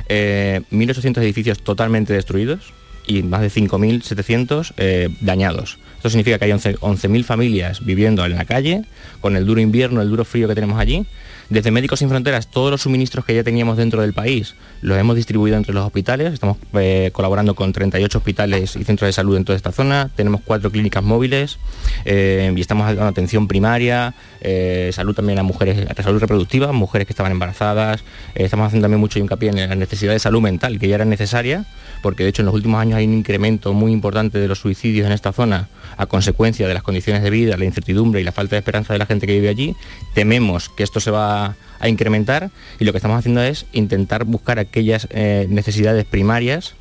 eh, 0.08 0.62
1.800 0.72 1.18
edificios 1.22 1.60
totalmente 1.62 2.14
destruidos 2.14 2.72
y 3.06 3.24
más 3.24 3.42
de 3.42 3.50
5.700 3.50 4.74
eh, 4.78 5.10
dañados. 5.22 5.80
Esto 5.98 6.10
significa 6.10 6.38
que 6.40 6.46
hay 6.46 6.52
11 6.52 6.78
11.000 6.78 7.24
familias 7.26 7.84
viviendo 7.86 8.26
en 8.26 8.36
la 8.36 8.46
calle, 8.46 8.84
con 9.20 9.36
el 9.36 9.46
duro 9.46 9.60
invierno, 9.60 10.02
el 10.02 10.10
duro 10.10 10.24
frío 10.24 10.48
que 10.48 10.56
tenemos 10.56 10.80
allí. 10.80 11.06
Desde 11.50 11.72
Médicos 11.72 11.97
Sin 11.97 12.10
Fronteras, 12.10 12.45
todos 12.45 12.70
los 12.70 12.84
suministros 12.84 13.26
que 13.26 13.34
ya 13.34 13.43
teníamos 13.43 13.76
dentro 13.76 14.04
del 14.04 14.14
país 14.14 14.54
los 14.82 15.00
hemos 15.00 15.16
distribuido 15.16 15.58
entre 15.58 15.74
los 15.74 15.84
hospitales. 15.84 16.32
Estamos 16.32 16.58
eh, 16.74 17.10
colaborando 17.12 17.56
con 17.56 17.74
38 17.74 18.20
hospitales 18.20 18.76
y 18.76 18.84
centros 18.84 19.08
de 19.08 19.14
salud 19.14 19.36
en 19.36 19.45
toda 19.45 19.56
esta 19.56 19.72
zona. 19.72 20.12
Tenemos 20.16 20.41
cuatro 20.45 20.70
clínicas 20.70 21.04
móviles 21.04 21.58
eh, 22.06 22.54
y 22.56 22.62
estamos 22.62 22.86
dando 22.86 23.08
atención 23.08 23.47
primaria, 23.47 24.14
eh, 24.41 24.91
salud 24.93 25.16
también 25.16 25.39
a 25.39 25.43
mujeres, 25.43 25.89
a 25.89 26.04
salud 26.04 26.20
reproductiva, 26.20 26.72
mujeres 26.72 27.08
que 27.08 27.14
estaban 27.14 27.32
embarazadas. 27.32 28.04
Estamos 28.36 28.68
haciendo 28.68 28.86
también 28.86 29.00
mucho 29.00 29.18
hincapié 29.18 29.50
en 29.50 29.70
la 29.70 29.76
necesidad 29.76 30.14
de 30.14 30.20
salud 30.20 30.41
mental, 30.41 30.78
que 30.78 30.88
ya 30.88 30.95
era 30.95 31.06
necesaria, 31.06 31.66
porque 32.04 32.22
de 32.22 32.30
hecho 32.30 32.43
en 32.43 32.45
los 32.45 32.54
últimos 32.54 32.80
años 32.80 32.97
hay 32.97 33.08
un 33.08 33.16
incremento 33.16 33.74
muy 33.74 33.91
importante 33.91 34.38
de 34.38 34.47
los 34.47 34.60
suicidios 34.60 35.08
en 35.08 35.14
esta 35.14 35.32
zona 35.32 35.68
a 36.00 36.06
consecuencia 36.06 36.66
de 36.66 36.74
las 36.74 36.82
condiciones 36.82 37.22
de 37.22 37.30
vida, 37.30 37.58
la 37.58 37.66
incertidumbre 37.66 38.22
y 38.22 38.24
la 38.24 38.32
falta 38.32 38.56
de 38.56 38.60
esperanza 38.60 38.93
de 38.93 39.00
la 39.00 39.06
gente 39.06 39.28
que 39.28 39.34
vive 39.34 39.50
allí. 39.50 39.76
Tememos 40.14 40.70
que 40.70 40.84
esto 40.84 41.02
se 41.02 41.12
va 41.12 41.58
a 41.78 41.89
incrementar 41.89 42.52
y 42.80 42.86
lo 42.86 42.93
que 42.93 43.00
estamos 43.00 43.20
haciendo 43.20 43.43
es 43.43 43.66
intentar 43.74 44.24
buscar 44.24 44.60
aquellas 44.60 45.10
eh, 45.12 45.45
necesidades 45.50 46.06
primarias 46.06 46.74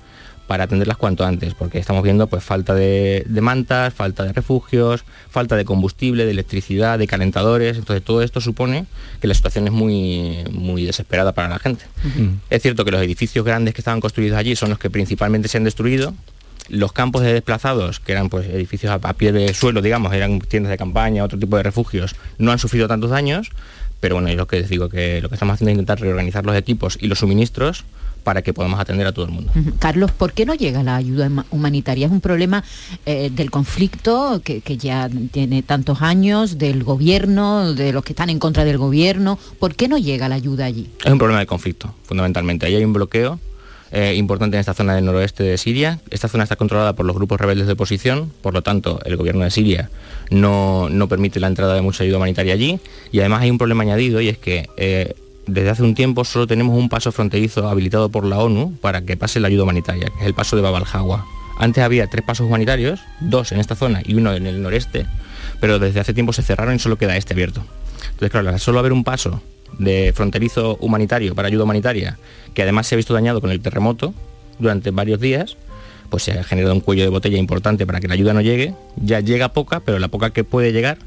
para 0.47 0.65
atenderlas 0.65 0.97
cuanto 0.97 1.27
antes, 1.27 1.53
porque 1.55 1.79
estamos 1.79 2.05
viendo 2.05 2.29
pues 2.29 2.45
falta 2.45 2.75
de, 2.75 3.25
de 3.29 3.41
mantas, 3.41 3.93
falta 3.93 4.23
de 4.23 4.33
refugios, 4.33 5.05
falta 5.29 5.57
de 5.57 5.65
combustible, 5.65 6.25
de 6.25 6.31
electricidad, 6.31 6.97
de 6.97 7.09
calentadores, 7.09 7.77
entonces 7.77 8.05
todo 8.05 8.23
esto 8.23 8.41
supone 8.41 8.87
que 9.21 9.27
la 9.27 9.35
situación 9.35 9.67
es 9.67 9.73
muy, 9.73 10.45
muy 10.53 10.85
desesperada 10.85 11.33
para 11.33 11.49
la 11.49 11.59
gente. 11.59 11.85
Es 12.51 12.63
cierto 12.63 12.85
que 12.85 12.93
los 12.93 13.03
edificios 13.03 13.45
grandes 13.45 13.75
que 13.75 13.81
estaban 13.81 14.01
construidos 14.01 14.39
allí 14.39 14.55
son 14.55 14.71
los 14.71 14.79
que 14.79 14.89
principalmente 14.89 15.49
se 15.49 15.59
han 15.59 15.65
destruido. 15.65 16.15
Los 16.69 16.93
campos 16.93 17.23
de 17.23 17.33
desplazados, 17.33 17.99
que 18.01 18.13
eran 18.13 18.29
pues 18.29 18.47
edificios 18.47 18.91
a, 18.93 19.09
a 19.09 19.13
pie 19.15 19.33
de 19.33 19.55
suelo, 19.55 19.81
digamos, 19.83 20.13
eran 20.13 20.39
tiendas 20.41 20.71
de 20.71 20.77
campaña, 20.79 21.25
otro 21.25 21.39
tipo 21.39 21.57
de 21.57 21.63
refugios, 21.63 22.15
no 22.39 22.53
han 22.53 22.59
sufrido 22.59 22.89
tantos 22.89 23.11
daños, 23.11 23.51
pero 24.01 24.17
bueno, 24.17 24.29
yo 24.29 24.37
lo 24.37 24.47
que 24.47 24.61
les 24.61 24.69
digo 24.69 24.89
que 24.89 25.21
lo 25.23 25.29
que 25.29 25.35
estamos 25.35 25.55
haciendo 25.55 25.71
es 25.71 25.75
intentar 25.75 26.01
reorganizar 26.01 26.45
los 26.47 26.55
equipos 26.57 26.99
y 27.01 27.07
los 27.09 27.19
suministros 27.21 27.85
para 28.23 28.43
que 28.43 28.53
podamos 28.53 28.79
atender 28.79 29.07
a 29.07 29.13
todo 29.13 29.25
el 29.25 29.31
mundo. 29.31 29.51
Carlos, 29.79 30.11
¿por 30.11 30.33
qué 30.35 30.45
no 30.45 30.53
llega 30.55 30.83
la 30.83 30.97
ayuda 30.97 31.29
huma- 31.29 31.47
humanitaria? 31.51 32.07
Es 32.07 32.13
un 32.13 32.21
problema 32.21 32.63
eh, 33.07 33.31
del 33.33 33.51
conflicto 33.51 34.43
que, 34.45 34.61
que 34.61 34.77
ya 34.77 35.09
tiene 35.33 35.63
tantos 35.63 36.03
años, 36.03 36.59
del 36.59 36.85
gobierno, 36.85 37.73
de 37.73 37.93
los 37.93 38.05
que 38.05 38.13
están 38.13 38.29
en 38.29 38.39
contra 38.39 38.65
del 38.67 38.77
gobierno. 38.77 39.39
¿Por 39.59 39.75
qué 39.75 39.89
no 39.89 39.97
llega 39.97 40.29
la 40.29 40.35
ayuda 40.35 40.67
allí? 40.67 40.91
Es 41.03 41.11
un 41.11 41.17
problema 41.19 41.41
de 41.41 41.47
conflicto, 41.47 41.95
fundamentalmente. 42.05 42.67
Ahí 42.67 42.75
hay 42.75 42.85
un 42.85 42.93
bloqueo 42.93 43.41
eh, 43.91 44.15
importante 44.17 44.57
en 44.57 44.61
esta 44.61 44.75
zona 44.75 44.95
del 44.95 45.05
noroeste 45.05 45.43
de 45.43 45.59
Siria. 45.59 45.99
Esta 46.11 46.29
zona 46.29 46.45
está 46.45 46.57
controlada 46.57 46.95
por 46.95 47.07
los 47.07 47.17
grupos 47.17 47.41
rebeldes 47.41 47.67
de 47.67 47.73
oposición, 47.73 48.33
por 48.43 48.55
lo 48.55 48.63
tanto, 48.63 49.01
el 49.05 49.17
gobierno 49.17 49.45
de 49.45 49.51
Siria 49.51 49.91
no, 50.31 50.89
no 50.91 51.09
permite 51.09 51.41
la 51.41 51.47
entrada 51.47 51.75
de 51.75 51.83
mucha 51.83 52.05
ayuda 52.05 52.19
humanitaria 52.19 52.55
allí. 52.55 52.81
Y 53.13 53.21
además 53.21 53.43
hay 53.43 53.51
un 53.51 53.59
problema 53.59 53.83
añadido 53.83 54.21
y 54.21 54.29
es 54.29 54.39
que 54.39 54.69
eh, 54.77 55.15
desde 55.47 55.71
hace 55.71 55.83
un 55.83 55.95
tiempo 55.95 56.25
solo 56.25 56.47
tenemos 56.47 56.77
un 56.77 56.89
paso 56.89 57.11
fronterizo 57.13 57.69
habilitado 57.69 58.11
por 58.11 58.25
la 58.25 58.39
ONU 58.39 58.77
para 58.81 59.03
que 59.03 59.17
pase 59.17 59.41
la 59.41 59.49
ayuda 59.49 59.65
humanitaria, 59.65 60.07
que 60.07 60.21
es 60.21 60.27
el 60.27 60.35
paso 60.35 60.57
de 60.57 60.63
Bab 60.63 60.77
al-Hawa. 60.77 61.27
Antes 61.59 61.83
había 61.83 62.07
tres 62.07 62.25
pasos 62.25 62.47
humanitarios, 62.47 63.01
dos 63.21 63.51
en 63.53 63.59
esta 63.59 63.75
zona 63.75 64.03
y 64.05 64.15
uno 64.15 64.33
en 64.33 64.47
el 64.47 64.63
noreste, 64.63 65.07
pero 65.61 65.79
desde 65.79 66.01
hace 66.01 66.15
tiempo 66.15 66.33
se 66.33 66.43
cerraron 66.43 66.77
y 66.77 66.79
solo 66.79 66.99
queda 66.99 67.17
este 67.17 67.35
abierto. 67.35 67.65
Entonces, 68.11 68.31
claro, 68.31 68.59
solo 68.59 68.79
haber 68.79 68.93
un 68.93 69.03
paso 69.03 69.43
de 69.79 70.13
fronterizo 70.15 70.77
humanitario 70.81 71.35
para 71.35 71.49
ayuda 71.49 71.65
humanitaria, 71.65 72.19
que 72.55 72.63
además 72.63 72.87
se 72.87 72.95
ha 72.95 72.97
visto 72.97 73.15
dañado 73.15 73.41
con 73.41 73.51
el 73.51 73.61
terremoto 73.61 74.15
durante 74.59 74.91
varios 74.91 75.21
días, 75.21 75.57
pues 76.11 76.23
se 76.23 76.33
ha 76.33 76.45
generado 76.45 76.75
un 76.75 76.81
cuello 76.81 77.03
de 77.05 77.11
botella 77.11 77.39
importante 77.39 77.87
para 77.87 78.01
que 78.01 78.09
la 78.09 78.15
ayuda 78.15 78.33
no 78.33 78.41
llegue. 78.41 78.75
Ya 78.97 79.21
llega 79.21 79.53
poca, 79.53 79.81
pero 79.81 79.99
la 79.99 80.09
poca 80.09 80.31
que 80.31 80.45
puede 80.45 80.73
llegar 80.73 80.99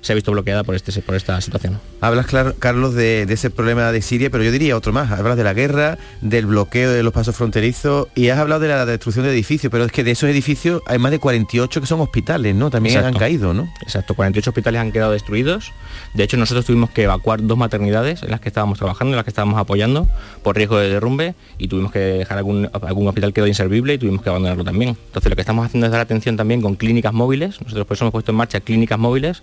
se 0.00 0.12
ha 0.12 0.14
visto 0.14 0.32
bloqueada 0.32 0.64
por, 0.64 0.74
este, 0.74 0.92
por 1.02 1.14
esta 1.14 1.40
situación. 1.40 1.80
Hablas, 2.00 2.26
Carlos, 2.58 2.94
de, 2.94 3.26
de 3.26 3.34
ese 3.34 3.50
problema 3.50 3.90
de 3.90 4.02
Siria, 4.02 4.30
pero 4.30 4.44
yo 4.44 4.52
diría 4.52 4.76
otro 4.76 4.92
más. 4.92 5.10
Hablas 5.10 5.36
de 5.36 5.44
la 5.44 5.54
guerra, 5.54 5.98
del 6.20 6.46
bloqueo 6.46 6.90
de 6.92 7.02
los 7.02 7.12
pasos 7.12 7.34
fronterizos 7.36 8.08
y 8.14 8.28
has 8.28 8.38
hablado 8.38 8.60
de 8.60 8.68
la 8.68 8.86
destrucción 8.86 9.24
de 9.24 9.32
edificios, 9.32 9.70
pero 9.70 9.84
es 9.84 9.92
que 9.92 10.04
de 10.04 10.12
esos 10.12 10.30
edificios 10.30 10.82
hay 10.86 10.98
más 10.98 11.10
de 11.10 11.18
48 11.18 11.80
que 11.80 11.86
son 11.86 12.00
hospitales, 12.00 12.54
¿no? 12.54 12.70
También 12.70 12.96
Exacto. 12.96 13.16
han 13.16 13.20
caído, 13.20 13.54
¿no? 13.54 13.68
Exacto, 13.82 14.14
48 14.14 14.50
hospitales 14.50 14.80
han 14.80 14.92
quedado 14.92 15.12
destruidos. 15.12 15.72
De 16.14 16.22
hecho, 16.22 16.36
nosotros 16.36 16.64
tuvimos 16.64 16.90
que 16.90 17.02
evacuar 17.02 17.42
dos 17.42 17.58
maternidades 17.58 18.22
en 18.22 18.30
las 18.30 18.40
que 18.40 18.48
estábamos 18.48 18.78
trabajando, 18.78 19.12
en 19.12 19.16
las 19.16 19.24
que 19.24 19.30
estábamos 19.30 19.58
apoyando 19.58 20.08
por 20.42 20.56
riesgo 20.56 20.78
de 20.78 20.88
derrumbe 20.88 21.34
y 21.58 21.68
tuvimos 21.68 21.92
que 21.92 21.98
dejar 21.98 22.38
algún, 22.38 22.70
algún 22.72 23.08
hospital 23.08 23.32
quedó 23.32 23.46
inservible 23.46 23.94
y 23.94 23.98
tuvimos 23.98 24.22
que 24.22 24.28
abandonarlo 24.28 24.64
también. 24.64 24.96
Entonces, 25.06 25.30
lo 25.30 25.36
que 25.36 25.42
estamos 25.42 25.66
haciendo 25.66 25.86
es 25.86 25.92
dar 25.92 26.00
atención 26.00 26.36
también 26.36 26.60
con 26.60 26.76
clínicas 26.76 27.12
móviles. 27.12 27.60
Nosotros 27.60 27.86
por 27.86 27.96
eso 27.96 28.04
hemos 28.04 28.12
puesto 28.12 28.30
en 28.30 28.36
marcha 28.36 28.60
clínicas 28.60 28.98
móviles 28.98 29.42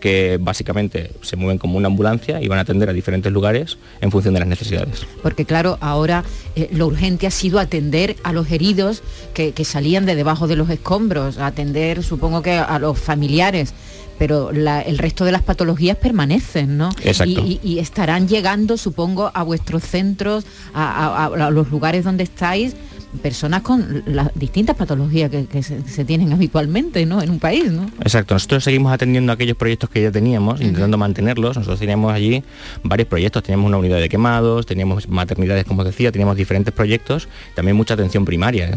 que 0.00 0.38
básicamente 0.40 1.10
se 1.22 1.36
mueven 1.36 1.58
como 1.58 1.76
una 1.76 1.86
ambulancia 1.88 2.40
y 2.42 2.48
van 2.48 2.58
a 2.58 2.62
atender 2.62 2.88
a 2.88 2.92
diferentes 2.92 3.30
lugares 3.30 3.78
en 4.00 4.10
función 4.10 4.34
de 4.34 4.40
las 4.40 4.48
necesidades. 4.48 5.06
Porque 5.22 5.44
claro, 5.44 5.76
ahora 5.80 6.24
eh, 6.56 6.68
lo 6.72 6.86
urgente 6.86 7.26
ha 7.26 7.30
sido 7.30 7.58
atender 7.58 8.16
a 8.24 8.32
los 8.32 8.50
heridos 8.50 9.02
que, 9.34 9.52
que 9.52 9.64
salían 9.64 10.06
de 10.06 10.14
debajo 10.16 10.48
de 10.48 10.56
los 10.56 10.70
escombros, 10.70 11.38
atender 11.38 12.02
supongo 12.02 12.42
que 12.42 12.52
a 12.52 12.78
los 12.78 12.98
familiares, 12.98 13.74
pero 14.18 14.52
la- 14.52 14.82
el 14.82 14.98
resto 14.98 15.24
de 15.24 15.32
las 15.32 15.42
patologías 15.42 15.96
permanecen, 15.96 16.76
¿no? 16.76 16.90
Exacto. 17.04 17.40
Y, 17.46 17.60
y- 17.62 17.72
y 17.74 17.78
estarán 17.78 18.28
llegando, 18.28 18.76
supongo, 18.76 19.30
a 19.34 19.42
vuestros 19.42 19.82
centros, 19.82 20.44
a, 20.74 20.84
a- 21.06 21.24
a- 21.26 21.46
a 21.46 21.50
los 21.50 21.70
lugares 21.70 22.04
donde 22.04 22.24
estáis, 22.24 22.74
personas 23.22 23.62
con 23.62 24.02
las 24.06 24.30
distintas 24.34 24.76
patologías 24.76 25.30
que, 25.30 25.46
que 25.46 25.62
se, 25.62 25.82
se 25.88 26.04
tienen 26.04 26.32
habitualmente, 26.32 27.04
¿no? 27.06 27.22
En 27.22 27.30
un 27.30 27.38
país, 27.38 27.70
¿no? 27.70 27.90
Exacto, 28.00 28.34
nosotros 28.34 28.64
seguimos 28.64 28.92
atendiendo 28.92 29.32
aquellos 29.32 29.56
proyectos 29.56 29.90
que 29.90 30.02
ya 30.02 30.10
teníamos, 30.10 30.60
intentando 30.60 30.96
mantenerlos. 30.98 31.56
Nosotros 31.56 31.80
teníamos 31.80 32.12
allí 32.12 32.42
varios 32.82 33.08
proyectos, 33.08 33.42
teníamos 33.42 33.68
una 33.68 33.78
unidad 33.78 33.98
de 33.98 34.08
quemados, 34.08 34.66
teníamos 34.66 35.08
maternidades, 35.08 35.64
como 35.64 35.82
os 35.82 35.86
decía, 35.86 36.12
teníamos 36.12 36.36
diferentes 36.36 36.72
proyectos, 36.72 37.28
también 37.54 37.76
mucha 37.76 37.94
atención 37.94 38.24
primaria. 38.24 38.70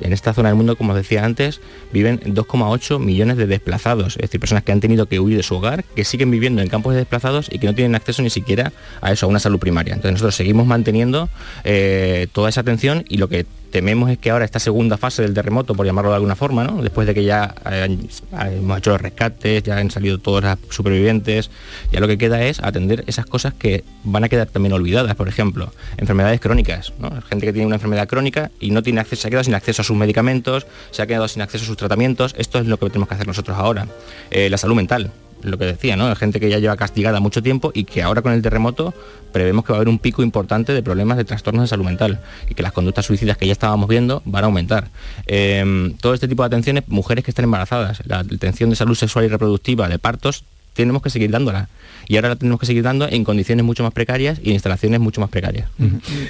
En 0.00 0.12
esta 0.12 0.32
zona 0.32 0.48
del 0.48 0.56
mundo, 0.56 0.76
como 0.76 0.92
os 0.92 0.96
decía 0.96 1.24
antes, 1.24 1.60
viven 1.92 2.20
2,8 2.20 2.98
millones 2.98 3.36
de 3.36 3.46
desplazados, 3.46 4.16
es 4.16 4.22
decir, 4.22 4.40
personas 4.40 4.64
que 4.64 4.72
han 4.72 4.80
tenido 4.80 5.06
que 5.06 5.20
huir 5.20 5.36
de 5.36 5.42
su 5.42 5.56
hogar, 5.56 5.84
que 5.84 6.04
siguen 6.04 6.30
viviendo 6.30 6.62
en 6.62 6.68
campos 6.68 6.92
de 6.94 7.00
desplazados 7.00 7.48
y 7.50 7.58
que 7.58 7.66
no 7.66 7.74
tienen 7.74 7.94
acceso 7.94 8.22
ni 8.22 8.30
siquiera 8.30 8.72
a 9.00 9.12
eso, 9.12 9.26
a 9.26 9.28
una 9.28 9.38
salud 9.38 9.58
primaria. 9.58 9.94
Entonces 9.94 10.12
nosotros 10.12 10.34
seguimos 10.34 10.66
manteniendo 10.66 11.28
eh, 11.64 12.28
toda 12.32 12.48
esa 12.48 12.60
atención 12.60 13.04
y 13.08 13.18
lo 13.18 13.28
que 13.28 13.46
tememos 13.74 14.08
es 14.08 14.18
que 14.18 14.30
ahora 14.30 14.44
esta 14.44 14.60
segunda 14.60 14.96
fase 14.96 15.22
del 15.22 15.34
terremoto, 15.34 15.74
por 15.74 15.84
llamarlo 15.84 16.10
de 16.10 16.14
alguna 16.14 16.36
forma, 16.36 16.62
¿no? 16.62 16.80
después 16.80 17.08
de 17.08 17.12
que 17.12 17.24
ya 17.24 17.52
hemos 17.66 18.78
hecho 18.78 18.90
los 18.90 19.00
rescates, 19.00 19.64
ya 19.64 19.78
han 19.78 19.90
salido 19.90 20.18
todos 20.18 20.44
los 20.44 20.58
supervivientes, 20.68 21.50
ya 21.90 21.98
lo 21.98 22.06
que 22.06 22.16
queda 22.16 22.44
es 22.44 22.60
atender 22.62 23.02
esas 23.08 23.26
cosas 23.26 23.52
que 23.52 23.82
van 24.04 24.22
a 24.22 24.28
quedar 24.28 24.46
también 24.46 24.74
olvidadas, 24.74 25.16
por 25.16 25.26
ejemplo, 25.26 25.72
enfermedades 25.96 26.40
crónicas, 26.40 26.92
gente 27.28 27.46
que 27.46 27.52
tiene 27.52 27.66
una 27.66 27.74
enfermedad 27.74 28.06
crónica 28.06 28.52
y 28.60 28.70
no 28.70 28.80
tiene 28.80 29.00
acceso, 29.00 29.22
se 29.22 29.26
ha 29.26 29.30
quedado 29.30 29.42
sin 29.42 29.56
acceso 29.56 29.82
a 29.82 29.84
sus 29.84 29.96
medicamentos, 29.96 30.68
se 30.92 31.02
ha 31.02 31.08
quedado 31.08 31.26
sin 31.26 31.42
acceso 31.42 31.64
a 31.64 31.66
sus 31.66 31.76
tratamientos, 31.76 32.36
esto 32.38 32.60
es 32.60 32.66
lo 32.66 32.78
que 32.78 32.86
tenemos 32.86 33.08
que 33.08 33.16
hacer 33.16 33.26
nosotros 33.26 33.58
ahora. 33.58 33.88
Eh, 34.30 34.50
la 34.50 34.56
salud 34.56 34.76
mental, 34.76 35.10
lo 35.44 35.58
que 35.58 35.66
decía, 35.66 35.96
¿no? 35.96 36.14
Gente 36.16 36.40
que 36.40 36.48
ya 36.48 36.58
lleva 36.58 36.76
castigada 36.76 37.20
mucho 37.20 37.42
tiempo 37.42 37.70
y 37.74 37.84
que 37.84 38.02
ahora 38.02 38.22
con 38.22 38.32
el 38.32 38.42
terremoto 38.42 38.94
prevemos 39.32 39.64
que 39.64 39.72
va 39.72 39.76
a 39.76 39.78
haber 39.78 39.88
un 39.88 39.98
pico 39.98 40.22
importante 40.22 40.72
de 40.72 40.82
problemas 40.82 41.16
de 41.16 41.24
trastornos 41.24 41.64
de 41.64 41.68
salud 41.68 41.84
mental 41.84 42.20
y 42.48 42.54
que 42.54 42.62
las 42.62 42.72
conductas 42.72 43.06
suicidas 43.06 43.36
que 43.36 43.46
ya 43.46 43.52
estábamos 43.52 43.88
viendo 43.88 44.22
van 44.24 44.44
a 44.44 44.46
aumentar. 44.46 44.88
Eh, 45.26 45.94
todo 46.00 46.14
este 46.14 46.28
tipo 46.28 46.42
de 46.42 46.48
atenciones, 46.48 46.84
mujeres 46.88 47.24
que 47.24 47.30
están 47.30 47.44
embarazadas, 47.44 48.02
la 48.06 48.18
atención 48.20 48.70
de 48.70 48.76
salud 48.76 48.94
sexual 48.94 49.24
y 49.24 49.28
reproductiva, 49.28 49.88
de 49.88 49.98
partos, 49.98 50.44
tenemos 50.74 51.00
que 51.02 51.10
seguir 51.10 51.30
dándola. 51.30 51.68
Y 52.06 52.16
ahora 52.16 52.30
la 52.30 52.36
tenemos 52.36 52.60
que 52.60 52.66
seguir 52.66 52.82
dando 52.82 53.08
en 53.08 53.24
condiciones 53.24 53.64
mucho 53.64 53.82
más 53.82 53.92
precarias 53.92 54.38
y 54.42 54.48
en 54.48 54.54
instalaciones 54.54 55.00
mucho 55.00 55.22
más 55.22 55.30
precarias. 55.30 55.68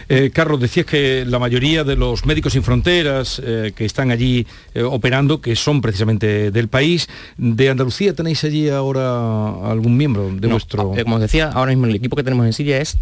Eh, 0.08 0.30
Carlos, 0.32 0.60
decías 0.60 0.86
que 0.86 1.24
la 1.26 1.40
mayoría 1.40 1.82
de 1.82 1.96
los 1.96 2.24
médicos 2.26 2.52
sin 2.52 2.62
fronteras 2.62 3.42
eh, 3.44 3.72
que 3.74 3.84
están 3.84 4.12
allí 4.12 4.46
eh, 4.74 4.82
operando, 4.82 5.40
que 5.40 5.56
son 5.56 5.80
precisamente 5.80 6.52
del 6.52 6.68
país, 6.68 7.08
¿de 7.36 7.70
Andalucía 7.70 8.14
tenéis 8.14 8.44
allí 8.44 8.68
ahora 8.68 9.48
algún 9.68 9.96
miembro 9.96 10.30
de 10.32 10.46
No, 10.46 10.54
vuestro...? 10.54 10.92
eh, 10.96 11.02
como 11.02 11.16
os 11.16 11.22
decía, 11.22 11.48
ahora 11.48 11.72
mismo 11.72 11.86
el 11.86 11.96
equipo 11.96 12.14
que 12.14 12.22
tenemos 12.22 12.46
en 12.46 12.52
Siria 12.52 12.78
es 12.80 12.96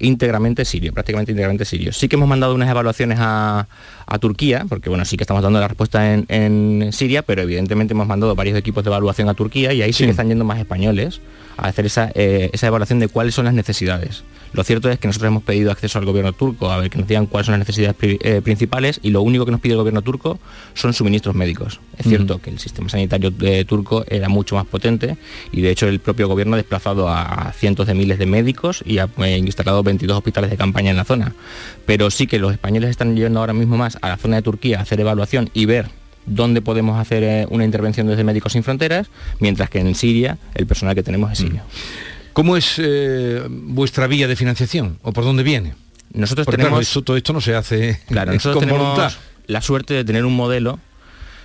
íntegramente 0.00 0.64
sirio, 0.66 0.92
prácticamente 0.92 1.32
íntegramente 1.32 1.64
sirio. 1.64 1.92
Sí 1.92 2.06
que 2.06 2.16
hemos 2.16 2.28
mandado 2.28 2.54
unas 2.54 2.68
evaluaciones 2.70 3.18
a, 3.20 3.66
a 4.06 4.18
Turquía, 4.18 4.64
porque 4.68 4.88
bueno, 4.88 5.04
sí 5.04 5.16
que 5.16 5.24
estamos 5.24 5.42
dando 5.42 5.60
la 5.60 5.68
respuesta 5.68 6.12
en, 6.14 6.26
en 6.28 6.92
Siria, 6.92 7.22
pero 7.22 7.42
evidentemente 7.42 7.92
hemos 7.94 8.06
mandado 8.06 8.34
varios 8.34 8.56
equipos 8.58 8.84
de 8.84 8.90
evaluación 8.90 9.28
a 9.28 9.34
Turquía 9.34 9.72
y 9.72 9.82
ahí 9.82 9.92
sí, 9.92 9.98
Sí. 9.98 10.04
que 10.04 10.10
están 10.10 10.28
yendo 10.28 10.44
más 10.44 10.58
españoles 10.58 11.20
a 11.56 11.68
hacer 11.68 11.86
esa, 11.86 12.10
eh, 12.14 12.50
esa 12.52 12.66
evaluación 12.66 12.98
de 12.98 13.08
cuáles 13.08 13.34
son 13.34 13.44
las 13.44 13.54
necesidades. 13.54 14.24
Lo 14.54 14.64
cierto 14.64 14.90
es 14.90 14.98
que 14.98 15.06
nosotros 15.08 15.28
hemos 15.28 15.42
pedido 15.44 15.70
acceso 15.70 15.98
al 15.98 16.04
gobierno 16.04 16.32
turco 16.34 16.70
a 16.70 16.76
ver 16.76 16.90
que 16.90 16.98
nos 16.98 17.08
digan 17.08 17.24
cuáles 17.26 17.46
son 17.46 17.52
las 17.54 17.60
necesidades 17.60 17.96
pri- 17.96 18.18
eh, 18.22 18.42
principales 18.42 19.00
y 19.02 19.08
lo 19.10 19.22
único 19.22 19.46
que 19.46 19.50
nos 19.50 19.60
pide 19.60 19.72
el 19.72 19.78
gobierno 19.78 20.02
turco 20.02 20.38
son 20.74 20.92
suministros 20.92 21.34
médicos. 21.34 21.80
Es 21.96 22.06
cierto 22.06 22.38
que 22.38 22.50
el 22.50 22.58
sistema 22.58 22.90
sanitario 22.90 23.32
eh, 23.40 23.64
turco 23.64 24.04
era 24.08 24.28
mucho 24.28 24.56
más 24.56 24.66
potente 24.66 25.16
y 25.52 25.62
de 25.62 25.70
hecho 25.70 25.86
el 25.88 26.00
propio 26.00 26.28
gobierno 26.28 26.54
ha 26.54 26.58
desplazado 26.58 27.08
a, 27.08 27.50
cientos 27.56 27.86
de 27.86 27.94
miles 27.94 28.18
de 28.18 28.26
médicos 28.26 28.82
y 28.84 28.98
ha 28.98 29.08
eh, 29.24 29.38
instalado 29.38 29.82
22 29.82 30.18
hospitales 30.18 30.50
de 30.50 30.56
campaña 30.58 30.90
en 30.90 30.96
la 30.98 31.04
zona. 31.04 31.32
Pero 31.86 32.10
sí 32.10 32.26
que 32.26 32.38
los 32.38 32.52
españoles 32.52 32.90
están 32.90 33.16
yendo 33.16 33.40
ahora 33.40 33.54
mismo 33.54 33.78
más 33.78 33.91
a 34.00 34.08
la 34.08 34.16
zona 34.16 34.36
de 34.36 34.42
Turquía 34.42 34.78
a 34.78 34.82
hacer 34.82 35.00
evaluación 35.00 35.50
y 35.54 35.66
ver 35.66 35.88
dónde 36.26 36.62
podemos 36.62 36.98
hacer 37.00 37.22
eh, 37.24 37.46
una 37.50 37.64
intervención 37.64 38.06
desde 38.06 38.24
Médicos 38.24 38.52
Sin 38.52 38.62
Fronteras, 38.62 39.08
mientras 39.40 39.68
que 39.70 39.80
en 39.80 39.94
Siria 39.94 40.38
el 40.54 40.66
personal 40.66 40.94
que 40.94 41.02
tenemos 41.02 41.32
es 41.32 41.38
sirio. 41.38 41.62
¿Cómo 42.32 42.56
es 42.56 42.74
eh, 42.78 43.42
vuestra 43.48 44.06
vía 44.06 44.26
de 44.28 44.36
financiación 44.36 44.98
o 45.02 45.12
por 45.12 45.24
dónde 45.24 45.42
viene? 45.42 45.74
Nosotros 46.14 46.44
Porque, 46.46 46.58
tenemos 46.58 46.78
claro, 46.78 46.82
esto- 46.82 47.02
todo 47.02 47.16
esto 47.16 47.32
no 47.32 47.40
se 47.40 47.54
hace 47.54 48.00
Claro, 48.08 48.32
nosotros 48.34 48.54
con 48.56 48.68
tenemos 48.68 48.82
voluntad. 48.96 49.12
la 49.48 49.60
suerte 49.60 49.94
de 49.94 50.04
tener 50.04 50.24
un 50.24 50.36
modelo 50.36 50.78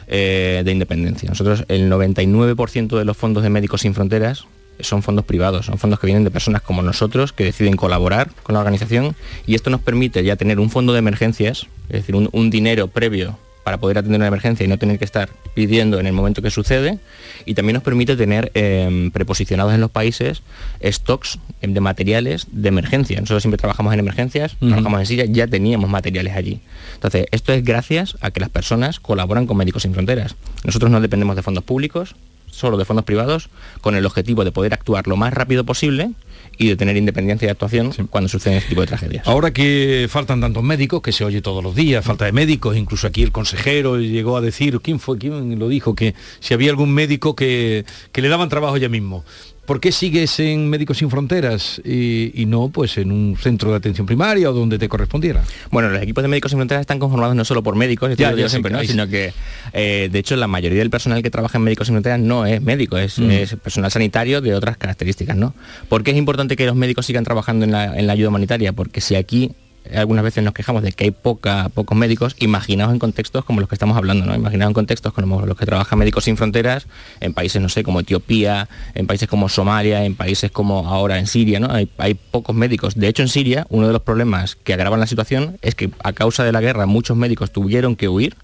eh, 0.07 0.61
de 0.63 0.71
independencia. 0.71 1.27
Nosotros 1.29 1.65
el 1.67 1.89
99% 1.91 2.97
de 2.97 3.05
los 3.05 3.17
fondos 3.17 3.43
de 3.43 3.49
Médicos 3.49 3.81
Sin 3.81 3.93
Fronteras 3.93 4.45
son 4.79 5.01
fondos 5.03 5.25
privados, 5.25 5.65
son 5.65 5.77
fondos 5.79 5.99
que 5.99 6.05
vienen 6.07 6.23
de 6.23 6.31
personas 6.31 6.61
como 6.61 6.81
nosotros 6.83 7.33
que 7.33 7.43
deciden 7.43 7.75
colaborar 7.75 8.29
con 8.43 8.53
la 8.53 8.59
organización 8.59 9.15
y 9.47 9.55
esto 9.55 9.69
nos 9.71 9.81
permite 9.81 10.23
ya 10.23 10.35
tener 10.35 10.59
un 10.59 10.69
fondo 10.69 10.93
de 10.93 10.99
emergencias, 10.99 11.65
es 11.89 11.93
decir, 11.93 12.15
un, 12.15 12.29
un 12.31 12.49
dinero 12.49 12.87
previo 12.87 13.37
para 13.67 13.79
poder 13.81 13.97
atender 13.97 14.19
una 14.19 14.27
emergencia 14.27 14.65
y 14.65 14.69
no 14.69 14.77
tener 14.77 14.97
que 14.97 15.03
estar 15.03 15.29
pidiendo 15.53 15.99
en 15.99 16.07
el 16.07 16.13
momento 16.13 16.41
que 16.41 16.49
sucede 16.49 16.99
y 17.43 17.53
también 17.53 17.73
nos 17.73 17.83
permite 17.83 18.15
tener 18.15 18.49
eh, 18.53 19.09
preposicionados 19.11 19.73
en 19.73 19.81
los 19.81 19.91
países 19.91 20.41
stocks 20.81 21.37
eh, 21.61 21.67
de 21.67 21.81
materiales 21.81 22.47
de 22.49 22.69
emergencia. 22.69 23.19
Nosotros 23.19 23.43
siempre 23.43 23.57
trabajamos 23.57 23.93
en 23.93 23.99
emergencias, 23.99 24.55
trabajamos 24.57 25.01
en 25.01 25.05
Siria, 25.05 25.25
ya 25.25 25.47
teníamos 25.47 25.89
materiales 25.89 26.37
allí. 26.37 26.61
Entonces, 26.93 27.25
esto 27.31 27.51
es 27.51 27.61
gracias 27.61 28.17
a 28.21 28.31
que 28.31 28.39
las 28.39 28.49
personas 28.49 29.01
colaboran 29.01 29.47
con 29.47 29.57
Médicos 29.57 29.81
Sin 29.81 29.93
Fronteras. 29.93 30.37
Nosotros 30.63 30.89
no 30.89 31.01
dependemos 31.01 31.35
de 31.35 31.41
fondos 31.41 31.65
públicos, 31.65 32.15
solo 32.49 32.77
de 32.77 32.85
fondos 32.85 33.03
privados, 33.03 33.49
con 33.81 33.95
el 33.95 34.05
objetivo 34.05 34.45
de 34.45 34.53
poder 34.53 34.73
actuar 34.73 35.07
lo 35.07 35.17
más 35.17 35.33
rápido 35.33 35.65
posible 35.65 36.11
y 36.57 36.67
de 36.69 36.75
tener 36.75 36.97
independencia 36.97 37.47
de 37.47 37.51
actuación 37.51 37.91
cuando 38.09 38.27
suceden 38.27 38.57
este 38.57 38.69
tipo 38.69 38.81
de 38.81 38.87
tragedias. 38.87 39.27
Ahora 39.27 39.51
que 39.51 40.07
faltan 40.09 40.41
tantos 40.41 40.63
médicos, 40.63 41.01
que 41.01 41.11
se 41.11 41.23
oye 41.23 41.41
todos 41.41 41.63
los 41.63 41.75
días, 41.75 42.03
falta 42.03 42.25
de 42.25 42.31
médicos, 42.31 42.75
incluso 42.77 43.07
aquí 43.07 43.23
el 43.23 43.31
consejero 43.31 43.99
llegó 43.99 44.37
a 44.37 44.41
decir, 44.41 44.79
¿quién 44.81 44.99
fue? 44.99 45.17
¿Quién 45.17 45.59
lo 45.59 45.67
dijo? 45.69 45.95
Que 45.95 46.15
si 46.39 46.53
había 46.53 46.69
algún 46.71 46.91
médico 46.93 47.35
que, 47.35 47.85
que 48.11 48.21
le 48.21 48.29
daban 48.29 48.49
trabajo 48.49 48.77
ya 48.77 48.89
mismo. 48.89 49.23
¿Por 49.67 49.81
qué 49.81 49.91
sigues 49.91 50.39
en 50.39 50.69
Médicos 50.69 50.99
Sin 50.99 51.09
Fronteras 51.09 51.81
y, 51.83 52.31
y 52.41 52.45
no 52.45 52.69
pues 52.69 52.97
en 52.97 53.11
un 53.11 53.35
centro 53.35 53.71
de 53.71 53.75
atención 53.75 54.07
primaria 54.07 54.49
o 54.49 54.53
donde 54.53 54.79
te 54.79 54.87
correspondiera? 54.87 55.43
Bueno, 55.71 55.89
los 55.89 56.01
equipos 56.01 56.21
de 56.21 56.29
Médicos 56.29 56.51
Sin 56.51 56.57
Fronteras 56.57 56.79
están 56.79 56.99
conformados 56.99 57.35
no 57.35 57.43
solo 57.43 57.61
por 57.63 57.75
médicos, 57.75 58.15
Ya, 58.15 58.33
ya 58.33 58.47
siempre, 58.47 58.69
que 58.69 58.73
¿no? 58.75 58.79
hay- 58.79 58.87
sino 58.87 59.09
que 59.09 59.33
eh, 59.73 60.07
de 60.09 60.19
hecho 60.19 60.37
la 60.37 60.47
mayoría 60.47 60.79
del 60.79 60.89
personal 60.89 61.21
que 61.21 61.29
trabaja 61.29 61.57
en 61.57 61.65
Médicos 61.65 61.87
Sin 61.87 61.95
Fronteras 61.95 62.21
no 62.21 62.45
es 62.45 62.61
médico, 62.61 62.97
es, 62.97 63.19
Mm. 63.19 63.29
es 63.29 63.55
personal 63.61 63.91
sanitario 63.91 64.39
de 64.39 64.55
otras 64.55 64.77
características. 64.77 65.35
¿no? 65.35 65.53
¿Por 65.89 66.01
qué 66.01 66.11
es 66.11 66.17
importante 66.17 66.46
que 66.55 66.65
los 66.65 66.75
médicos 66.75 67.05
sigan 67.05 67.23
trabajando 67.23 67.65
en 67.65 67.71
la, 67.71 68.11
ayuda 68.11 68.29
humanitaria? 68.29 68.73
Porque 68.73 69.01
si 69.01 69.15
aquí 69.15 69.51
algunas 69.93 70.23
veces 70.23 70.43
nos 70.43 70.53
quejamos 70.53 70.83
de 70.83 70.91
que 70.91 71.05
hay 71.05 71.11
poca, 71.11 71.69
pocos 71.69 71.97
médicos, 71.97 72.35
imaginaos 72.39 72.91
en 72.91 72.99
contextos 72.99 73.45
como 73.45 73.61
los 73.61 73.69
que 73.69 73.75
estamos 73.75 73.95
hablando, 73.95 74.25
¿no? 74.25 74.35
Imaginaos 74.35 74.69
en 74.69 74.73
contextos 74.73 75.13
como 75.13 75.45
los 75.45 75.57
que 75.57 75.65
trabajan 75.65 75.97
Médicos 75.97 76.25
Sin 76.25 76.35
Fronteras 76.35 76.87
en 77.21 77.33
países, 77.33 77.61
no 77.61 77.69
sé, 77.69 77.83
como 77.83 78.01
Etiopía, 78.01 78.67
en 78.95 79.07
países 79.07 79.29
como 79.29 79.47
Somalia, 79.47 80.03
en 80.03 80.15
países 80.15 80.51
como 80.51 80.89
ahora 80.89 81.19
en 81.19 81.27
Siria, 81.27 81.59
¿no? 81.59 81.69
Hay, 81.71 82.13
pocos 82.15 82.55
médicos. 82.55 82.95
De 82.95 83.07
hecho, 83.07 83.23
en 83.23 83.29
Siria, 83.29 83.65
uno 83.69 83.87
de 83.87 83.93
los 83.93 84.01
problemas 84.01 84.55
que 84.55 84.73
agravan 84.73 84.99
la 84.99 85.07
situación 85.07 85.57
es 85.61 85.75
que 85.75 85.89
a 86.03 86.13
causa 86.13 86.43
de 86.43 86.51
la 86.51 86.61
guerra 86.61 86.85
muchos 86.85 87.15
médicos 87.15 87.51
tuvieron 87.51 87.95
que 87.95 88.09
huir 88.09 88.35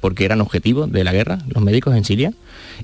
porque 0.00 0.24
eran 0.24 0.40
objetivo 0.40 0.88
de 0.88 1.04
la 1.04 1.12
guerra, 1.12 1.38
los 1.46 1.62
médicos 1.62 1.94
en 1.94 2.04
Siria, 2.04 2.32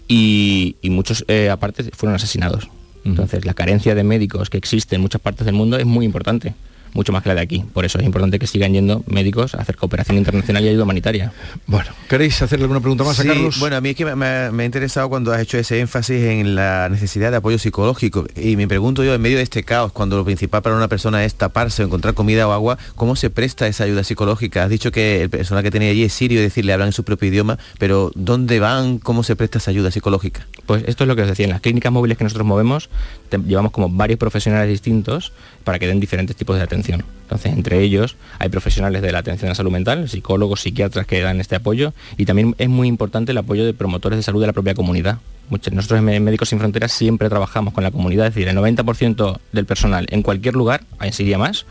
y, 0.07 0.77
y 0.83 0.91
muchos 0.91 1.25
eh, 1.27 1.51
aparte 1.51 1.83
fueron 1.93 2.15
asesinados. 2.15 2.69
Entonces, 3.05 3.45
la 3.45 3.55
carencia 3.55 3.95
de 3.95 4.05
médicos 4.05 4.51
que 4.51 4.59
existe 4.59 4.97
en 4.97 5.03
muchas 5.03 5.21
partes 5.21 5.45
del 5.47 5.55
mundo 5.55 5.79
es 5.79 5.87
muy 5.87 6.05
importante, 6.05 6.55
mucho 6.99 7.13
más 7.13 7.23
que 7.23 7.29
la 7.29 7.37
de 7.37 7.41
aquí. 7.43 7.65
Por 7.73 7.85
eso 7.85 7.99
es 7.99 8.05
importante 8.05 8.39
que 8.39 8.47
sigan 8.47 8.73
yendo 8.73 9.05
médicos 9.07 9.55
a 9.55 9.59
hacer 9.63 9.77
cooperación 9.77 10.19
internacional 10.19 10.65
y 10.65 10.69
ayuda 10.69 10.83
humanitaria. 10.83 11.33
Bueno, 11.67 11.91
¿queréis 12.09 12.43
hacerle 12.43 12.65
alguna 12.65 12.81
pregunta 12.81 13.05
más 13.05 13.19
a 13.21 13.25
Carlos? 13.25 13.59
Bueno, 13.61 13.77
a 13.77 13.81
mí 13.81 13.91
es 13.91 13.97
que 13.97 14.05
me, 14.05 14.17
me- 14.17 14.51
me 14.51 14.63
ha 14.65 14.67
interesado 14.67 15.09
cuando 15.09 15.33
has 15.33 15.41
hecho 15.41 15.57
ese 15.59 15.79
énfasis 15.79 16.23
en 16.25 16.55
la 16.57 16.89
necesidad 16.89 17.31
de 17.31 17.37
apoyo 17.37 17.59
psicológico. 17.59 18.27
Y 18.37 18.57
me 18.57 18.67
pregunto 18.67 19.05
yo, 19.05 19.15
en 19.15 19.21
medio 19.21 19.37
de 19.37 19.45
este 19.45 19.63
caos, 19.63 19.93
cuando 19.93 20.17
lo 20.17 20.25
principal 20.25 20.61
para 20.63 20.75
una 20.77 20.89
persona 20.89 21.25
es 21.25 21.37
taparse 21.37 21.83
o 21.83 21.87
encontrar 21.87 22.15
comida 22.15 22.49
o 22.49 22.53
agua, 22.53 22.79
¿cómo 22.97 23.15
se 23.15 23.31
presta 23.31 23.69
esa 23.69 23.85
ayuda 23.85 24.03
psicológica? 24.03 24.65
Has 24.65 24.71
dicho 24.71 24.91
que 24.91 25.23
el 25.23 25.31
personal 25.31 25.63
que 25.63 25.71
tenía 25.71 25.91
allí 25.91 26.03
es 26.03 26.13
sirio, 26.13 26.41
es 26.41 26.47
decir, 26.47 26.65
le 26.65 26.73
hablan 26.73 26.89
en 26.89 26.93
su 26.93 27.05
propio 27.05 27.29
idioma, 27.29 27.59
pero 27.79 28.11
¿dónde 28.17 28.59
van? 28.59 28.99
¿Cómo 28.99 29.23
se 29.23 29.37
presta 29.37 29.59
esa 29.59 29.71
ayuda 29.71 29.91
psicológica? 29.93 30.47
Pues 30.67 30.83
esto 30.87 31.05
es 31.05 31.09
lo 31.09 31.15
que 31.15 31.23
os 31.23 31.29
decía, 31.29 31.45
en 31.47 31.53
las 31.53 31.61
clínicas 31.61 31.93
móviles 31.93 32.19
que 32.19 32.25
nosotros 32.25 32.47
movemos, 32.47 32.91
te- 33.29 33.39
llevamos 33.39 33.71
como 33.73 33.89
varios 33.89 34.19
profesionales 34.19 34.69
distintos 34.69 35.33
para 35.65 35.79
que 35.79 35.87
den 35.87 36.01
diferentes 36.01 36.35
tipos 36.35 36.57
de 36.57 36.63
atención. 36.63 36.88
Entonces, 36.95 37.53
entre 37.53 37.83
ellos 37.83 38.17
hay 38.39 38.49
profesionales 38.49 39.03
de 39.03 39.13
la 39.13 39.19
atención 39.19 39.49
a 39.49 39.51
la 39.51 39.55
salud 39.55 39.71
mental, 39.71 40.09
psicólogos, 40.09 40.63
psiquiatras 40.63 41.07
que 41.07 41.21
dan 41.21 41.41
este 41.41 41.57
apoyo 41.57 41.93
y 42.17 42.25
también 42.25 42.55
es 42.59 42.69
muy 42.71 42.89
importante 42.89 43.33
el 43.33 43.39
apoyo 43.39 43.67
de 43.67 43.75
promotores 43.75 44.17
de 44.19 44.23
salud 44.23 44.41
de 44.41 44.47
la 44.47 44.53
propia 44.55 44.75
comunidad. 44.75 45.19
Muchos- 45.51 45.73
Nosotros 45.75 46.01
en 46.01 46.25
Médicos 46.25 46.49
Sin 46.49 46.59
Fronteras 46.59 46.91
siempre 46.93 47.29
trabajamos 47.29 47.75
con 47.75 47.85
la 47.85 47.91
comunidad, 47.91 48.27
es 48.29 48.35
decir, 48.35 48.49
el 48.49 48.57
90% 48.57 49.41
del 49.53 49.67
personal 49.67 50.07
en 50.11 50.23
cualquier 50.23 50.55
lugar, 50.55 50.85
en 51.03 51.13
Siria 51.13 51.37
más, 51.39 51.67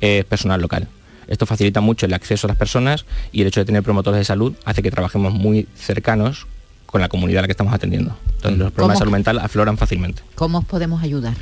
es 0.00 0.24
personal 0.24 0.60
local. 0.62 0.88
Esto 1.28 1.44
facilita 1.46 1.80
mucho 1.80 2.06
el 2.06 2.14
acceso 2.14 2.46
a 2.46 2.48
las 2.48 2.56
personas 2.56 3.04
y 3.32 3.42
el 3.42 3.48
hecho 3.48 3.60
de 3.60 3.66
tener 3.66 3.82
promotores 3.82 4.18
de 4.18 4.24
salud 4.24 4.54
hace 4.64 4.82
que 4.82 4.90
trabajemos 4.90 5.32
muy 5.34 5.66
cercanos 5.76 6.46
con 6.86 7.00
la 7.00 7.08
comunidad 7.08 7.38
a 7.40 7.42
la 7.42 7.48
que 7.48 7.52
estamos 7.52 7.72
atendiendo. 7.72 8.16
Entonces 8.36 8.58
los 8.58 8.70
problemas 8.72 8.96
de 8.96 8.98
salud 9.00 9.12
mental 9.12 9.38
afloran 9.38 9.78
fácilmente. 9.78 10.22
¿Cómo 10.34 10.58
os 10.58 10.64
podemos 10.64 11.02
ayudar? 11.02 11.34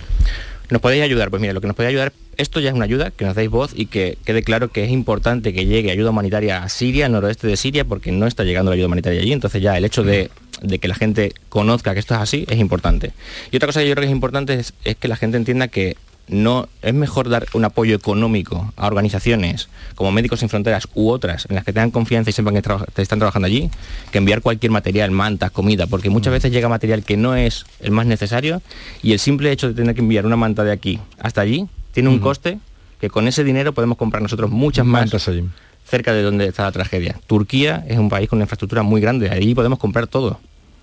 ¿Nos 0.71 0.81
podéis 0.81 1.03
ayudar? 1.03 1.31
Pues 1.31 1.41
mira, 1.41 1.53
lo 1.53 1.61
que 1.61 1.67
nos 1.67 1.75
puede 1.75 1.89
ayudar, 1.89 2.13
esto 2.37 2.61
ya 2.61 2.71
es 2.71 2.75
una 2.75 2.85
ayuda, 2.85 3.11
que 3.11 3.25
nos 3.25 3.35
deis 3.35 3.51
voz 3.51 3.73
y 3.75 3.87
que 3.87 4.19
quede 4.25 4.43
claro 4.43 4.69
que 4.69 4.85
es 4.85 4.91
importante 4.91 5.53
que 5.53 5.67
llegue 5.67 5.91
ayuda 5.91 6.11
humanitaria 6.11 6.63
a 6.63 6.69
Siria, 6.69 7.07
al 7.07 7.13
noroeste 7.13 7.49
de 7.49 7.57
Siria, 7.57 7.85
porque 7.85 8.13
no 8.13 8.27
está 8.27 8.45
llegando 8.45 8.71
la 8.71 8.75
ayuda 8.75 8.87
humanitaria 8.87 9.21
allí. 9.21 9.33
Entonces 9.33 9.61
ya 9.61 9.77
el 9.77 9.85
hecho 9.85 10.05
de, 10.05 10.31
de 10.63 10.79
que 10.79 10.87
la 10.87 10.95
gente 10.95 11.33
conozca 11.49 11.93
que 11.93 12.01
esto 12.01 12.15
es 12.15 12.21
así 12.21 12.47
es 12.49 12.59
importante. 12.59 13.13
Y 13.51 13.57
otra 13.57 13.67
cosa 13.67 13.81
que 13.81 13.89
yo 13.89 13.95
creo 13.95 14.03
que 14.03 14.11
es 14.11 14.15
importante 14.15 14.55
es, 14.55 14.75
es 14.85 14.97
que 14.97 15.09
la 15.09 15.17
gente 15.17 15.37
entienda 15.37 15.67
que 15.69 15.97
no 16.31 16.69
es 16.83 16.95
mejor 16.95 17.29
dar 17.29 17.47
un 17.55 17.65
apoyo 17.65 17.95
económico 17.95 18.73
a 18.77 18.87
organizaciones 18.87 19.69
como 19.97 20.13
Médicos 20.13 20.41
Sin 20.41 20.49
Fronteras 20.49 20.89
u 20.95 21.11
otras 21.11 21.47
en 21.51 21.57
las 21.57 21.65
que 21.65 21.73
tengan 21.73 21.91
confianza 21.91 22.31
y 22.31 22.33
sepan 22.33 22.55
que 22.55 23.03
están 23.03 23.19
trabajando 23.19 23.47
allí, 23.47 23.69
que 24.13 24.19
enviar 24.19 24.41
cualquier 24.41 24.71
material, 24.73 25.11
mantas, 25.11 25.51
comida, 25.51 25.87
porque 25.87 26.09
muchas 26.09 26.33
veces 26.33 26.53
llega 26.53 26.69
material 26.69 27.03
que 27.05 27.17
no 27.17 27.35
es 27.35 27.67
el 27.81 27.91
más 27.91 28.07
necesario 28.07 28.63
y 29.03 29.13
el 29.13 29.19
simple 29.19 29.51
hecho 29.51 29.69
de 29.69 29.75
tener 29.75 29.95
que 29.95 30.01
enviar 30.01 30.25
una 30.25 30.37
manta 30.37 30.65
de 30.65 30.73
aquí 30.73 31.01
hasta 31.19 31.41
allí 31.41 31.67
tiene 31.93 32.09
un 32.09 32.17
Ujú. 32.17 32.25
coste 32.25 32.59
que 33.01 33.11
con 33.11 33.27
ese 33.29 33.43
dinero 33.45 33.73
podemos 33.75 33.99
comprar 33.99 34.23
nosotros 34.23 34.51
muchas 34.51 34.87
más 34.87 35.03
Mantas 35.03 35.27
allí. 35.29 35.45
cerca 35.85 36.13
de 36.13 36.23
donde 36.23 36.47
está 36.47 36.63
la 36.63 36.73
tragedia. 36.73 37.17
Turquía 37.27 37.85
es 37.89 37.99
un 37.99 38.09
país 38.09 38.29
con 38.29 38.37
una 38.37 38.45
infraestructura 38.45 38.83
muy 38.83 39.01
grande, 39.01 39.31
allí 39.31 39.55
podemos 39.55 39.79
comprar 39.79 40.07
todo. 40.07 40.39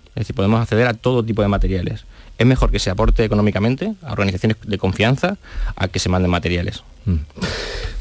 Es 0.09 0.21
decir, 0.21 0.35
podemos 0.35 0.59
acceder 0.59 0.87
a 0.87 0.95
todo 0.95 1.23
tipo 1.23 1.43
de 1.43 1.47
materiales. 1.47 2.05
Es 2.37 2.45
mejor 2.45 2.71
que 2.71 2.79
se 2.79 2.89
aporte 2.89 3.23
económicamente 3.23 3.93
a 4.03 4.11
organizaciones 4.11 4.57
de 4.63 4.77
confianza 4.77 5.37
a 5.75 5.87
que 5.87 5.99
se 5.99 6.09
manden 6.09 6.29
materiales. 6.31 6.83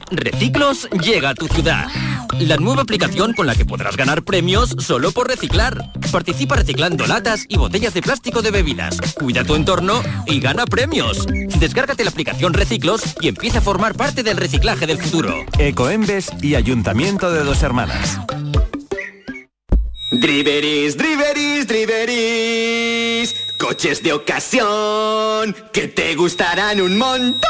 Reciclos 0.11 0.89
llega 0.89 1.29
a 1.29 1.33
tu 1.33 1.47
ciudad. 1.47 1.87
La 2.39 2.57
nueva 2.57 2.81
aplicación 2.81 3.33
con 3.33 3.47
la 3.47 3.55
que 3.55 3.63
podrás 3.65 3.95
ganar 3.95 4.23
premios 4.23 4.75
solo 4.79 5.13
por 5.13 5.29
reciclar. 5.29 5.89
Participa 6.11 6.57
reciclando 6.57 7.07
latas 7.07 7.45
y 7.47 7.57
botellas 7.57 7.93
de 7.93 8.01
plástico 8.01 8.41
de 8.41 8.51
bebidas. 8.51 8.99
Cuida 9.15 9.45
tu 9.45 9.55
entorno 9.55 10.01
y 10.25 10.41
gana 10.41 10.65
premios. 10.65 11.25
Descárgate 11.59 12.03
la 12.03 12.09
aplicación 12.09 12.53
Reciclos 12.53 13.03
y 13.21 13.29
empieza 13.29 13.59
a 13.59 13.61
formar 13.61 13.95
parte 13.95 14.21
del 14.21 14.35
reciclaje 14.35 14.85
del 14.85 14.97
futuro. 14.97 15.45
Ecoembes 15.57 16.29
y 16.41 16.55
Ayuntamiento 16.55 17.31
de 17.31 17.45
Dos 17.45 17.63
Hermanas. 17.63 18.19
Driveris, 20.11 20.97
driveris, 20.97 21.67
driveris. 21.67 23.35
Coches 23.57 24.03
de 24.03 24.11
ocasión 24.11 25.55
que 25.71 25.87
te 25.87 26.15
gustarán 26.15 26.81
un 26.81 26.97
montón. 26.97 27.49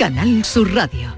Canal 0.00 0.42
Sur 0.46 0.72
Radio. 0.74 1.12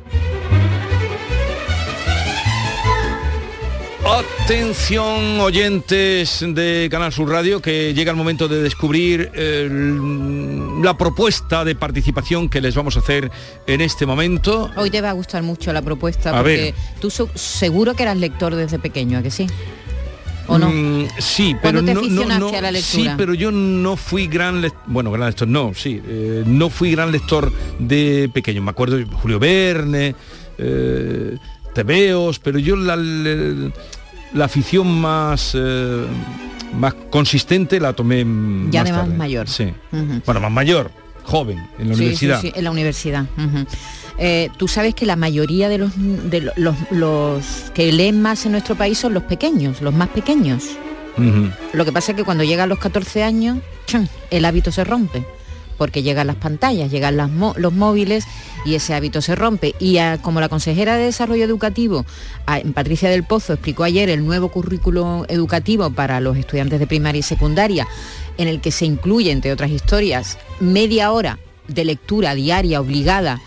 Atención 4.05 5.39
oyentes 5.39 6.41
de 6.47 6.89
Canal 6.91 7.13
Sur 7.13 7.31
Radio 7.31 7.63
que 7.63 7.95
llega 7.95 8.11
el 8.11 8.17
momento 8.17 8.49
de 8.49 8.61
descubrir 8.61 9.31
el- 9.35 10.83
la 10.83 10.99
propuesta 10.99 11.65
de 11.65 11.77
participación 11.77 12.49
que 12.49 12.61
les 12.61 12.75
vamos 12.75 12.97
a 12.97 12.99
hacer 12.99 13.31
en 13.69 13.81
este 13.81 14.05
momento. 14.05 14.69
Hoy 14.75 14.91
te 14.91 15.01
va 15.01 15.11
a 15.11 15.13
gustar 15.13 15.45
mucho 15.45 15.73
la 15.73 15.83
propuesta 15.83 16.31
A 16.31 16.39
porque 16.43 16.57
ver. 16.57 16.75
tú 17.01 17.09
seguro 17.37 17.95
que 17.95 18.03
eras 18.03 18.17
lector 18.17 18.57
desde 18.57 18.81
pequeño, 18.81 19.19
¿a 19.19 19.23
que 19.23 19.31
sí? 19.31 19.47
¿O 20.49 20.59
no? 20.59 20.69
Mm, 20.71 21.07
sí, 21.19 21.55
pero 21.63 21.81
¿Cuándo 21.83 21.85
te 21.85 21.95
no, 21.95 22.03
no, 22.27 22.39
no- 22.39 22.49
a 22.49 22.61
la 22.61 22.73
sí, 22.81 22.99
lectura? 22.99 23.17
pero 23.17 23.35
yo 23.35 23.51
no 23.53 23.97
fui 23.97 24.27
gran 24.27 24.61
lector, 24.61 24.83
bueno, 24.87 25.11
gran 25.13 25.29
lector, 25.29 25.47
no, 25.49 25.73
sí, 25.75 26.01
eh, 26.07 26.43
no 26.47 26.69
fui 26.69 26.91
gran 26.93 27.13
lector 27.13 27.53
de 27.79 28.31
pequeño. 28.33 28.61
Me 28.63 28.71
acuerdo 28.71 28.97
de 28.97 29.05
Julio 29.05 29.39
Verne, 29.39 30.15
eh, 30.59 31.37
Tebeos, 31.75 32.39
pero 32.39 32.59
yo 32.59 32.77
la, 32.77 32.97
la- 32.97 34.45
afición 34.45 34.91
más 35.01 35.53
eh, 35.55 36.05
más 36.79 36.95
consistente 37.11 37.79
la 37.81 37.93
tomé 37.93 38.21
Ya 38.71 38.81
más 38.81 38.85
de 38.89 38.93
más 38.93 38.93
tarde. 39.03 39.15
mayor. 39.17 39.49
Sí. 39.49 39.65
Ujú. 39.93 40.23
Bueno, 40.25 40.41
más 40.41 40.51
mayor, 40.53 40.91
joven, 41.25 41.59
en 41.79 41.89
la 41.91 41.95
Sí, 41.95 42.01
universidad. 42.01 42.41
Sí, 42.41 42.49
sí, 42.49 42.53
en 42.57 42.65
la 42.65 42.71
universidad. 42.71 43.27
Eh, 44.25 44.51
Tú 44.57 44.69
sabes 44.69 44.95
que 44.95 45.05
la 45.05 45.17
mayoría 45.17 45.69
de, 45.69 45.79
los, 45.79 45.91
de 45.97 46.41
lo- 46.43 46.53
los, 46.57 46.77
los 46.93 47.45
que 47.75 47.91
leen 47.91 48.23
más 48.23 48.47
en 48.47 48.53
nuestro 48.53 48.77
país 48.77 48.97
son 48.99 49.15
los 49.15 49.25
pequeños, 49.25 49.81
los 49.83 49.93
más 49.93 50.09
pequeños. 50.11 50.63
Lo 51.73 51.85
que 51.85 51.93
pasa 51.93 52.13
es 52.13 52.17
que 52.17 52.25
cuando 52.25 52.45
llegan 52.45 52.69
los 52.69 52.79
14 52.79 53.23
años, 53.25 53.59
el 54.31 54.45
hábito 54.45 54.71
se 54.71 54.85
rompe, 54.85 55.27
porque 55.77 56.03
llegan 56.05 56.29
las 56.29 56.37
pantallas, 56.37 56.91
llegan 56.91 57.17
las 57.17 57.29
los 57.57 57.73
móviles 57.73 58.25
y 58.65 58.77
ese 58.77 58.95
hábito 58.95 59.21
se 59.21 59.35
rompe. 59.35 59.75
Y 59.81 59.99
a- 59.99 60.19
como 60.23 60.41
la 60.41 60.49
consejera 60.49 60.97
de 60.97 61.05
Desarrollo 61.07 61.45
Educativo, 61.45 62.07
a- 62.47 62.61
Patricia 62.75 63.11
del 63.11 63.25
Pozo, 63.25 63.53
explicó 63.55 63.83
ayer 63.83 64.09
el 64.09 64.25
nuevo 64.25 64.49
currículo 64.49 65.27
educativo 65.29 65.91
para 65.91 66.21
los 66.21 66.37
estudiantes 66.39 66.79
de 66.79 66.87
primaria 66.87 67.19
y 67.19 67.23
secundaria, 67.25 67.87
en 68.39 68.47
el 68.49 68.61
que 68.61 68.71
se 68.71 68.87
incluye, 68.87 69.33
entre 69.33 69.53
otras 69.53 69.71
historias, 69.73 70.39
media 70.61 71.11
hora 71.13 71.39
de 71.67 71.85
lectura 71.85 72.35
diaria 72.35 72.81
obligada 72.81 73.41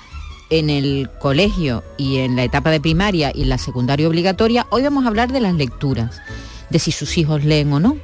en 0.50 0.70
el 0.70 1.10
colegio 1.20 1.84
y 1.98 2.18
en 2.18 2.36
la 2.36 2.43
etapa 2.43 2.70
de 2.72 2.80
primaria 2.80 3.32
y 3.34 3.43
en 3.43 3.50
la 3.50 3.58
secundaria 3.58 4.08
obligatoria, 4.08 4.68
hoy 4.70 4.84
vamos 4.84 5.06
a 5.06 5.08
hablar 5.08 5.32
de 5.32 5.41
las 5.41 5.56
lecturas, 5.56 6.22
de 6.70 6.80
si 6.80 6.91
sus 6.91 7.18
hijos 7.18 7.43
leen 7.43 7.72
o 7.74 7.80
no. 7.80 7.98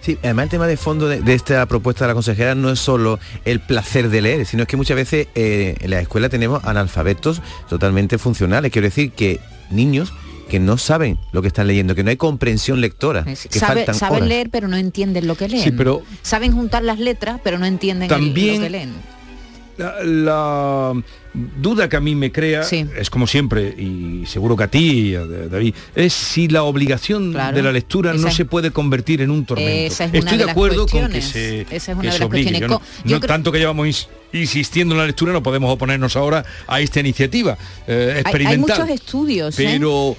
Sí, 0.00 0.16
además 0.22 0.44
el 0.44 0.50
tema 0.50 0.66
de 0.68 0.76
fondo 0.76 1.08
de, 1.08 1.20
de 1.20 1.34
esta 1.34 1.66
propuesta 1.66 2.04
de 2.04 2.08
la 2.08 2.14
consejera 2.14 2.54
no 2.54 2.70
es 2.70 2.78
solo 2.78 3.18
el 3.44 3.58
placer 3.60 4.08
de 4.08 4.20
leer, 4.22 4.46
sino 4.46 4.62
es 4.62 4.68
que 4.68 4.76
muchas 4.76 4.96
veces 4.96 5.26
eh, 5.34 5.76
en 5.80 5.90
la 5.90 6.00
escuela 6.00 6.28
tenemos 6.28 6.64
analfabetos 6.64 7.40
totalmente 7.68 8.16
funcionales. 8.18 8.70
Quiero 8.70 8.86
decir 8.86 9.10
que 9.12 9.40
niños 9.70 10.12
que 10.48 10.60
no 10.60 10.78
saben 10.78 11.18
lo 11.32 11.42
que 11.42 11.48
están 11.48 11.66
leyendo, 11.66 11.96
que 11.96 12.04
no 12.04 12.10
hay 12.10 12.16
comprensión 12.16 12.80
lectora, 12.80 13.24
que 13.24 13.34
Sabe- 13.34 13.78
faltan 13.80 13.94
saben 13.96 14.16
horas. 14.18 14.28
leer 14.28 14.48
pero 14.50 14.68
no 14.68 14.76
entienden 14.76 15.26
lo 15.26 15.34
que 15.34 15.48
leen. 15.48 15.64
Sí, 15.64 15.70
pero- 15.72 16.02
Saben 16.22 16.52
juntar 16.52 16.84
las 16.84 17.00
letras 17.00 17.40
pero 17.42 17.58
no 17.58 17.66
entienden 17.66 18.04
el- 18.04 18.08
También- 18.08 18.56
lo 18.56 18.60
que 18.62 18.70
leen. 18.70 19.15
La, 19.78 19.94
la 20.02 20.92
duda 21.60 21.86
que 21.88 21.96
a 21.96 22.00
mí 22.00 22.14
me 22.14 22.32
crea 22.32 22.62
es 22.62 23.10
como 23.10 23.26
siempre 23.26 23.68
y 23.76 24.24
seguro 24.26 24.56
que 24.56 24.64
a 24.64 24.68
ti 24.68 25.14
a 25.14 25.26
David 25.26 25.74
es 25.94 26.14
si 26.14 26.48
la 26.48 26.62
obligación 26.62 27.32
Claro. 27.32 27.54
de 27.54 27.62
la 27.62 27.72
lectura 27.72 28.14
no 28.14 28.28
es- 28.28 28.34
se 28.34 28.46
puede 28.46 28.70
convertir 28.70 29.20
en 29.20 29.30
un 29.30 29.44
tormento 29.44 29.70
Esa 29.70 30.04
es 30.06 30.10
una 30.10 30.18
estoy 30.20 30.38
de 30.38 30.50
acuerdo 30.50 30.86
con 30.86 31.10
que 31.10 31.20
se, 31.20 31.60
Esa 31.70 31.74
es 31.76 31.84
que 31.84 31.92
una 31.92 32.02
de 32.04 32.12
se 32.12 32.18
las 32.20 32.26
obligue. 32.28 32.58
Yo 32.60 32.68
no- 32.68 32.78
Co- 32.78 32.84
yo 33.04 33.16
no 33.16 33.20
creo- 33.20 33.28
tanto 33.28 33.52
que 33.52 33.58
llevamos 33.58 33.86
ins- 33.86 34.08
insistiendo 34.32 34.94
en 34.94 35.00
la 35.00 35.06
lectura 35.06 35.32
no 35.34 35.42
podemos 35.42 35.70
oponernos 35.70 36.16
ahora 36.16 36.42
a 36.66 36.80
esta 36.80 37.00
iniciativa 37.00 37.58
eh, 37.86 38.06
Hay, 38.08 38.14
hay 38.14 38.20
experimental 38.20 38.78
muchos 38.80 38.88
estudios. 38.88 39.58
¿eh? 39.58 39.62
pero 39.78 40.16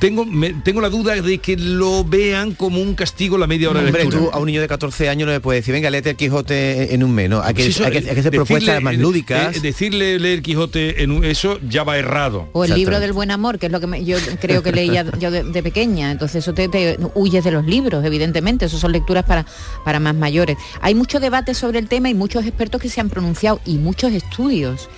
tengo 0.00 0.24
me- 0.24 0.52
tengo 0.54 0.80
la 0.80 0.88
duda 0.90 1.14
de 1.20 1.38
que 1.38 1.56
lo 1.56 2.04
vean 2.04 2.52
como 2.54 2.80
un 2.80 2.94
castigo 2.94 3.38
la 3.38 3.46
media 3.46 3.70
hora 3.70 3.80
de 3.80 3.92
lectura 3.92 4.18
tú 4.18 4.30
a 4.32 4.38
un 4.38 4.46
niño 4.46 4.60
de 4.60 4.68
14 4.68 5.08
años 5.08 5.26
no 5.26 5.32
le 5.32 5.40
puedes 5.40 5.62
decir, 5.62 5.72
venga, 5.72 5.88
léete 5.88 6.10
el 6.10 6.16
Quijote 6.16 6.92
en 6.94 7.04
un 7.04 7.14
mes, 7.14 7.30
¿no? 7.30 7.40
Hay 7.42 7.54
que, 7.54 7.62
Sí, 7.62 7.70
eso, 7.70 7.84
hay 7.84 7.92
que- 7.92 7.98
hay 7.98 8.04
que 8.04 8.10
hacer 8.10 8.24
decirle, 8.24 8.38
propuestas 8.38 8.82
más 8.82 8.94
eh, 8.94 8.98
lúdicas. 8.98 9.56
eh, 9.56 9.60
decirle 9.60 10.18
leer 10.18 10.42
Quijote 10.42 11.02
en 11.02 11.10
un- 11.12 11.24
eso 11.24 11.58
ya 11.68 11.84
va 11.84 11.96
errado. 11.96 12.48
O 12.52 12.64
el 12.64 12.74
libro 12.74 12.98
del 13.00 13.12
buen 13.12 13.30
amor, 13.30 13.58
que 13.58 13.66
es 13.66 13.72
lo 13.72 13.80
que 13.80 13.86
me- 13.86 14.04
yo 14.04 14.16
creo 14.40 14.62
que 14.62 14.72
leía 14.72 15.04
yo 15.20 15.30
de, 15.30 15.44
de 15.44 15.62
pequeña. 15.62 16.10
Entonces 16.10 16.42
eso 16.44 16.52
te, 16.52 16.68
te 16.68 16.98
huyes 17.14 17.44
de 17.44 17.50
los 17.52 17.64
libros, 17.66 18.04
evidentemente. 18.04 18.64
Eso 18.66 18.78
son 18.78 18.92
lecturas 18.92 19.24
para, 19.24 19.46
para 19.84 20.00
más 20.00 20.14
mayores. 20.14 20.56
Hay 20.80 20.94
mucho 20.94 21.20
debate 21.20 21.54
sobre 21.54 21.78
el 21.78 21.88
tema 21.88 22.10
y 22.10 22.14
muchos 22.14 22.44
expertos 22.46 22.80
que 22.80 22.88
se 22.88 23.00
han 23.00 23.08
pronunciado 23.10 23.60
y 23.64 23.78
muchos 23.78 24.12
estudios. 24.12 24.88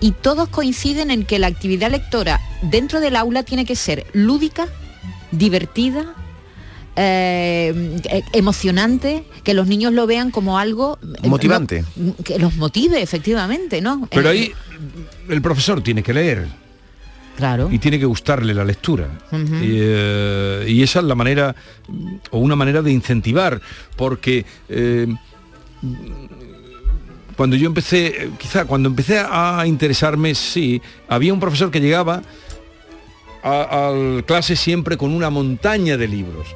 Y 0.00 0.12
todos 0.12 0.48
coinciden 0.48 1.10
en 1.10 1.24
que 1.24 1.38
la 1.38 1.46
actividad 1.46 1.90
lectora 1.90 2.40
dentro 2.62 3.00
del 3.00 3.16
aula 3.16 3.42
tiene 3.42 3.64
que 3.64 3.76
ser 3.76 4.06
lúdica, 4.12 4.68
divertida, 5.30 6.14
eh, 6.96 8.00
eh, 8.10 8.22
emocionante, 8.32 9.24
que 9.42 9.54
los 9.54 9.66
niños 9.66 9.92
lo 9.92 10.06
vean 10.06 10.30
como 10.30 10.58
algo 10.58 10.98
eh, 11.22 11.28
Motivante. 11.28 11.84
no- 11.96 12.14
que 12.24 12.38
los 12.38 12.56
motive 12.56 13.02
efectivamente, 13.02 13.80
¿no? 13.80 14.06
Pero 14.10 14.28
Eh, 14.30 14.32
ahí 14.32 14.52
el 15.28 15.42
profesor 15.42 15.82
tiene 15.82 16.02
que 16.02 16.12
leer. 16.14 16.46
Claro. 17.36 17.68
Y 17.70 17.78
tiene 17.78 17.98
que 17.98 18.06
gustarle 18.06 18.54
la 18.54 18.64
lectura. 18.64 19.08
Y, 19.30 19.76
eh, 19.78 20.64
y 20.68 20.82
esa 20.82 21.00
es 21.00 21.04
la 21.04 21.14
manera, 21.14 21.54
o 22.30 22.38
una 22.38 22.56
manera 22.56 22.80
de 22.80 22.90
incentivar, 22.92 23.60
porque 23.94 24.46
eh, 24.70 25.06
cuando 27.36 27.56
yo 27.56 27.66
empecé, 27.66 28.06
eh, 28.06 28.30
quizá 28.38 28.64
cuando 28.64 28.88
empecé 28.88 29.18
a 29.18 29.62
interesarme, 29.66 30.34
sí, 30.34 30.80
había 31.08 31.32
un 31.32 31.40
profesor 31.40 31.70
que 31.70 31.80
llegaba 31.80 32.22
a, 33.42 33.88
a 34.18 34.22
clase 34.22 34.56
siempre 34.56 34.96
con 34.96 35.12
una 35.12 35.30
montaña 35.30 35.96
de 35.96 36.08
libros 36.08 36.48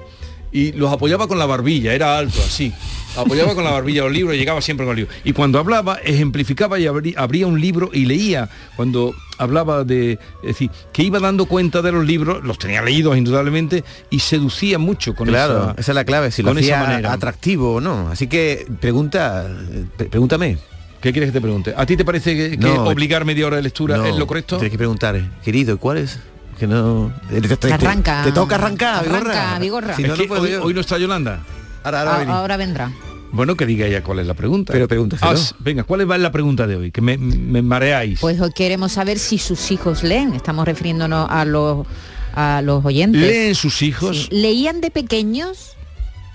y 0.53 0.73
los 0.73 0.93
apoyaba 0.93 1.29
con 1.29 1.39
la 1.39 1.47
barbilla, 1.47 1.93
era 1.95 2.19
alto 2.19 2.41
así. 2.45 2.73
apoyaba 3.17 3.55
con 3.55 3.63
la 3.63 3.71
barbilla 3.71 4.03
los 4.03 4.13
libros 4.13 4.35
y 4.35 4.39
llegaba 4.39 4.61
siempre 4.61 4.85
con 4.85 4.99
el 4.99 5.05
libro. 5.05 5.15
Y 5.23 5.33
cuando 5.33 5.61
hablaba, 5.61 5.99
ejemplificaba 6.03 6.79
y 6.81 6.87
abrí- 6.87 7.15
abría 7.17 7.47
un 7.47 7.61
libro 7.61 7.91
y 7.93 8.05
leía. 8.07 8.49
Cuando 8.75 9.15
hablaba 9.39 9.85
de, 9.85 10.15
es 10.43 10.49
decir, 10.49 10.71
que 10.93 11.05
iba 11.05 11.21
dando 11.21 11.47
cuenta 11.47 11.83
de 11.83 11.93
los 11.93 12.05
libros, 12.05 12.43
los 12.43 12.59
tenía 12.59 12.83
leídos 12.83 13.17
indudablemente, 13.17 13.85
y 14.11 14.19
seducía 14.19 14.79
mucho 14.79 15.15
con 15.15 15.29
claro, 15.29 15.63
esa, 15.63 15.75
esa 15.79 15.93
es 15.93 15.95
la 15.95 16.05
clave, 16.05 16.33
si 16.33 16.43
lo 16.43 16.51
hacía 16.51 16.81
manera. 16.81 17.13
atractivo 17.13 17.75
o 17.75 17.81
no. 17.81 18.09
Así 18.09 18.27
que 18.27 18.67
pregunta, 18.81 19.49
pre- 19.97 20.07
pregúntame. 20.07 20.59
¿Qué 21.01 21.13
quieres 21.13 21.29
que 21.29 21.33
te 21.33 21.41
pregunte? 21.41 21.75
¿A 21.77 21.87
ti 21.87 21.97
te 21.97 22.05
parece 22.05 22.59
que, 22.59 22.67
obligar 22.79 23.25
media 23.25 23.47
hora 23.47 23.57
de 23.57 23.63
lectura 23.63 23.97
No, 23.97 24.05
es 24.07 24.17
lo 24.17 24.27
correcto? 24.27 24.57
Tienes 24.57 24.71
que 24.73 24.79
preguntar, 24.79 25.21
querido, 25.43 25.79
¿cuál 25.79 25.99
es? 25.99 26.19
Que 26.59 26.67
no... 26.67 27.13
Te, 27.31 27.41
te- 27.41 27.57
te- 27.57 27.73
Arranca. 27.73 28.23
te 28.23 28.33
toca 28.33 28.57
arrancar, 28.57 29.07
Arranca, 29.07 29.59
Vigorra. 29.59 29.97
Si 29.97 30.03
no, 30.03 30.13
hoy, 30.15 30.53
hoy 30.55 30.75
no 30.75 30.81
está 30.81 30.99
Yolanda. 30.99 31.41
Ahora, 31.83 32.23
ahora 32.37 32.57
vendrá. 32.59 32.93
Bueno, 33.33 33.57
que 33.57 33.65
diga 33.65 33.87
ella 33.87 34.03
cuál 34.03 34.19
es 34.19 34.27
la 34.27 34.35
pregunta. 34.35 34.73
Pero 34.73 34.89
pregúntaselo. 34.89 35.39
Ah, 35.39 35.55
venga, 35.61 35.85
¿cuál 35.85 36.01
es 36.03 36.09
la 36.21 36.33
pregunta 36.33 36.67
de 36.67 36.77
hoy? 36.77 36.91
Que 36.91 37.01
me, 37.01 37.17
me 37.17 37.63
mareáis. 37.63 38.21
Pues 38.21 38.41
hoy 38.41 38.51
queremos 38.53 38.93
saber 38.93 39.19
si 39.19 39.39
sus 39.39 39.71
hijos 39.71 40.03
leen. 40.03 40.35
Estamos 40.35 40.67
refiriéndonos 40.67 41.29
a 41.31 41.45
los 41.45 41.87
a 42.35 42.61
los 42.63 42.85
oyentes. 42.85 43.21
¿Leen 43.21 43.55
sus 43.55 43.83
hijos? 43.83 44.25
Sí. 44.25 44.29
¿Leían 44.31 44.81
de 44.81 44.91
pequeños 44.91 45.77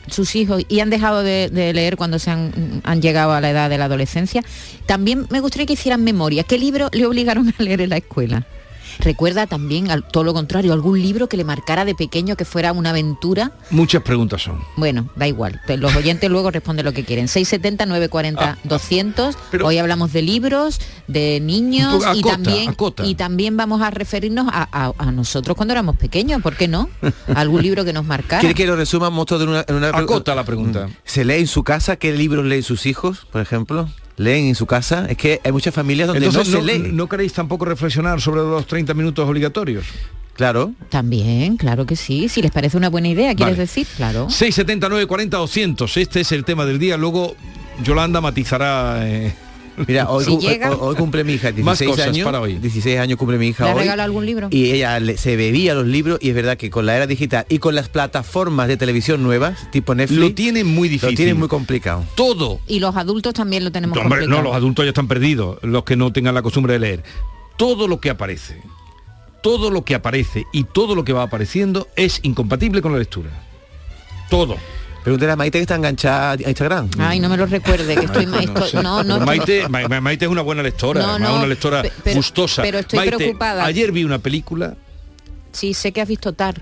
sus 0.10 0.36
hijos 0.36 0.64
y 0.68 0.80
han 0.80 0.90
dejado 0.90 1.24
de, 1.24 1.50
leer 1.74 1.98
cuando 1.98 2.20
se 2.20 2.32
han, 2.32 2.82
han 2.84 3.02
llegado 3.02 3.34
a 3.34 3.42
la 3.42 3.50
edad 3.50 3.70
de 3.70 3.78
la 3.78 3.86
adolescencia? 3.86 4.44
También 4.86 5.28
me 5.30 5.40
gustaría 5.40 5.66
que 5.66 5.74
hicieran 5.74 6.04
memoria. 6.04 6.44
¿Qué 6.44 6.58
libro 6.58 6.90
le 6.92 7.06
obligaron 7.06 7.54
a 7.58 7.64
leer 7.64 7.82
en 7.82 7.90
la 7.90 7.98
escuela? 7.98 8.46
Recuerda 9.00 9.48
también, 9.48 9.92
al, 9.92 10.08
todo 10.08 10.24
lo 10.24 10.34
contrario, 10.34 10.74
algún 10.74 11.02
libro 11.02 11.28
que 11.28 11.38
le 11.38 11.44
marcara 11.44 11.86
de 11.86 11.96
pequeño 11.96 12.36
que 12.36 12.46
fuera 12.46 12.72
una 12.74 12.92
aventura. 12.92 13.52
Muchas 13.70 14.02
preguntas 14.04 14.42
son. 14.44 14.60
Bueno, 14.78 15.10
da 15.16 15.28
igual. 15.28 15.62
Los 15.78 15.96
oyentes 15.96 16.30
luego 16.30 16.52
responden 16.52 16.86
lo 16.86 16.94
que 16.94 17.04
quieren. 17.04 17.28
670 17.28 17.86
940 17.86 18.58
200. 18.64 19.38
Hoy 19.64 19.78
hablamos 19.78 20.14
de 20.14 20.22
libros, 20.22 20.80
de 21.08 21.40
niños 21.42 22.04
y 22.16 22.22
también 22.22 22.70
acota. 22.70 23.06
y 23.06 23.16
también 23.16 23.58
vamos 23.58 23.82
a 23.82 23.92
referirnos 23.92 24.48
a, 24.52 24.68
a- 24.72 24.94
a 24.98 25.12
nosotros 25.12 25.56
cuando 25.56 25.74
éramos 25.74 25.98
pequeños, 25.98 26.42
¿por 26.42 26.56
qué 26.56 26.68
no? 26.68 26.90
Algún 27.36 27.62
libro 27.62 27.86
que 27.86 27.94
nos 27.94 28.06
marcara. 28.06 28.40
¿Quiere 28.40 28.56
que 28.56 28.66
lo 28.66 28.76
resumamos 28.76 29.26
todo 29.26 29.44
en 29.44 29.50
una, 29.50 29.66
en 29.68 29.76
una 29.76 29.90
Acota 29.90 30.36
la 30.36 30.44
pregunta. 30.44 30.90
¿Se 31.04 31.26
lee 31.26 31.36
en 31.40 31.48
su 31.48 31.64
casa? 31.64 31.96
¿Qué 31.98 32.12
libros 32.14 32.46
leen 32.46 32.64
sus 32.64 32.86
hijos, 32.86 33.26
por 33.32 33.42
ejemplo? 33.42 33.90
¿Leen 34.18 34.46
en 34.46 34.56
su 34.56 34.66
casa? 34.66 35.06
Es 35.10 35.18
que 35.18 35.42
hay 35.44 35.52
muchas 35.52 35.74
familias 35.74 36.08
donde 36.08 36.26
Entonces, 36.26 36.54
no, 36.54 36.62
no, 36.62 36.66
se 36.68 36.80
lee. 36.80 36.90
¿no 36.94 37.08
queréis 37.10 37.34
tampoco 37.34 37.66
reflexionar 37.66 38.22
sobre 38.22 38.42
los 38.42 38.66
30 38.66 38.94
minutos 38.94 39.28
obligatorios? 39.28 39.86
Claro. 40.36 40.74
También, 40.90 41.58
claro 41.58 41.86
que 41.86 41.96
sí. 41.96 42.28
Si 42.30 42.42
les 42.42 42.52
parece 42.52 42.78
una 42.78 42.90
buena 42.90 43.08
idea, 43.08 43.34
¿quieres 43.36 43.56
Vale. 43.56 43.64
decir? 43.68 43.88
Claro. 43.96 44.30
679 44.30 45.06
40 45.08 45.38
200. 45.38 45.98
Este 45.98 46.22
es 46.22 46.32
el 46.32 46.44
tema 46.46 46.66
del 46.66 46.80
día. 46.80 46.98
Luego 46.98 47.36
Yolanda 47.84 48.22
matizará. 48.22 49.00
eh, 49.08 49.34
Mira, 49.88 50.10
hoy, 50.10 50.24
Si 50.26 50.32
cu- 50.32 50.40
llega. 50.40 50.72
hoy- 50.72 50.78
hoy 50.80 50.96
cumple 50.96 51.24
mi 51.24 51.34
hija, 51.34 51.52
16 51.52 51.66
Más 51.66 51.82
cosas 51.98 52.08
años. 52.14 52.26
para 52.26 52.40
hoy. 52.42 52.56
16 52.56 52.98
años 53.00 53.18
cumple 53.18 53.38
mi 53.38 53.48
hija 53.48 53.66
¿Le 53.74 53.74
hoy. 53.82 53.88
algún 53.88 54.26
libro? 54.26 54.48
Y 54.52 54.72
ella 54.72 55.00
le- 55.00 55.18
se 55.18 55.36
bebía 55.36 55.74
los 55.74 55.86
libros 55.86 56.18
y 56.22 56.30
es 56.30 56.36
verdad 56.36 56.58
que 56.58 56.70
con 56.70 56.86
la 56.86 56.96
era 56.96 57.08
digital 57.08 57.46
y 57.50 57.58
con 57.60 57.76
las 57.76 57.90
plataformas 57.90 58.68
de 58.68 58.78
televisión 58.78 59.22
nuevas, 59.24 59.70
tipo 59.72 59.94
Netflix, 59.96 60.20
Lo 60.20 60.34
tienen 60.34 60.68
muy 60.68 60.88
difícil. 60.88 61.12
Lo 61.12 61.16
tienen 61.18 61.38
muy 61.38 61.48
complicado. 61.48 62.04
todo. 62.16 62.60
Y 62.68 62.80
los 62.80 62.96
adultos 62.96 63.34
también 63.34 63.64
lo 63.64 63.72
tenemos 63.72 63.98
Hombre, 63.98 64.20
complicado. 64.20 64.42
no, 64.44 64.48
los 64.50 64.56
adultos 64.56 64.86
ya 64.86 64.90
están 64.90 65.08
perdidos, 65.08 65.60
los 65.64 65.84
que 65.84 65.96
no 65.96 66.12
tengan 66.14 66.34
la 66.36 66.42
costumbre 66.42 66.74
de 66.74 66.80
leer. 66.80 67.04
Todo 67.58 67.88
lo 67.88 68.00
que 68.00 68.10
aparece, 68.10 68.62
todo 69.44 69.70
lo 69.72 69.84
que 69.84 69.96
aparece 69.96 70.46
y 70.54 70.64
todo 70.64 70.96
lo 70.96 71.04
que 71.06 71.14
va 71.14 71.24
apareciendo 71.24 71.88
es 71.96 72.20
incompatible 72.24 72.82
con 72.82 72.92
la 72.94 73.00
lectura. 73.00 73.30
Todo. 74.30 74.56
Pregúntale 75.06 75.32
a 75.34 75.36
Maite 75.36 75.60
que 75.60 75.62
está 75.62 75.76
enganchada 75.76 76.32
a 76.32 76.50
Instagram. 76.50 76.90
Ay, 76.98 77.20
no 77.20 77.30
me 77.30 77.38
lo 77.38 77.46
recuerde, 77.46 77.94
que 77.96 78.06
estoy... 78.06 78.26
estoy- 78.26 78.82
no, 78.84 79.04
no, 79.04 79.14
Pero 79.16 79.26
Maite, 79.28 79.70
Ma- 79.70 79.88
Ma- 79.88 80.02
Maite 80.02 80.26
es 80.26 80.32
una 80.32 80.42
buena 80.42 80.64
lectora, 80.64 81.00
No, 81.00 81.10
además, 81.12 81.30
no, 81.30 81.36
una 81.38 81.46
lectora 81.48 81.84
pero- 82.04 82.16
gustosa. 82.18 82.64
pero 82.64 82.80
estoy 82.80 82.98
Maite, 82.98 83.16
preocupada. 83.18 83.64
Ayer 83.66 83.92
vi 83.92 84.04
una 84.04 84.18
película, 84.18 84.76
Sí, 85.52 85.74
sé 85.76 85.92
que 85.94 86.02
has 86.02 86.08
visto 86.08 86.34
TAR. 86.34 86.60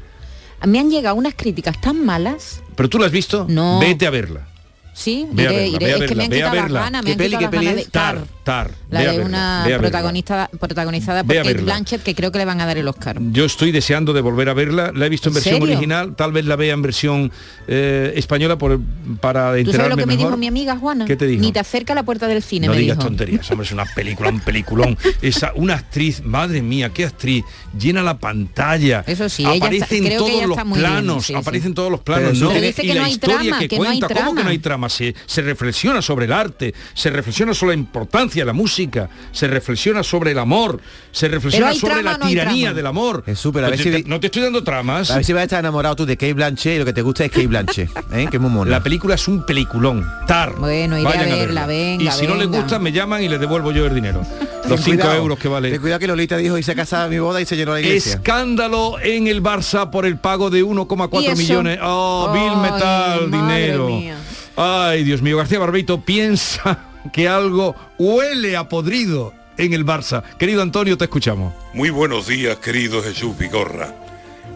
Me 0.68 0.78
han 0.80 0.90
llegado 0.92 1.16
unas 1.16 1.34
críticas 1.36 1.80
tan 1.82 2.06
malas. 2.06 2.62
pero 2.76 2.90
tú 2.90 3.00
la 3.00 3.06
has 3.06 3.12
visto, 3.14 3.46
No. 3.50 3.80
vete 3.80 4.06
a 4.06 4.10
verla. 4.12 4.46
Sí, 4.94 5.26
Ve 5.32 5.48
a 5.48 5.52
iré, 5.52 5.56
verla, 5.62 5.76
iré. 5.78 5.86
ve 5.86 5.94
a 5.94 5.96
es 5.98 6.10
que 6.10 6.16
me 6.16 6.24
han 6.26 6.30
quitado 6.32 6.56
las 6.56 6.72
ganas, 6.72 7.04
me 7.04 7.06
¿Qué 7.08 7.12
han 7.14 7.18
peli, 7.18 7.30
quitado 7.38 7.52
las 7.56 7.64
ganas 7.64 7.76
de 7.76 7.86
Tar, 7.92 8.24
Tar, 8.44 8.72
La 8.92 9.00
ve 9.00 9.08
a 9.08 9.12
de 9.12 9.18
verla, 9.18 9.26
una 9.30 9.40
ve 9.40 9.62
a 9.74 9.78
verla. 9.78 9.80
protagonista, 9.80 10.50
protagonizada 10.60 11.24
por 11.24 11.36
Kate. 11.36 11.54
Blanchett, 11.56 12.04
que 12.04 12.14
creo 12.14 12.32
que 12.32 12.38
le 12.38 12.46
van 12.46 12.62
a 12.62 12.66
dar 12.66 12.78
el 12.78 12.88
Oscar. 12.88 13.18
Yo 13.32 13.46
estoy 13.46 13.72
deseando 13.72 14.14
de 14.14 14.22
volver 14.22 14.50
a 14.50 14.54
verla. 14.54 14.92
La 14.94 15.06
he 15.06 15.10
visto 15.10 15.30
en 15.30 15.32
¿En 15.32 15.36
versión 15.36 15.56
serio? 15.62 15.76
original, 15.76 16.16
tal 16.16 16.32
vez 16.32 16.46
la 16.46 16.56
vea 16.56 16.74
en 16.74 16.82
versión 16.84 17.32
eh, 17.68 18.14
española 18.16 18.58
por, 18.58 18.80
para 19.20 19.46
¿Tú 19.46 19.48
sabes 19.50 19.66
enterarme 19.66 19.90
lo 19.90 19.98
que 19.98 20.06
me 20.06 20.14
mejor. 20.16 20.28
dijo 20.32 20.38
mi 20.38 20.48
amiga 20.48 20.78
Juana? 20.78 21.06
¿Qué 21.06 21.16
te 21.16 21.26
dijo? 21.26 21.42
Ni 21.42 21.52
te 21.52 21.60
acerca 21.60 21.94
a 21.94 21.96
la 21.96 22.04
puerta 22.04 22.28
del 22.28 22.44
cine, 22.44 22.68
no 22.68 22.74
me 22.74 22.80
digas 22.80 22.98
dijo. 22.98 23.08
tonterías, 23.08 23.50
hombre, 23.50 23.66
es 23.66 23.72
una 23.72 23.86
película, 23.86 24.30
un 24.30 24.42
peliculón. 24.42 24.98
Esa, 25.22 25.54
una 25.56 25.74
actriz, 25.76 26.22
madre 26.24 26.62
mía, 26.62 26.90
qué 26.94 27.06
actriz, 27.06 27.44
llena 27.80 28.04
la 28.04 28.18
pantalla. 28.20 29.04
Eso 29.08 29.28
sí, 29.30 29.44
ella 29.44 29.56
aparece 29.66 29.96
está- 29.98 30.08
en 30.14 30.18
todos 30.20 30.46
los 30.46 30.58
planos, 30.78 31.32
aparece 31.32 31.68
en 31.68 31.74
todos 31.74 31.90
los 31.92 32.02
planos, 32.02 32.38
¿no? 32.40 32.50
Pero 32.50 32.62
dice 32.62 32.84
y 32.84 32.88
que 32.88 32.94
la 32.94 33.00
no 33.02 33.06
hay 33.08 33.12
historia 33.14 33.38
trama, 33.40 33.60
que, 33.68 33.78
no 33.78 33.84
hay 33.84 34.00
cuenta, 34.00 34.08
¿cómo 34.24 34.36
que 34.36 34.60
trama? 34.60 34.83
Se, 34.90 35.16
se 35.26 35.42
reflexiona 35.42 36.02
sobre 36.02 36.26
el 36.26 36.34
arte, 36.34 36.74
se 36.94 37.10
reflexiona 37.10 37.54
sobre 37.54 37.76
la 37.76 37.82
importancia 37.82 38.42
de 38.44 38.46
la 38.48 38.54
música, 38.54 39.10
se 39.32 39.48
reflexiona 39.48 40.04
sobre 40.04 40.32
el 40.32 40.40
amor, 40.40 40.80
se 41.12 41.28
reflexiona 41.28 41.74
sobre 41.74 41.94
trama 41.96 42.12
la 42.12 42.18
no 42.18 42.28
tiranía 42.28 42.74
del 42.74 42.86
amor. 42.88 43.24
Es 43.26 43.40
súper, 43.40 43.64
a 43.64 43.68
No 43.68 43.72
ver 43.72 43.78
te- 43.78 43.84
si 43.98 44.04
te- 44.04 44.10
no 44.10 44.20
te 44.20 44.28
estoy 44.28 44.42
dando 44.44 44.64
tramas. 44.64 45.12
A 45.12 45.16
ver 45.16 45.26
si 45.26 45.34
vas 45.34 45.42
a 45.42 45.44
estar 45.44 45.60
enamorado 45.60 45.96
tú 45.96 46.06
de 46.06 46.18
Kate 46.18 46.34
Blanchett 46.34 46.76
y 46.76 46.80
lo 46.80 46.86
que 46.86 46.94
te 46.94 47.02
gusta 47.02 47.26
es 47.26 47.32
Kate 47.32 47.48
Blanchett, 47.48 47.90
¿eh? 48.14 48.28
que 48.30 48.38
es 48.38 48.42
muy 48.42 48.52
mona. 48.52 48.72
La 48.72 48.84
película 48.84 49.16
es 49.16 49.28
un 49.28 49.46
peliculón. 49.46 50.06
Tar. 50.28 50.56
Bueno, 50.58 50.98
iré 50.98 51.06
Vayan 51.06 51.32
a 51.32 51.36
verla, 51.36 51.66
venga, 51.68 52.04
Y 52.04 52.12
si 52.18 52.28
no 52.28 52.36
les 52.36 52.48
gusta, 52.48 52.80
me 52.80 52.92
llaman 52.92 53.24
y 53.24 53.30
les 53.30 53.40
devuelvo 53.40 53.72
yo 53.72 53.86
el 53.86 53.96
dinero. 53.96 54.22
Los 54.64 54.80
Ten 54.80 54.94
5 54.94 55.02
cuidado. 55.02 55.16
euros 55.18 55.40
que 55.40 55.48
vale. 55.50 55.72
Ten 55.72 55.82
cuidado 55.82 56.00
que 56.00 56.08
Lolita 56.08 56.38
dijo 56.38 56.58
y 56.58 56.64
se 56.64 56.74
casaba 56.74 57.04
a 57.04 57.08
mi 57.10 57.20
boda 57.20 57.42
y 57.42 57.46
se 57.46 57.58
llenó 57.58 57.74
la 57.74 57.82
iglesia. 57.82 58.14
Escándalo 58.14 58.98
en 59.02 59.28
el 59.28 59.44
Barça 59.44 59.90
por 59.90 60.06
el 60.06 60.18
pago 60.18 60.50
de 60.50 60.60
¿Y 60.60 60.62
1,4 60.62 61.22
eso? 61.22 61.36
millones. 61.36 61.80
Oh, 61.84 62.32
Bill 62.34 62.44
Ay, 62.64 62.72
Metal, 62.72 63.28
madre 63.30 63.62
dinero. 63.62 63.88
mía. 63.90 64.18
Ay, 64.56 65.04
Dios 65.04 65.24
mío, 65.24 65.38
García 65.38 65.58
Barbeito 65.58 66.02
piensa 66.02 66.92
que 67.12 67.28
algo 67.28 67.76
huele 67.98 68.56
a 68.56 68.70
podrido 68.70 69.34
en 69.58 69.74
el 69.74 69.84
Barça. 69.84 70.24
Querido 70.38 70.62
Antonio, 70.62 70.96
te 70.96 71.06
escuchamos. 71.06 71.54
Muy 71.74 71.90
buenos 71.90 72.28
días, 72.28 72.58
querido 72.58 73.02
Jesús 73.02 73.36
Vigorra. 73.36 73.96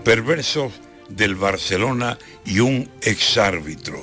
Perversos 0.04 0.74
del 1.10 1.36
Barcelona 1.36 2.20
y 2.46 2.60
un 2.60 2.90
exárbitro. 3.02 4.00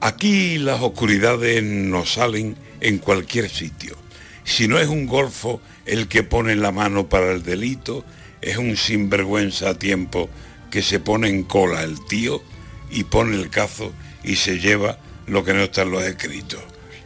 Aquí 0.00 0.58
las 0.58 0.82
oscuridades 0.82 1.62
nos 1.62 2.12
salen 2.12 2.56
en 2.80 2.98
cualquier 2.98 3.48
sitio. 3.48 3.96
Si 4.44 4.68
no 4.68 4.78
es 4.78 4.88
un 4.88 5.06
golfo 5.06 5.62
el 5.86 6.06
que 6.06 6.22
pone 6.22 6.54
la 6.54 6.70
mano 6.70 7.08
para 7.08 7.32
el 7.32 7.42
delito, 7.42 8.04
es 8.42 8.58
un 8.58 8.76
sinvergüenza 8.76 9.70
a 9.70 9.74
tiempo 9.74 10.28
que 10.70 10.82
se 10.82 11.00
pone 11.00 11.28
en 11.28 11.44
cola 11.44 11.82
el 11.82 12.04
tío 12.06 12.42
y 12.90 13.04
pone 13.04 13.36
el 13.36 13.48
cazo 13.48 13.92
y 14.24 14.36
se 14.36 14.58
lleva 14.58 14.98
lo 15.26 15.44
que 15.44 15.54
no 15.54 15.60
está 15.60 15.82
en 15.82 15.92
los 15.92 16.02
escritos. 16.04 16.60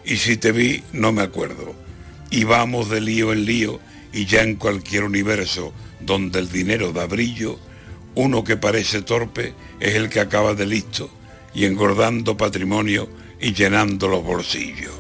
Y 0.05 0.17
si 0.17 0.37
te 0.37 0.53
vi, 0.53 0.83
no 0.93 1.13
me 1.13 1.23
acuerdo. 1.23 1.75
Y 2.31 2.45
vamos 2.45 2.91
de 2.91 3.01
lío 3.01 3.33
en 3.33 3.45
lío 3.45 3.81
y 4.13 4.27
ya 4.27 4.43
en 4.43 4.57
cualquier 4.57 5.05
universo 5.05 5.73
donde 6.01 6.39
el 6.39 6.51
dinero 6.51 6.93
da 6.93 7.07
brillo, 7.07 7.59
uno 8.15 8.45
que 8.45 8.57
parece 8.57 9.03
torpe 9.03 9.55
es 9.81 9.95
el 9.95 10.09
que 10.09 10.21
acaba 10.21 10.55
de 10.55 10.67
listo 10.67 11.11
y 11.55 11.65
engordando 11.65 12.37
patrimonio 12.37 13.09
y 13.41 13.53
llenando 13.53 14.09
los 14.09 14.23
bolsillos. 14.23 14.93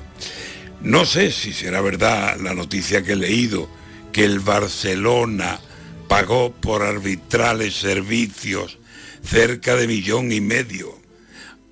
No 0.83 1.05
sé 1.05 1.31
si 1.31 1.53
será 1.53 1.81
verdad 1.81 2.37
la 2.41 2.55
noticia 2.55 3.03
que 3.03 3.12
he 3.12 3.17
leído, 3.17 3.69
que 4.12 4.25
el 4.25 4.41
Barcelona 4.41 5.61
pagó 6.09 6.53
por 6.53 6.83
arbitrales 6.83 7.75
servicios 7.75 8.79
cerca 9.23 9.77
de 9.77 9.87
millón 9.87 10.31
y 10.33 10.41
medio. 10.41 11.03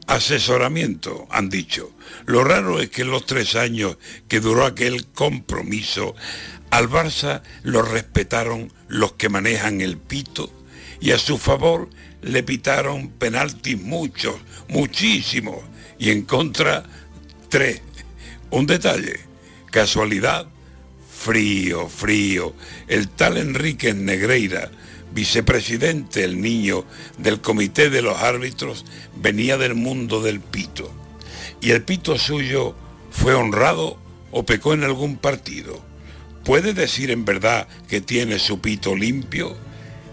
Asesoramiento, 0.07 1.27
han 1.31 1.49
dicho. 1.49 1.93
Lo 2.27 2.45
raro 2.45 2.81
es 2.81 2.91
que 2.91 3.03
en 3.03 3.11
los 3.11 3.27
tres 3.27 3.55
años 3.55 3.97
que 4.29 4.41
duró 4.41 4.67
aquel 4.67 5.07
compromiso, 5.07 6.15
al 6.71 6.89
Barça 6.89 7.43
lo 7.63 7.83
respetaron 7.83 8.73
los 8.89 9.13
que 9.13 9.29
manejan 9.29 9.81
el 9.81 9.99
pito 9.99 10.53
y 11.01 11.11
a 11.11 11.19
su 11.19 11.37
favor 11.37 11.91
le 12.23 12.43
pitaron 12.43 13.11
penaltis 13.11 13.79
muchos, 13.81 14.37
muchísimos, 14.69 15.59
y 15.99 16.11
en 16.11 16.23
contra 16.23 16.85
tres. 17.49 17.83
Un 18.51 18.67
detalle, 18.67 19.21
casualidad, 19.71 20.47
frío, 21.11 21.89
frío. 21.89 22.55
El 22.87 23.09
tal 23.09 23.37
Enrique 23.37 23.95
Negreira, 23.95 24.71
vicepresidente, 25.13 26.25
el 26.25 26.41
niño 26.41 26.85
del 27.19 27.41
comité 27.41 27.91
de 27.91 28.03
los 28.03 28.19
árbitros, 28.19 28.85
venía 29.17 29.59
del 29.59 29.75
mundo 29.75 30.23
del 30.23 30.41
pito. 30.41 30.93
Y 31.61 31.71
el 31.71 31.83
pito 31.83 32.19
suyo 32.19 32.75
fue 33.11 33.35
honrado 33.35 33.99
o 34.31 34.45
pecó 34.45 34.75
en 34.75 34.85
algún 34.85 35.17
partido. 35.17 35.85
¿Puede 36.45 36.75
decir 36.75 37.11
en 37.11 37.25
verdad 37.25 37.69
que 37.89 38.01
tiene 38.01 38.39
su 38.39 38.61
pito 38.61 38.97
limpio? 38.97 39.57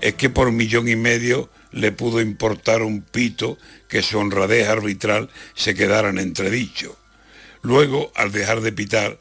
es 0.02 0.16
que 0.16 0.30
por 0.30 0.52
millón 0.52 0.88
y 0.88 0.96
medio 0.96 1.50
le 1.72 1.92
pudo 1.92 2.22
importar 2.22 2.82
un 2.82 3.02
pito 3.02 3.58
que 3.88 4.02
su 4.02 4.18
honradez 4.18 4.68
arbitral 4.68 5.30
se 5.56 5.76
quedara 5.76 6.10
en 6.10 6.18
entredicho. 6.18 6.98
Luego, 7.62 8.12
al 8.16 8.32
dejar 8.32 8.62
de 8.62 8.72
pitar, 8.72 9.20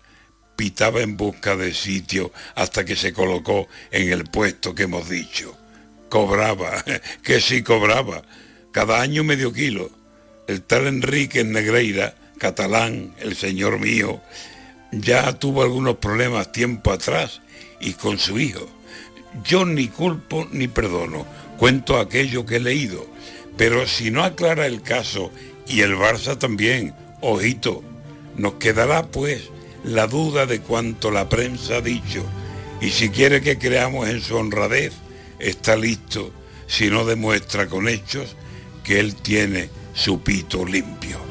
pitaba 0.57 1.03
en 1.03 1.17
busca 1.17 1.57
de 1.57 1.75
sitio 1.75 2.33
hasta 2.55 2.85
que 2.85 2.97
se 2.97 3.13
colocó 3.13 3.69
en 3.91 4.13
el 4.13 4.25
puesto 4.25 4.75
que 4.75 4.85
hemos 4.85 5.09
dicho. 5.09 5.57
Cobraba, 6.09 6.85
que 7.23 7.41
sí 7.41 7.63
cobraba, 7.63 8.23
cada 8.73 9.01
año 9.01 9.25
medio 9.25 9.53
kilo. 9.53 9.91
El 10.47 10.63
tal 10.63 10.87
Enrique 10.87 11.45
Negreira, 11.45 12.15
catalán, 12.39 13.15
el 13.19 13.37
señor 13.37 13.79
mío, 13.79 14.21
ya 14.93 15.39
tuvo 15.39 15.63
algunos 15.63 15.97
problemas 15.97 16.53
tiempo 16.53 16.93
atrás 16.93 17.43
y 17.81 17.93
con 17.93 18.19
su 18.19 18.39
hijo. 18.39 18.67
Yo 19.45 19.67
ni 19.67 19.89
culpo 19.89 20.49
ni 20.51 20.69
perdono, 20.69 21.27
cuento 21.59 21.99
aquello 21.99 22.47
que 22.47 22.57
he 22.57 22.61
leído, 22.61 23.07
pero 23.57 23.87
si 23.87 24.11
no 24.11 24.25
aclara 24.25 24.67
el 24.67 24.81
caso 24.83 25.31
y 25.67 25.83
el 25.83 25.97
Barça 25.97 26.39
también, 26.39 26.95
ojito, 27.21 27.83
nos 28.37 28.55
quedará 28.55 29.07
pues 29.07 29.51
la 29.85 30.07
duda 30.07 30.47
de 30.47 30.61
cuanto 30.61 31.11
la 31.11 31.29
prensa 31.29 31.77
ha 31.77 31.81
dicho 31.81 32.25
y 32.81 32.91
si 32.91 33.11
quiere 33.11 33.41
que 33.41 33.59
creamos 33.59 34.09
en 34.09 34.23
su 34.23 34.37
honradez, 34.37 34.93
está 35.39 35.77
listo 35.77 36.33
si 36.67 36.91
no 36.91 37.05
demuestra 37.05 37.67
con 37.67 37.89
hechos 37.89 38.37
que 38.85 39.01
él 39.01 39.15
tiene 39.15 39.71
su 39.95 40.21
pito 40.23 40.65
limpio. 40.65 41.28